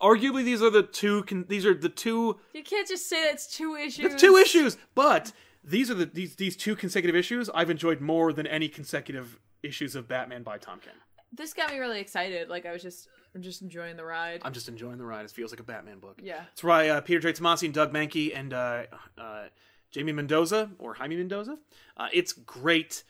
arguably 0.00 0.44
these 0.44 0.62
are 0.62 0.70
the 0.70 0.82
two. 0.82 1.24
Con- 1.24 1.46
these 1.48 1.66
are 1.66 1.74
the 1.74 1.88
two. 1.88 2.38
you 2.54 2.62
can't 2.62 2.88
just 2.88 3.08
say 3.08 3.24
that's 3.26 3.46
two 3.46 3.74
issues. 3.74 4.12
It's 4.12 4.20
two 4.20 4.36
issues, 4.36 4.76
but 4.94 5.32
these 5.62 5.90
are 5.90 5.94
the 5.94 6.06
these 6.06 6.36
these 6.36 6.56
two 6.56 6.74
consecutive 6.74 7.16
issues 7.16 7.50
I've 7.54 7.70
enjoyed 7.70 8.00
more 8.00 8.32
than 8.32 8.46
any 8.46 8.68
consecutive 8.68 9.38
issues 9.62 9.94
of 9.94 10.08
Batman 10.08 10.42
by 10.42 10.58
Tom 10.58 10.80
King. 10.80 10.94
This 11.32 11.52
got 11.54 11.70
me 11.70 11.78
really 11.78 12.00
excited. 12.00 12.48
Like 12.48 12.66
I 12.66 12.72
was 12.72 12.82
just, 12.82 13.08
I'm 13.34 13.42
just 13.42 13.62
enjoying 13.62 13.96
the 13.96 14.04
ride. 14.04 14.40
I'm 14.44 14.52
just 14.52 14.68
enjoying 14.68 14.98
the 14.98 15.04
ride. 15.04 15.24
It 15.24 15.30
feels 15.30 15.50
like 15.52 15.60
a 15.60 15.64
Batman 15.64 15.98
book. 16.00 16.20
yeah. 16.22 16.44
It's 16.52 16.62
why 16.62 16.88
uh, 16.88 17.00
Peter 17.00 17.20
J. 17.20 17.32
Tomasi 17.32 17.64
and 17.64 17.74
Doug 17.74 17.92
Mahnke 17.92 18.36
and 18.38 18.52
uh, 18.52 18.82
uh, 19.16 19.44
Jamie 19.90 20.12
Mendoza 20.12 20.70
or 20.78 20.94
Jaime 20.94 21.16
Mendoza. 21.16 21.56
Uh, 21.96 22.08
it's 22.12 22.32
great, 22.32 23.04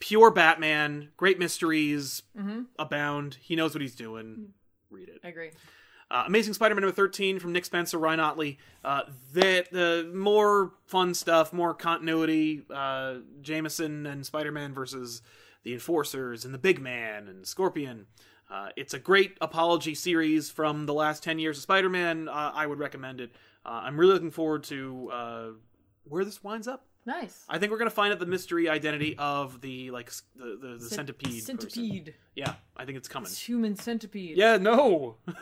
pure 0.00 0.30
Batman. 0.30 1.08
Great 1.16 1.38
mysteries 1.38 2.22
Mm-hmm. 2.38 2.62
abound. 2.78 3.38
He 3.40 3.56
knows 3.56 3.74
what 3.74 3.80
he's 3.82 3.94
doing. 3.96 4.48
Read 4.90 5.08
it. 5.08 5.20
I 5.24 5.28
agree. 5.28 5.50
Uh, 6.10 6.24
Amazing 6.26 6.54
Spider-Man 6.54 6.80
number 6.82 6.94
thirteen 6.94 7.38
from 7.38 7.52
Nick 7.52 7.66
Spencer, 7.66 7.98
Ryan 7.98 8.20
Ottley. 8.20 8.58
Uh, 8.82 9.02
the 9.34 9.66
the 9.70 10.10
more 10.14 10.72
fun 10.86 11.12
stuff, 11.12 11.52
more 11.52 11.74
continuity. 11.74 12.62
Uh, 12.72 13.16
Jameson 13.42 14.06
and 14.06 14.24
Spider-Man 14.24 14.72
versus 14.72 15.20
the 15.64 15.74
Enforcers 15.74 16.46
and 16.46 16.54
the 16.54 16.58
Big 16.58 16.80
Man 16.80 17.28
and 17.28 17.46
Scorpion. 17.46 18.06
Uh, 18.50 18.68
it's 18.76 18.94
a 18.94 18.98
great 18.98 19.36
apology 19.40 19.94
series 19.94 20.50
from 20.50 20.86
the 20.86 20.94
last 20.94 21.22
ten 21.22 21.38
years 21.38 21.58
of 21.58 21.62
Spider-Man. 21.62 22.28
Uh, 22.28 22.52
I 22.54 22.66
would 22.66 22.78
recommend 22.78 23.20
it. 23.20 23.32
Uh, 23.64 23.80
I'm 23.84 23.98
really 23.98 24.14
looking 24.14 24.30
forward 24.30 24.64
to 24.64 25.10
uh, 25.12 25.46
where 26.04 26.24
this 26.24 26.42
winds 26.42 26.66
up. 26.66 26.86
Nice. 27.04 27.44
I 27.48 27.58
think 27.58 27.72
we're 27.72 27.78
gonna 27.78 27.90
find 27.90 28.12
out 28.12 28.18
the 28.18 28.26
mystery 28.26 28.68
identity 28.68 29.16
of 29.18 29.60
the 29.60 29.90
like 29.90 30.10
the 30.36 30.58
the, 30.60 30.68
the 30.74 30.80
Cent- 30.80 30.92
centipede. 31.08 31.28
person. 31.46 31.58
Centipede. 31.60 32.14
Yeah, 32.34 32.54
I 32.76 32.84
think 32.84 32.96
it's 32.98 33.08
coming. 33.08 33.26
It's 33.26 33.38
human 33.46 33.76
centipede. 33.76 34.36
Yeah, 34.36 34.56
no. 34.58 35.16
but 35.26 35.34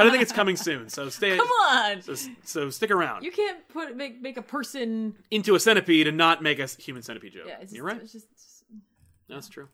I 0.00 0.10
think 0.10 0.22
it's 0.22 0.32
coming 0.40 0.56
soon. 0.56 0.88
So 0.88 1.08
stay. 1.10 1.36
Come 1.36 1.46
on. 1.48 2.02
So, 2.02 2.14
so 2.44 2.70
stick 2.70 2.90
around 2.90 3.22
You 3.24 3.30
can't 3.32 3.66
put 3.68 3.96
make 3.96 4.20
make 4.20 4.36
a 4.36 4.42
person. 4.42 5.14
into 5.30 5.54
a 5.54 5.60
centipede 5.60 6.06
and 6.08 6.16
not 6.16 6.42
make 6.42 6.58
a 6.58 6.66
human 6.66 7.02
centipede 7.02 7.32
joke. 7.34 7.44
Yeah, 7.46 7.54
it's 7.54 7.62
just, 7.64 7.74
You're 7.76 7.84
right. 7.84 8.00
It's 8.02 8.12
just, 8.12 8.26
it's 8.32 8.42
just- 8.44 8.64
That's 9.28 9.48
true. 9.48 9.68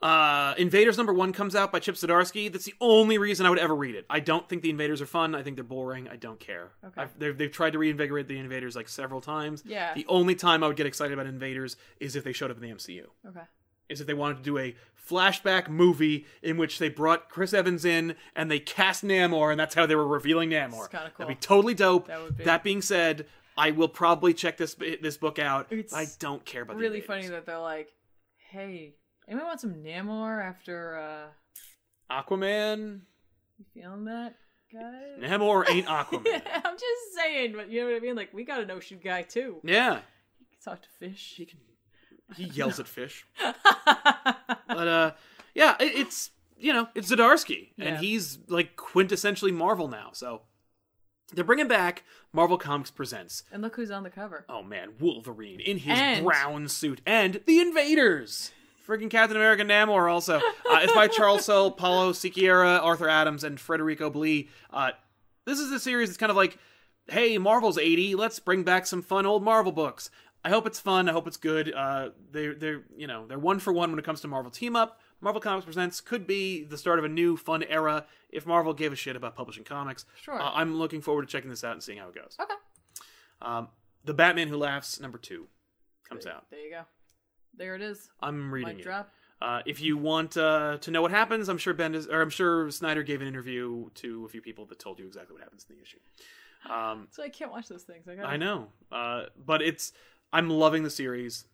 Uh, 0.00 0.54
Invaders 0.58 0.96
number 0.96 1.12
one 1.12 1.32
comes 1.32 1.56
out 1.56 1.72
by 1.72 1.80
Chip 1.80 1.96
Zdarsky. 1.96 2.50
That's 2.52 2.64
the 2.64 2.74
only 2.80 3.18
reason 3.18 3.46
I 3.46 3.50
would 3.50 3.58
ever 3.58 3.74
read 3.74 3.96
it. 3.96 4.06
I 4.08 4.20
don't 4.20 4.48
think 4.48 4.62
the 4.62 4.70
Invaders 4.70 5.00
are 5.02 5.06
fun. 5.06 5.34
I 5.34 5.42
think 5.42 5.56
they're 5.56 5.64
boring. 5.64 6.08
I 6.08 6.14
don't 6.16 6.38
care. 6.38 6.70
Okay. 6.84 7.02
I've, 7.02 7.18
they've, 7.18 7.36
they've 7.36 7.50
tried 7.50 7.72
to 7.72 7.78
reinvigorate 7.78 8.28
the 8.28 8.38
Invaders 8.38 8.76
like 8.76 8.88
several 8.88 9.20
times. 9.20 9.64
Yeah. 9.66 9.94
The 9.94 10.06
only 10.08 10.36
time 10.36 10.62
I 10.62 10.68
would 10.68 10.76
get 10.76 10.86
excited 10.86 11.12
about 11.14 11.26
Invaders 11.26 11.76
is 11.98 12.14
if 12.14 12.22
they 12.22 12.32
showed 12.32 12.50
up 12.52 12.56
in 12.58 12.62
the 12.62 12.70
MCU. 12.74 13.06
okay. 13.28 13.40
Is 13.88 14.00
if 14.02 14.06
they 14.06 14.14
wanted 14.14 14.36
to 14.36 14.42
do 14.42 14.58
a 14.58 14.76
flashback 15.10 15.68
movie 15.68 16.26
in 16.42 16.58
which 16.58 16.78
they 16.78 16.90
brought 16.90 17.30
Chris 17.30 17.54
Evans 17.54 17.84
in 17.86 18.14
and 18.36 18.50
they 18.50 18.58
cast 18.60 19.02
Namor, 19.02 19.50
and 19.50 19.58
that's 19.58 19.74
how 19.74 19.86
they 19.86 19.94
were 19.96 20.06
revealing 20.06 20.50
Namor. 20.50 20.90
cool. 20.90 21.00
That'd 21.16 21.28
be 21.28 21.34
totally 21.34 21.72
dope. 21.74 22.06
That 22.06 22.22
would 22.22 22.36
be. 22.36 22.44
That 22.44 22.62
being 22.62 22.82
said, 22.82 23.24
I 23.56 23.70
will 23.70 23.88
probably 23.88 24.34
check 24.34 24.58
this 24.58 24.76
this 25.00 25.16
book 25.16 25.38
out. 25.38 25.68
It's 25.70 25.94
I 25.94 26.06
don't 26.18 26.44
care 26.44 26.62
about 26.62 26.74
the 26.76 26.80
Really 26.82 27.00
funny 27.00 27.28
that 27.28 27.46
they're 27.46 27.58
like, 27.58 27.88
"Hey, 28.50 28.94
anyone 29.28 29.46
want 29.46 29.60
some 29.60 29.74
Namor 29.74 30.42
after 30.44 30.98
uh 30.98 32.14
Aquaman. 32.14 33.00
you 33.58 33.64
feeling 33.74 34.04
that, 34.06 34.34
guys?" 34.72 35.18
Namor 35.20 35.68
ain't 35.70 35.86
Aquaman. 35.98 36.42
I'm 36.64 36.74
just 36.76 37.14
saying, 37.16 37.52
but 37.56 37.70
you 37.70 37.80
know 37.82 37.88
what 37.92 37.96
I 37.96 38.00
mean. 38.00 38.16
Like, 38.16 38.32
we 38.32 38.44
got 38.44 38.60
an 38.60 38.70
ocean 38.70 38.98
guy 39.02 39.22
too. 39.22 39.60
yeah, 39.62 40.00
He 40.38 40.44
can 40.46 40.60
talk 40.64 40.82
to 40.82 40.88
fish. 40.98 41.34
he 41.36 41.44
can. 41.46 41.58
He 42.36 42.44
yells 42.44 42.78
at 42.78 42.86
fish, 42.86 43.24
but 43.42 44.88
uh, 44.88 45.12
yeah, 45.54 45.76
it, 45.80 45.92
it's 45.96 46.30
you 46.58 46.74
know 46.74 46.88
it's 46.94 47.10
Zdarsky, 47.10 47.68
and 47.78 47.96
he's 47.98 48.38
like 48.48 48.76
quintessentially 48.76 49.52
Marvel 49.52 49.88
now. 49.88 50.10
So 50.12 50.42
they're 51.32 51.42
bringing 51.44 51.68
back 51.68 52.04
Marvel 52.34 52.58
Comics 52.58 52.90
Presents. 52.90 53.44
and 53.50 53.62
look 53.62 53.76
who's 53.76 53.90
on 53.90 54.02
the 54.02 54.10
cover. 54.10 54.44
Oh 54.46 54.62
man, 54.62 54.90
Wolverine 55.00 55.60
in 55.60 55.78
his 55.78 55.98
And- 55.98 56.24
brown 56.26 56.68
suit, 56.68 57.00
and 57.06 57.40
the 57.46 57.60
Invaders. 57.60 58.52
Freaking 58.88 59.10
Captain 59.10 59.36
America 59.36 59.64
Namor 59.64 60.10
also. 60.10 60.36
Uh, 60.38 60.80
it's 60.82 60.94
by 60.94 61.08
Charles 61.08 61.44
Soule, 61.44 61.70
Paulo 61.70 62.12
Siqueira, 62.12 62.82
Arthur 62.82 63.08
Adams, 63.08 63.44
and 63.44 63.60
Federico 63.60 64.08
Blee. 64.08 64.48
Uh, 64.70 64.92
this 65.44 65.58
is 65.58 65.70
a 65.72 65.78
series 65.78 66.08
that's 66.08 66.16
kind 66.16 66.30
of 66.30 66.36
like, 66.36 66.58
hey, 67.08 67.36
Marvel's 67.38 67.78
80, 67.78 68.14
let's 68.14 68.38
bring 68.38 68.64
back 68.64 68.86
some 68.86 69.02
fun 69.02 69.26
old 69.26 69.42
Marvel 69.42 69.72
books. 69.72 70.10
I 70.44 70.50
hope 70.50 70.66
it's 70.66 70.80
fun. 70.80 71.08
I 71.08 71.12
hope 71.12 71.26
it's 71.26 71.36
good. 71.36 71.74
Uh, 71.74 72.10
they're 72.30 72.54
they're 72.54 72.82
you 72.96 73.06
know 73.06 73.26
they're 73.26 73.38
one 73.38 73.58
for 73.58 73.72
one 73.72 73.90
when 73.90 73.98
it 73.98 74.04
comes 74.04 74.20
to 74.20 74.28
Marvel 74.28 74.50
team 74.50 74.76
up. 74.76 75.00
Marvel 75.20 75.40
Comics 75.40 75.64
Presents 75.64 76.00
could 76.00 76.26
be 76.26 76.62
the 76.64 76.78
start 76.78 76.98
of 76.98 77.04
a 77.04 77.08
new 77.08 77.36
fun 77.36 77.64
era 77.64 78.06
if 78.30 78.46
Marvel 78.46 78.72
gave 78.72 78.92
a 78.92 78.96
shit 78.96 79.16
about 79.16 79.34
publishing 79.34 79.64
comics. 79.64 80.04
Sure. 80.22 80.40
Uh, 80.40 80.52
I'm 80.54 80.76
looking 80.78 81.00
forward 81.00 81.26
to 81.26 81.32
checking 81.32 81.50
this 81.50 81.64
out 81.64 81.72
and 81.72 81.82
seeing 81.82 81.98
how 81.98 82.08
it 82.08 82.14
goes. 82.14 82.36
Okay. 82.40 82.54
Um, 83.42 83.68
the 84.04 84.14
Batman 84.14 84.46
Who 84.48 84.56
Laughs 84.56 85.00
number 85.00 85.18
two 85.18 85.48
comes 86.08 86.24
out. 86.24 86.46
There 86.50 86.60
you 86.60 86.70
go. 86.70 86.82
There 87.56 87.74
it 87.74 87.82
is. 87.82 88.10
I'm 88.20 88.52
reading 88.52 88.76
Mic 88.76 88.78
it. 88.80 88.84
drop. 88.84 89.10
Uh, 89.40 89.62
if 89.66 89.80
you 89.80 89.96
want 89.96 90.36
uh, 90.36 90.78
to 90.80 90.90
know 90.90 91.00
what 91.00 91.12
happens, 91.12 91.48
I'm 91.48 91.58
sure 91.58 91.72
Bendis, 91.72 92.08
or 92.10 92.20
I'm 92.20 92.30
sure 92.30 92.70
Snyder 92.70 93.02
gave 93.04 93.20
an 93.20 93.28
interview 93.28 93.88
to 93.94 94.24
a 94.24 94.28
few 94.28 94.40
people 94.40 94.64
that 94.66 94.78
told 94.80 94.98
you 94.98 95.06
exactly 95.06 95.34
what 95.34 95.42
happens 95.42 95.64
in 95.68 95.76
the 95.76 95.82
issue. 95.82 95.98
Um, 96.72 97.06
So 97.12 97.22
I 97.22 97.28
can't 97.28 97.52
watch 97.52 97.68
those 97.68 97.84
things. 97.84 98.08
I, 98.08 98.16
gotta... 98.16 98.28
I 98.28 98.36
know, 98.36 98.68
uh, 98.90 99.24
but 99.44 99.62
it's 99.62 99.92
I'm 100.32 100.50
loving 100.50 100.82
the 100.82 100.90
series. 100.90 101.44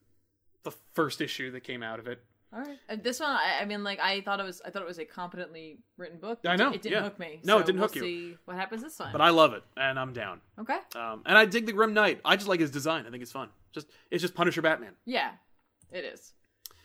The 0.62 0.72
first 0.94 1.20
issue 1.20 1.50
that 1.50 1.60
came 1.62 1.82
out 1.82 1.98
of 1.98 2.06
it. 2.08 2.22
All 2.54 2.60
right. 2.60 2.78
And 2.88 3.02
this 3.02 3.20
one, 3.20 3.30
I, 3.30 3.58
I 3.60 3.64
mean, 3.64 3.82
like 3.82 3.98
I 4.00 4.20
thought 4.20 4.40
it 4.40 4.44
was. 4.44 4.62
I 4.64 4.70
thought 4.70 4.80
it 4.80 4.88
was 4.88 4.98
a 4.98 5.04
competently 5.04 5.78
written 5.98 6.18
book. 6.18 6.38
I 6.46 6.56
know, 6.56 6.70
It 6.72 6.82
didn't 6.82 6.94
yeah. 6.98 7.02
hook 7.02 7.18
me. 7.18 7.40
No, 7.44 7.58
it 7.58 7.66
didn't 7.66 7.80
we'll 7.80 7.88
hook 7.88 7.96
you. 7.96 8.02
See 8.02 8.36
what 8.44 8.56
happens 8.56 8.82
this 8.82 8.96
time. 8.96 9.12
But 9.12 9.20
I 9.20 9.30
love 9.30 9.52
it, 9.54 9.64
and 9.76 9.98
I'm 9.98 10.12
down. 10.12 10.40
okay. 10.58 10.78
Um, 10.94 11.22
and 11.26 11.36
I 11.36 11.44
dig 11.46 11.66
the 11.66 11.72
Grim 11.72 11.92
Knight. 11.94 12.20
I 12.24 12.36
just 12.36 12.48
like 12.48 12.60
his 12.60 12.70
design. 12.70 13.04
I 13.06 13.10
think 13.10 13.22
it's 13.22 13.32
fun. 13.32 13.48
Just 13.72 13.88
it's 14.10 14.22
just 14.22 14.34
Punisher 14.34 14.62
Batman. 14.62 14.92
Yeah, 15.04 15.32
it 15.94 16.04
is. 16.04 16.32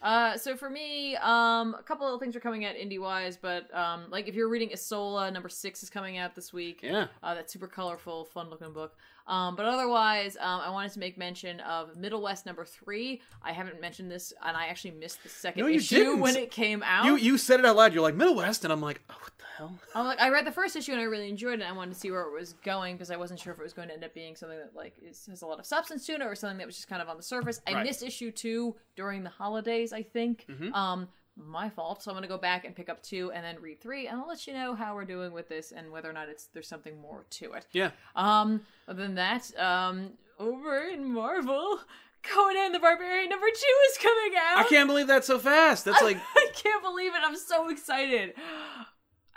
Uh, 0.01 0.38
so 0.38 0.55
for 0.55 0.70
me, 0.70 1.18
um, 1.18 1.76
a 1.78 1.84
couple 1.84 2.07
of 2.14 2.22
things 2.22 2.34
are 2.34 2.39
coming 2.39 2.64
out 2.64 2.76
indie 2.76 3.01
wise, 3.01 3.36
but 3.36 3.74
um, 3.76 4.05
like 4.10 4.30
if 4.30 4.36
you're 4.36 4.47
reading 4.47 4.70
Isola, 4.72 5.30
number 5.30 5.49
six 5.49 5.84
is 5.84 5.89
coming 5.89 6.18
out 6.18 6.36
this 6.36 6.53
week. 6.53 6.80
Yeah. 6.82 7.07
Uh, 7.22 7.36
that 7.36 7.51
super 7.51 7.68
colorful, 7.68 8.24
fun 8.24 8.49
looking 8.49 8.72
book. 8.72 8.95
Um, 9.28 9.55
but 9.57 9.66
otherwise, 9.66 10.38
um, 10.39 10.62
I 10.62 10.70
wanted 10.70 10.93
to 10.93 10.99
make 10.99 11.18
mention 11.18 11.60
of 11.60 11.95
Middlewest 11.97 12.45
number 12.45 12.64
three. 12.64 13.22
I 13.43 13.51
haven't 13.51 13.82
mentioned 13.82 14.10
this, 14.10 14.32
and 14.43 14.55
I 14.55 14.68
actually 14.68 14.91
missed 14.91 15.22
the 15.22 15.30
second 15.30 15.62
No, 15.64 15.68
you 15.68 15.78
issue 15.80 15.95
didn't. 15.97 16.20
when 16.22 16.36
it 16.38 16.49
came 16.49 16.82
out. 16.82 17.05
You 17.05 17.18
you 17.18 17.38
said 17.38 17.60
it 17.60 17.66
out 17.66 17.76
loud. 17.76 17.93
You're 17.93 18.01
like 18.01 18.16
Middlewest, 18.16 18.64
and 18.64 18.72
I'm 18.72 18.82
like, 18.82 19.01
oh, 19.10 19.28
hell? 19.60 19.78
I'm 19.93 20.05
like, 20.05 20.20
I 20.20 20.30
read 20.30 20.45
the 20.45 20.51
first 20.51 20.76
issue 20.76 20.91
and 20.93 20.99
I 21.01 21.03
really 21.05 21.30
enjoyed 21.30 21.60
it. 21.60 21.66
I 21.66 21.72
wanted 21.72 21.93
to 21.93 21.99
see 21.99 22.10
where 22.12 22.22
it 22.24 22.32
was 22.34 22.53
going 22.66 22.95
because 22.95 23.12
I 23.12 23.18
wasn't 23.18 23.39
sure 23.39 23.53
if 23.53 23.60
it 23.60 23.64
was 23.64 23.74
going 23.74 23.89
to 23.89 23.93
end 23.93 24.03
up 24.03 24.14
being 24.16 24.36
something 24.36 24.57
that 24.57 24.76
like 24.76 24.95
is, 25.01 25.26
has 25.28 25.41
a 25.43 25.45
lot 25.45 25.60
of 25.60 25.66
substance 25.68 26.05
to 26.07 26.14
it 26.14 26.22
or 26.24 26.34
something 26.36 26.57
that 26.57 26.66
was 26.66 26.76
just 26.76 26.88
kind 26.88 27.01
of 27.01 27.10
on 27.10 27.18
the 27.18 27.24
surface. 27.24 27.62
I 27.68 27.74
Right. 27.74 27.86
missed 27.86 28.01
issue 28.01 28.32
two 28.32 28.76
during 28.95 29.24
the 29.24 29.30
holidays, 29.30 29.93
I 29.93 30.01
think. 30.03 30.45
Mhm. 30.49 30.74
Um, 30.74 31.07
my 31.38 31.70
fault. 31.70 32.03
So 32.03 32.12
I'm 32.12 32.18
gonna 32.18 32.28
go 32.28 32.38
back 32.38 32.66
and 32.66 32.76
pick 32.76 32.89
up 32.89 33.01
two 33.01 33.32
and 33.32 33.45
then 33.45 33.62
read 33.62 33.80
three, 33.80 34.07
and 34.07 34.20
I'll 34.20 34.28
let 34.28 34.45
you 34.45 34.53
know 34.53 34.76
how 34.76 34.93
we're 34.95 35.05
doing 35.05 35.32
with 35.32 35.47
this 35.47 35.72
and 35.72 35.89
whether 35.89 36.10
or 36.10 36.14
not 36.14 36.28
it's 36.28 36.47
there's 36.47 36.68
something 36.68 36.99
more 36.99 37.26
to 37.30 37.53
it. 37.53 37.66
Yeah. 37.72 37.91
Um, 38.16 38.66
other 38.89 39.01
than 39.03 39.16
that, 39.16 39.57
um, 39.57 40.18
over 40.38 40.80
in 40.88 41.05
Marvel, 41.14 41.80
Conan 42.24 42.74
the 42.74 42.80
Barbarian 42.80 43.30
number 43.30 43.47
two 43.47 43.76
is 43.91 43.97
coming 43.99 44.34
out. 44.38 44.57
I 44.57 44.64
can't 44.68 44.88
believe 44.88 45.07
that 45.07 45.24
so 45.24 45.39
fast. 45.39 45.86
That's 45.86 46.01
like 46.01 46.18
I 46.36 46.47
can't 46.53 46.84
believe 46.84 47.16
it. 47.16 47.22
I'm 47.24 47.38
so 47.38 47.70
excited. 47.70 48.34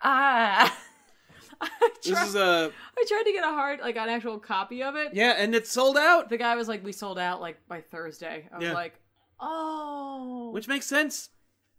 Ah. 0.03 0.79
I 1.61 1.69
this 2.03 2.13
tried, 2.13 2.27
is 2.27 2.35
a 2.35 2.73
I 2.99 3.05
tried 3.07 3.23
to 3.23 3.33
get 3.33 3.45
a 3.45 3.49
hard, 3.53 3.81
like, 3.81 3.97
an 3.97 4.09
actual 4.09 4.39
copy 4.39 4.83
of 4.83 4.97
it. 4.97 5.15
yeah, 5.15 5.35
and 5.39 5.55
it's 5.55 5.71
sold 5.71 5.97
out, 5.97 6.29
The 6.29 6.37
guy 6.37 6.57
was 6.57 6.67
like, 6.69 6.85
we 6.85 6.91
sold 6.93 7.19
out, 7.19 7.41
like, 7.41 7.57
by 7.69 7.81
Thursday. 7.83 8.49
I 8.53 8.57
was 8.59 8.65
Yeah. 8.67 8.73
like, 8.73 8.95
oh. 9.39 10.51
which 10.53 10.67
makes 10.67 10.87
sense. 10.87 11.29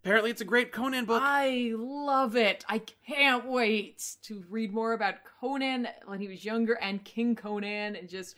Apparently, 0.04 0.32
it's 0.32 0.42
a 0.42 0.46
great 0.46 0.72
Conan 0.74 1.06
book. 1.06 1.22
I 1.24 1.72
love 1.76 2.36
it. 2.36 2.66
I 2.68 2.82
can't 3.08 3.46
wait 3.46 4.04
to 4.24 4.44
read 4.50 4.74
more 4.74 4.92
about 4.94 5.16
Conan 5.40 5.88
when 6.06 6.20
he 6.20 6.28
was 6.28 6.44
younger 6.44 6.74
and 6.74 7.04
King 7.04 7.36
Conan 7.38 7.96
and 7.96 8.10
just 8.10 8.36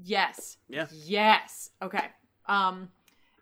yes. 0.00 0.56
Yeah. 0.68 0.86
Yes. 0.92 1.70
Okay. 1.82 2.04
Um 2.46 2.90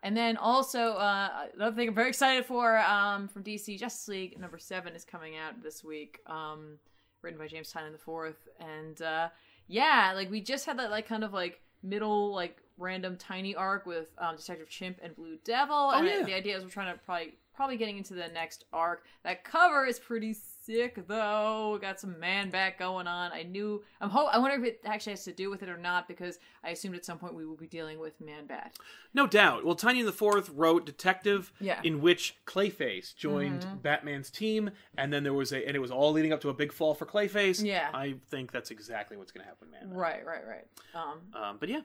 and 0.02 0.16
then 0.16 0.36
also 0.36 0.92
uh 0.94 1.28
another 1.54 1.76
thing 1.76 1.88
I'm 1.88 1.94
very 1.94 2.08
excited 2.08 2.46
for 2.46 2.78
um 2.78 3.28
from 3.28 3.42
DC 3.44 3.78
Justice 3.78 4.08
League 4.08 4.38
number 4.38 4.58
7 4.58 4.94
is 4.94 5.04
coming 5.04 5.36
out 5.36 5.62
this 5.62 5.82
week. 5.84 6.20
Um 6.26 6.78
written 7.22 7.38
by 7.38 7.46
James 7.46 7.72
Tynion 7.72 7.92
the 7.92 7.98
fourth 7.98 8.48
and 8.58 9.00
uh 9.02 9.28
yeah, 9.68 10.12
like 10.14 10.30
we 10.30 10.40
just 10.40 10.66
had 10.66 10.78
that 10.78 10.90
like 10.90 11.06
kind 11.06 11.22
of 11.24 11.32
like 11.32 11.60
middle 11.82 12.34
like 12.34 12.58
random 12.78 13.16
tiny 13.16 13.54
arc 13.54 13.84
with 13.86 14.08
um, 14.18 14.36
Detective 14.36 14.68
Chimp 14.68 14.98
and 15.02 15.14
Blue 15.14 15.36
Devil. 15.44 15.90
and 15.90 16.08
Oh, 16.08 16.10
yeah. 16.10 16.22
the 16.24 16.34
idea 16.34 16.56
is 16.56 16.64
we're 16.64 16.70
trying 16.70 16.92
to 16.92 16.98
probably 17.04 17.34
probably 17.60 17.76
getting 17.76 17.98
into 17.98 18.14
the 18.14 18.26
next 18.28 18.64
arc. 18.72 19.04
That 19.22 19.44
cover 19.44 19.84
is 19.84 19.98
pretty 19.98 20.32
sick 20.32 21.06
though. 21.06 21.72
We 21.74 21.78
got 21.78 22.00
some 22.00 22.18
man 22.18 22.48
bat 22.48 22.78
going 22.78 23.06
on. 23.06 23.32
I 23.32 23.42
knew 23.42 23.82
I'm 24.00 24.08
ho- 24.08 24.30
I 24.32 24.38
wonder 24.38 24.56
if 24.56 24.64
it 24.64 24.80
actually 24.86 25.12
has 25.12 25.24
to 25.24 25.32
do 25.32 25.50
with 25.50 25.62
it 25.62 25.68
or 25.68 25.76
not 25.76 26.08
because 26.08 26.38
I 26.64 26.70
assumed 26.70 26.96
at 26.96 27.04
some 27.04 27.18
point 27.18 27.34
we 27.34 27.44
will 27.44 27.56
be 27.58 27.66
dealing 27.66 27.98
with 27.98 28.18
man 28.18 28.46
bat. 28.46 28.72
No 29.12 29.26
doubt. 29.26 29.66
Well, 29.66 29.76
Tynion 29.76 30.06
the 30.06 30.12
Fourth 30.12 30.48
wrote 30.48 30.86
Detective, 30.86 31.52
Yeah. 31.60 31.76
Mm-hmm. 31.76 31.86
in 31.86 32.00
which 32.00 32.36
Clayface 32.46 33.14
joined 33.14 33.66
Batman's 33.82 34.30
team, 34.30 34.70
and 34.96 35.12
then 35.12 35.22
there 35.22 35.34
was 35.34 35.52
a, 35.52 35.66
and 35.66 35.76
it 35.76 35.80
was 35.80 35.90
all 35.90 36.12
leading 36.12 36.32
up 36.32 36.40
to 36.40 36.48
a 36.48 36.54
big 36.54 36.72
fall 36.72 36.94
for 36.94 37.04
Clayface. 37.04 37.62
Yeah. 37.62 37.90
I 37.92 38.14
think 38.30 38.52
that's 38.52 38.70
exactly 38.70 39.18
what's 39.18 39.32
going 39.32 39.42
to 39.44 39.48
happen, 39.48 39.70
man. 39.70 39.90
Right, 39.92 40.24
right, 40.24 40.46
right. 40.48 40.64
Um 40.94 41.18
Um, 41.34 41.56
but 41.60 41.68
yeah, 41.68 41.80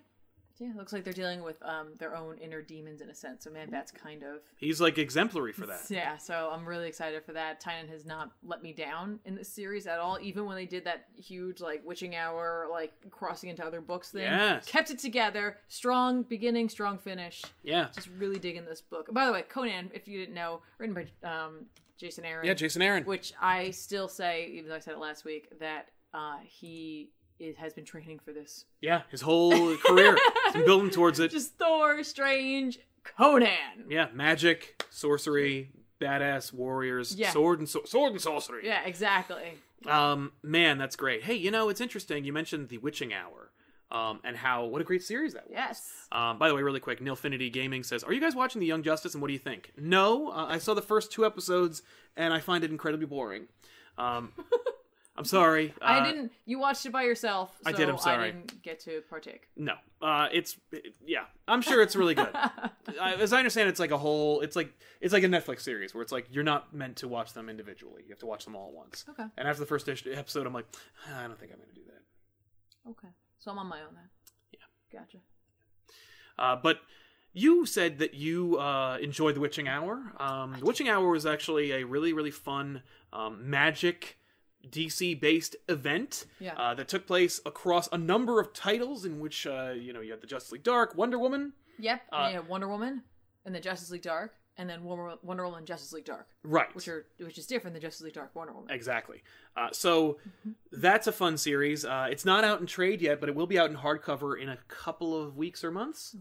yeah, 0.58 0.70
it 0.70 0.76
looks 0.78 0.94
like 0.94 1.04
they're 1.04 1.14
dealing 1.14 1.44
with 1.44 1.58
um 1.64 1.90
their 2.00 2.16
own 2.16 2.38
inner 2.38 2.62
demons 2.62 3.02
in 3.02 3.10
a 3.10 3.16
sense. 3.16 3.44
So 3.44 3.52
man 3.52 3.70
bat's 3.70 3.92
kind 3.92 4.24
of 4.24 4.40
he's 4.58 4.80
like 4.80 4.98
exemplary 4.98 5.52
for 5.54 5.66
that. 5.68 5.82
Yeah, 5.90 6.18
so 6.18 6.50
I'm 6.54 6.66
really 6.66 6.88
excited 6.88 7.24
for 7.26 7.34
that. 7.34 7.62
Tynion 7.62 7.90
has 7.90 8.06
not 8.06 8.32
let 8.44 8.64
me 8.64 8.74
down 8.74 9.20
in 9.26 9.36
this 9.36 9.50
series 9.50 9.88
at 9.88 10.00
all. 10.00 10.18
Even 10.22 10.46
when 10.46 10.56
they 10.56 10.66
did 10.66 10.86
that 10.86 11.06
huge 11.16 11.60
like 11.62 11.82
witching 11.86 12.16
hour, 12.16 12.68
like 12.72 12.94
crossing 13.12 13.50
into 13.50 13.66
other 13.66 13.82
books 13.82 14.12
thing, 14.12 14.22
Yes. 14.24 14.66
kept 14.68 14.92
it 14.92 15.00
together. 15.00 15.58
Strong 15.68 16.24
beginning, 16.24 16.70
strong 16.70 16.98
finish. 16.98 17.44
Yeah, 17.64 17.88
Just 17.94 18.10
really 18.18 18.40
digging 18.40 18.66
this 18.66 18.82
book. 18.82 19.14
By 19.14 19.26
the 19.26 19.32
way, 19.32 19.44
Conan, 19.44 19.92
if 19.94 20.08
you 20.08 20.20
didn't 20.20 20.36
know, 20.36 20.62
written 20.78 20.96
by 20.96 21.28
um, 21.30 21.66
Jason 21.98 22.26
Aaron. 22.26 22.46
yeah, 22.46 22.54
Jason 22.54 22.82
Aaron. 22.82 23.04
Which 23.06 23.34
I 23.42 23.72
still 23.72 24.08
say, 24.08 24.48
even 24.54 24.70
though 24.70 24.76
I 24.76 24.80
said 24.80 24.94
it 24.94 25.00
last 25.00 25.26
week, 25.26 25.48
that 25.60 25.90
uh, 26.14 26.38
he 26.44 27.10
is, 27.40 27.56
has 27.58 27.74
been 27.74 27.86
training 27.86 28.20
for 28.20 28.32
this. 28.34 28.66
Yeah, 28.82 29.02
his 29.10 29.22
whole 29.22 29.76
career, 29.78 30.18
he's 30.46 30.54
been 30.54 30.66
building 30.66 30.90
towards 30.90 31.20
it. 31.20 31.32
Just 31.32 31.58
Thor, 31.58 32.04
Strange, 32.04 32.80
Conan. 33.04 33.86
Yeah, 33.90 34.08
magic, 34.14 34.84
sorcery, 34.90 35.72
badass 36.02 36.54
warriors, 36.54 37.16
Yeah. 37.16 37.32
sword 37.32 37.60
and 37.60 37.70
so- 37.70 37.84
sword 37.86 38.12
and 38.14 38.22
sorcery. 38.22 38.66
Yeah, 38.66 38.84
exactly. 38.86 39.54
Um, 39.86 40.32
man, 40.42 40.78
that's 40.78 40.96
great. 40.96 41.24
Hey, 41.24 41.36
you 41.36 41.52
know, 41.52 41.70
it's 41.70 41.82
interesting. 41.82 42.24
You 42.26 42.34
mentioned 42.34 42.70
the 42.70 42.78
witching 42.80 43.14
hour. 43.14 43.52
um, 43.92 44.20
and 44.24 44.36
how 44.36 44.66
what 44.66 44.82
a 44.82 44.84
great 44.84 45.04
series 45.04 45.34
that 45.36 45.44
was. 45.48 45.54
Yes. 45.54 46.08
Um, 46.12 46.40
by 46.40 46.48
the 46.50 46.56
way, 46.56 46.64
really 46.64 46.80
quick, 46.80 47.00
Nilfinity 47.00 47.54
Gaming 47.54 47.84
says, 47.84 48.04
"Are 48.04 48.12
you 48.12 48.20
guys 48.20 48.36
watching 48.36 48.60
The 48.60 48.66
Young 48.66 48.82
Justice, 48.82 49.14
and 49.14 49.22
what 49.22 49.28
do 49.28 49.34
you 49.34 49.40
think?" 49.40 49.72
No, 49.78 50.30
uh, 50.32 50.48
I 50.50 50.58
saw 50.58 50.74
the 50.74 50.82
first 50.82 51.12
two 51.12 51.24
episodes, 51.24 51.84
and 52.18 52.34
I 52.34 52.40
find 52.40 52.64
it 52.64 52.72
incredibly 52.72 53.06
boring. 53.06 53.48
Um, 54.00 54.34
I'm 55.18 55.26
sorry. 55.26 55.74
Uh, 55.82 55.86
I 55.86 56.04
didn't. 56.06 56.32
You 56.46 56.60
watched 56.60 56.86
it 56.86 56.92
by 56.92 57.04
yourself. 57.04 57.56
So 57.64 57.70
I 57.70 57.72
did, 57.72 57.88
I'm 57.88 57.98
sorry. 57.98 58.28
I 58.30 58.32
didn't 58.32 58.62
get 58.62 58.82
to 58.82 59.02
partake. 59.10 59.48
No, 59.56 59.76
uh, 60.02 60.28
it's 60.32 60.58
it- 60.72 60.96
yeah. 61.06 61.24
I'm 61.48 61.62
sure 61.62 61.82
it's 61.82 61.96
really 61.96 62.16
good. 62.16 62.30
I, 62.36 63.14
as 63.20 63.32
I 63.32 63.38
understand, 63.38 63.70
it's 63.70 63.80
like 63.80 63.92
a 63.92 63.98
whole. 63.98 64.42
It's 64.42 64.56
like 64.56 64.74
it's 65.00 65.14
like 65.14 65.24
a 65.24 65.28
Netflix 65.28 65.62
series 65.62 65.94
where 65.94 66.02
it's 66.02 66.12
like 66.12 66.28
you're 66.32 66.44
not 66.44 66.74
meant 66.74 66.98
to 66.98 67.08
watch 67.08 67.34
them 67.34 67.50
individually. 67.50 68.04
You 68.04 68.10
have 68.10 68.20
to 68.20 68.26
watch 68.26 68.44
them 68.44 68.56
all 68.56 68.68
at 68.68 68.74
once. 68.74 69.06
Okay. 69.10 69.24
And 69.38 69.48
after 69.48 69.62
the 69.62 69.66
first 69.68 69.88
episode, 69.88 70.46
I'm 70.46 70.54
like, 70.54 70.66
"Ah, 71.08 71.24
I 71.24 71.28
don't 71.28 71.40
think 71.40 71.52
I'm 71.54 71.60
going 71.60 71.70
to 71.70 71.76
do 71.76 71.86
that. 71.88 72.90
Okay. 72.92 73.14
So 73.40 73.52
I'm 73.52 73.60
on 73.60 73.68
my 73.68 73.80
own 73.82 73.94
then. 73.96 74.10
Yeah. 74.52 75.00
Gotcha. 75.00 75.18
Uh, 76.38 76.56
but 76.62 76.80
you 77.34 77.66
said 77.66 78.00
that 78.00 78.14
you 78.14 78.58
uh, 78.60 78.98
enjoyed 79.02 79.36
The 79.36 79.40
Witching 79.40 79.68
Hour. 79.68 80.14
Um, 80.20 80.56
the 80.60 80.66
Witching 80.66 80.90
Hour 80.90 81.10
was 81.10 81.26
actually 81.26 81.72
a 81.72 81.84
really, 81.86 82.14
really 82.14 82.32
fun 82.32 82.82
um, 83.14 83.50
magic 83.50 84.18
DC 84.72 85.20
based 85.20 85.56
event 85.70 86.26
Yeah. 86.40 86.56
uh, 86.56 86.74
that 86.76 86.88
took 86.88 87.06
place 87.08 87.40
across 87.46 87.88
a 87.92 87.98
number 87.98 88.40
of 88.40 88.54
titles 88.54 89.06
in 89.06 89.20
which, 89.20 89.46
uh, 89.48 89.74
you 89.76 89.94
know, 89.94 90.02
you 90.02 90.12
had 90.12 90.22
the 90.22 90.28
Justice 90.28 90.52
League 90.52 90.64
Dark, 90.64 90.96
Wonder 90.96 91.18
Woman. 91.20 91.54
Yep. 91.80 92.02
Uh, 92.12 92.30
have 92.32 92.48
Wonder 92.48 92.68
Woman 92.68 93.04
and 93.46 93.54
then 93.54 93.62
Justice 93.62 93.92
League 93.92 94.02
Dark 94.02 94.34
and 94.58 94.70
then 94.70 94.84
Wonder 94.86 95.16
Wonder 95.22 95.44
Woman 95.44 95.58
and 95.60 95.68
Justice 95.68 95.92
League 95.92 96.06
Dark, 96.06 96.28
Right. 96.44 96.74
which 96.74 96.88
are 96.88 97.06
which 97.20 97.38
is 97.38 97.46
different 97.46 97.74
than 97.74 97.82
Justice 97.82 98.02
League 98.02 98.14
Dark 98.14 98.34
Wonder 98.36 98.54
Woman. 98.54 98.72
Exactly. 98.72 99.22
Uh, 99.58 99.68
so 99.74 100.18
that's 100.72 101.08
a 101.08 101.12
fun 101.12 101.38
series. 101.38 101.84
Uh, 101.84 102.08
it's 102.10 102.24
not 102.24 102.44
out 102.46 102.62
in 102.62 102.66
trade 102.66 103.02
yet, 103.02 103.20
but 103.20 103.28
it 103.28 103.36
will 103.36 103.48
be 103.48 103.60
out 103.60 103.70
in 103.70 103.76
hardcover 103.76 104.40
in 104.42 104.48
a 104.48 104.58
couple 104.70 105.22
of 105.22 105.36
weeks 105.36 105.64
or 105.64 105.72
months. 105.72 106.16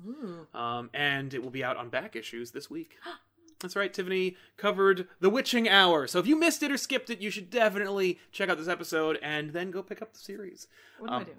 Um, 0.53 0.91
and 0.93 1.33
it 1.33 1.43
will 1.43 1.51
be 1.51 1.63
out 1.63 1.77
on 1.77 1.89
back 1.91 2.17
issues 2.17 2.51
this 2.51 2.69
week. 2.69 2.99
That's 3.65 3.77
right, 3.77 3.93
Tiffany 3.93 4.37
covered 4.57 5.09
The 5.21 5.31
Witching 5.31 5.69
Hour. 5.69 6.07
So 6.07 6.19
if 6.19 6.27
you 6.27 6.39
missed 6.39 6.63
it 6.63 6.71
or 6.71 6.77
skipped 6.77 7.09
it, 7.11 7.21
you 7.21 7.31
should 7.31 7.49
definitely 7.51 8.19
check 8.31 8.49
out 8.51 8.59
this 8.59 8.69
episode 8.69 9.19
and 9.23 9.51
then 9.55 9.71
go 9.71 9.83
pick 9.83 10.03
up 10.03 10.13
the 10.13 10.19
series. 10.19 10.69
What 10.99 11.09
am 11.11 11.15
Um, 11.17 11.21
I 11.23 11.25
doing? 11.25 11.37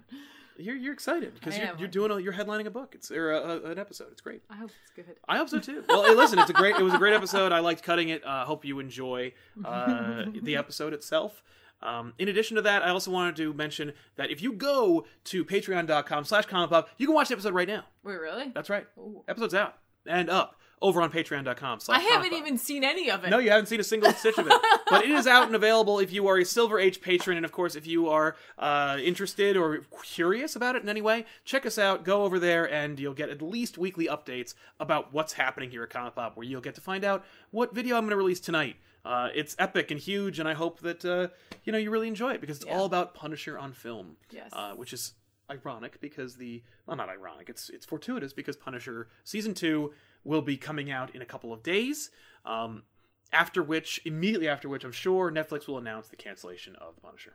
You're, 0.58 0.76
you're 0.76 0.94
excited 0.94 1.34
because 1.34 1.58
you're, 1.58 1.70
you're 1.78 1.88
doing 1.88 2.12
a, 2.12 2.20
you're 2.20 2.34
headlining 2.34 2.66
a 2.66 2.72
book. 2.72 2.96
It's 2.96 3.12
or 3.12 3.32
a, 3.34 3.38
a, 3.42 3.72
an 3.72 3.78
episode. 3.78 4.08
It's 4.12 4.22
great. 4.22 4.42
I 4.50 4.56
hope 4.56 4.72
it's 4.84 4.92
good. 4.96 5.16
I 5.28 5.38
hope 5.38 5.50
so 5.50 5.60
too. 5.60 5.84
Well, 5.88 6.04
hey, 6.06 6.16
listen, 6.16 6.40
it's 6.40 6.50
a 6.50 6.54
great. 6.54 6.78
It 6.78 6.82
was 6.82 6.94
a 6.94 6.98
great 6.98 7.14
episode. 7.14 7.52
I 7.52 7.60
liked 7.60 7.84
cutting 7.84 8.08
it. 8.10 8.24
I 8.26 8.42
uh, 8.42 8.46
hope 8.46 8.64
you 8.64 8.80
enjoy 8.80 9.34
uh, 9.66 10.24
the 10.42 10.56
episode 10.58 10.94
itself. 10.94 11.44
Um, 11.82 12.14
in 12.18 12.30
addition 12.30 12.56
to 12.56 12.62
that, 12.64 12.84
I 12.84 12.90
also 12.90 13.12
wanted 13.12 13.36
to 13.36 13.54
mention 13.54 13.92
that 14.16 14.32
if 14.32 14.42
you 14.42 14.54
go 14.54 15.06
to 15.26 15.44
patreon.com 15.44 16.24
slash 16.24 16.46
comic 16.46 16.70
pop, 16.70 16.90
you 16.98 17.06
can 17.06 17.14
watch 17.14 17.28
the 17.28 17.34
episode 17.34 17.54
right 17.54 17.68
now. 17.68 17.84
Wait, 18.04 18.16
really? 18.16 18.50
That's 18.56 18.70
right. 18.70 18.88
Ooh. 18.98 19.24
Episode's 19.28 19.54
out 19.54 19.78
and 20.08 20.30
up 20.30 20.56
over 20.82 21.02
on 21.02 21.12
patreon.com 21.12 21.80
I 21.90 22.00
haven't 22.00 22.34
even 22.34 22.58
seen 22.58 22.84
any 22.84 23.10
of 23.10 23.24
it. 23.24 23.30
No, 23.30 23.38
you 23.40 23.50
haven't 23.50 23.68
seen 23.68 23.80
a 23.80 23.84
single 23.84 24.12
stitch 24.12 24.38
of 24.38 24.48
it. 24.48 24.54
But 24.90 25.04
it 25.06 25.10
is 25.12 25.26
out 25.26 25.48
and 25.48 25.56
available 25.56 26.00
if 26.00 26.12
you 26.14 26.28
are 26.28 26.38
a 26.38 26.46
Silver 26.46 26.80
Age 26.80 27.02
patron. 27.02 27.38
And 27.38 27.46
of 27.46 27.52
course, 27.52 27.76
if 27.76 27.88
you 27.88 28.10
are 28.10 28.36
uh, 28.60 28.98
interested 29.02 29.58
or 29.58 29.82
curious 30.04 30.56
about 30.56 30.76
it 30.76 30.84
in 30.84 30.90
any 30.90 31.02
way, 31.02 31.26
check 31.44 31.66
us 31.66 31.78
out. 31.80 32.04
Go 32.04 32.24
over 32.24 32.38
there 32.40 32.72
and 32.72 33.00
you'll 33.00 33.14
get 33.14 33.30
at 33.30 33.42
least 33.42 33.78
weekly 33.78 34.08
updates 34.08 34.54
about 34.80 35.14
what's 35.14 35.34
happening 35.34 35.72
here 35.72 35.84
at 35.84 35.90
Comic 35.90 36.16
Pop, 36.16 36.38
where 36.38 36.46
you'll 36.46 36.62
get 36.62 36.76
to 36.76 36.82
find 36.82 37.04
out 37.04 37.26
what 37.52 37.74
video 37.74 37.96
I'm 37.96 38.04
going 38.04 38.12
to 38.12 38.16
release 38.18 38.40
tonight. 38.40 38.76
Uh, 39.04 39.30
it's 39.36 39.56
epic 39.60 39.92
and 39.92 40.00
huge, 40.00 40.40
and 40.40 40.50
I 40.50 40.54
hope 40.54 40.80
that 40.82 41.06
uh, 41.06 41.28
you 41.64 41.72
know 41.72 41.78
you 41.78 41.90
really 41.92 42.08
enjoy 42.08 42.32
it 42.34 42.42
because 42.42 42.58
it's 42.58 42.66
Yeah. 42.66 42.76
all 42.78 42.86
about 42.86 43.14
Punisher 43.14 43.58
on 43.58 43.72
film. 43.72 44.18
Yes. 44.32 44.50
Uh, 44.52 44.72
which 44.74 44.94
is 44.94 45.14
ironic 45.50 46.02
because 46.02 46.38
the 46.38 46.64
well, 46.88 46.98
not 46.98 47.10
ironic. 47.10 47.50
It's 47.50 47.70
it's 47.70 47.86
fortuitous 47.86 48.34
because 48.34 48.56
Punisher 48.58 49.08
season 49.24 49.54
two 49.54 49.94
will 50.26 50.42
be 50.42 50.58
coming 50.58 50.92
out 50.92 51.16
in 51.16 51.22
a 51.22 51.26
couple 51.26 51.54
of 51.54 51.64
days. 51.64 52.10
Um, 52.46 52.84
after 53.32 53.64
which, 53.64 54.02
immediately 54.06 54.48
after 54.50 54.68
which, 54.68 54.84
I'm 54.84 54.92
sure 54.92 55.32
Netflix 55.32 55.68
will 55.68 55.78
announce 55.78 56.10
the 56.10 56.16
cancellation 56.18 56.76
of 56.76 56.96
the 56.96 57.02
Punisher. 57.02 57.34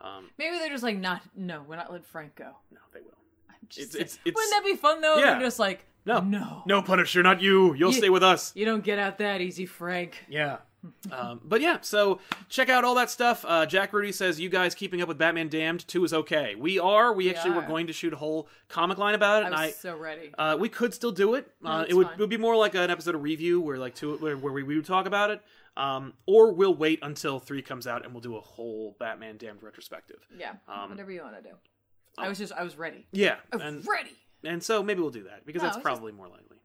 Um, 0.00 0.30
Maybe 0.38 0.56
they're 0.58 0.70
just 0.70 0.82
like 0.84 0.96
not. 0.96 1.22
No, 1.36 1.64
we're 1.68 1.76
not 1.76 1.90
letting 1.90 2.04
Frank 2.06 2.36
go. 2.36 2.52
no, 2.70 2.78
they 2.94 3.00
will. 3.00 3.18
I'm 3.50 3.56
just, 3.68 3.94
It's- 3.94 3.94
it's- 3.94 4.18
it's- 4.24 4.34
wouldn't 4.34 4.52
that 4.52 4.64
be 4.64 4.76
fun 4.76 5.00
though? 5.00 5.16
Yeah. 5.18 5.32
They're 5.32 5.40
just 5.40 5.58
like 5.58 5.84
No, 6.06 6.20
no, 6.20 6.62
no 6.66 6.80
Punisher, 6.82 7.22
not 7.22 7.42
you. 7.42 7.74
You'll 7.74 7.90
You- 7.92 7.98
stay 7.98 8.08
with 8.08 8.22
us. 8.22 8.54
You 8.56 8.64
don't 8.64 8.82
get 8.84 8.98
out 8.98 9.18
that 9.18 9.40
easy, 9.40 9.66
Frank. 9.66 10.24
Yeah. 10.28 10.58
Um, 11.12 11.40
but 11.44 11.60
yeah, 11.60 11.78
so 11.80 12.20
check 12.48 12.68
out 12.68 12.84
all 12.84 12.94
that 12.94 13.10
stuff. 13.10 13.44
Uh, 13.46 13.66
Jack 13.66 13.92
Rudy 13.92 14.12
says 14.12 14.38
you 14.38 14.48
guys 14.48 14.74
keeping 14.74 15.02
up 15.02 15.08
with 15.08 15.18
Batman 15.18 15.48
Damned 15.48 15.86
two 15.88 16.04
is 16.04 16.12
okay. 16.14 16.54
We 16.54 16.78
are. 16.78 17.12
We 17.12 17.30
actually 17.30 17.52
were 17.52 17.62
going 17.62 17.86
to 17.88 17.92
shoot 17.92 18.12
a 18.12 18.16
whole 18.16 18.48
comic 18.68 18.98
line 18.98 19.14
about 19.14 19.42
it, 19.42 19.46
I 19.46 19.46
and 19.46 19.52
was 19.54 19.60
I 19.60 19.70
so 19.72 19.96
ready. 19.96 20.30
Uh, 20.38 20.56
we 20.58 20.68
could 20.68 20.94
still 20.94 21.12
do 21.12 21.34
it. 21.34 21.50
Uh, 21.64 21.84
it 21.88 21.94
would 21.94 22.08
it 22.08 22.18
would 22.18 22.30
be 22.30 22.36
more 22.36 22.56
like 22.56 22.74
an 22.74 22.90
episode 22.90 23.14
of 23.14 23.22
review 23.22 23.60
where 23.60 23.78
like 23.78 23.94
two 23.94 24.16
where, 24.18 24.36
where 24.36 24.52
we, 24.52 24.62
we 24.62 24.76
would 24.76 24.86
talk 24.86 25.06
about 25.06 25.30
it. 25.30 25.40
Um, 25.76 26.14
or 26.26 26.52
we'll 26.52 26.74
wait 26.74 26.98
until 27.02 27.38
three 27.38 27.62
comes 27.62 27.86
out 27.86 28.04
and 28.04 28.12
we'll 28.12 28.20
do 28.20 28.36
a 28.36 28.40
whole 28.40 28.96
Batman 28.98 29.36
Damned 29.36 29.62
retrospective. 29.62 30.26
yeah, 30.36 30.54
um, 30.68 30.90
whatever 30.90 31.12
you 31.12 31.22
want 31.22 31.36
to 31.36 31.42
do. 31.42 31.54
I 32.16 32.28
was 32.28 32.36
just, 32.38 32.52
I 32.52 32.64
was 32.64 32.76
ready. 32.76 33.06
Yeah, 33.12 33.36
I 33.52 33.56
was 33.56 33.64
and 33.64 33.86
ready. 33.86 34.10
and 34.42 34.60
so 34.60 34.82
maybe 34.82 35.00
we'll 35.00 35.10
do 35.10 35.22
that 35.24 35.46
because 35.46 35.62
No, 35.62 35.66
that's 35.68 35.76
it's 35.76 35.84
just- 35.84 35.94
probably 35.94 36.10
more 36.10 36.26
likely. 36.26 36.56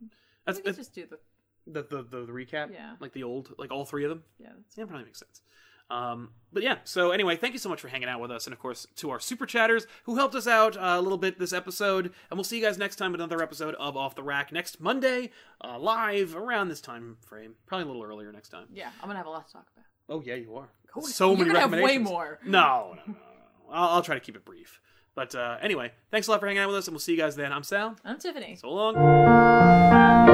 That's, 0.48 0.58
We 0.58 0.64
could 0.64 0.76
just 0.78 0.94
do 0.96 1.06
the. 1.06 1.20
The, 1.68 1.84
the, 1.84 2.04
the 2.04 2.26
the 2.26 2.32
recap. 2.32 2.72
Yeah. 2.74 2.96
like 3.00 3.14
the 3.14 3.24
old 3.24 3.54
like 3.58 3.72
all 3.72 3.86
three 3.86 4.04
of 4.04 4.10
them. 4.10 4.24
Yeah, 4.40 4.50
that's 4.56 4.78
Yeah, 4.78 4.86
probably 4.86 5.06
makes 5.06 5.20
sense. 5.20 5.42
Um, 5.90 6.30
but 6.52 6.64
yeah, 6.64 6.78
so 6.86 7.12
anyway, 7.12 7.36
thank 7.36 7.54
you 7.54 7.60
so 7.60 7.70
much 7.70 7.82
for 7.82 7.88
hanging 7.88 8.08
out 8.08 8.20
with 8.22 8.32
us, 8.32 8.48
and 8.48 8.54
of 8.54 8.60
course 8.60 8.88
to 8.96 9.10
our 9.12 9.20
super 9.20 9.46
chatters 9.46 9.86
who 10.06 10.16
helped 10.16 10.34
us 10.34 10.48
out 10.48 10.76
uh, 10.78 10.96
a 10.98 11.02
little 11.02 11.18
bit 11.18 11.38
this 11.38 11.54
episode. 11.54 12.06
And 12.06 12.38
we'll 12.38 12.46
see 12.46 12.58
you 12.58 12.64
guys 12.64 12.78
next 12.78 12.96
time 12.96 13.12
with 13.12 13.22
another 13.22 13.44
episode 13.44 13.76
of 13.76 13.96
Off 13.98 14.16
the 14.16 14.24
Rack 14.24 14.52
next 14.52 14.80
Monday, 14.80 15.30
uh, 15.64 15.78
live 15.78 16.36
around 16.36 16.70
this 16.70 16.82
time 16.82 17.18
frame, 17.22 17.56
probably 17.68 17.84
a 17.84 17.88
little 17.88 18.04
earlier 18.04 18.32
next 18.32 18.50
time. 18.50 18.68
yeah. 18.74 18.90
I'm 19.02 19.08
gonna 19.08 19.18
have 19.18 19.28
a 19.28 19.32
lot 19.32 19.46
to 19.48 19.54
talk 19.54 19.68
about. 19.76 19.86
Oh 20.10 20.24
yeah, 20.26 20.36
you 20.36 20.56
are. 20.56 20.70
Oh, 20.96 21.02
so 21.02 21.36
you're 21.36 21.48
many 21.48 21.60
have 21.60 21.72
way 21.72 21.98
more. 21.98 22.40
No, 22.46 22.50
no, 22.52 22.94
no, 22.96 23.02
no. 23.08 23.14
no. 23.14 23.74
I'll, 23.74 23.90
I'll 23.96 24.02
try 24.04 24.16
to 24.16 24.22
keep 24.22 24.36
it 24.36 24.46
brief. 24.46 24.80
But 25.16 25.36
uh, 25.36 25.58
anyway, 25.62 25.92
thanks 26.12 26.28
a 26.28 26.32
lot 26.32 26.40
for 26.40 26.48
hanging 26.48 26.62
out 26.62 26.68
with 26.70 26.78
us, 26.78 26.88
and 26.88 26.94
we'll 26.94 27.00
see 27.00 27.12
you 27.12 27.18
guys 27.20 27.36
then. 27.36 27.52
I'm 27.52 27.64
Sal. 27.64 27.96
I'm 28.04 28.18
Tiffany. 28.18 28.56
So 28.56 28.70
long. 28.72 30.33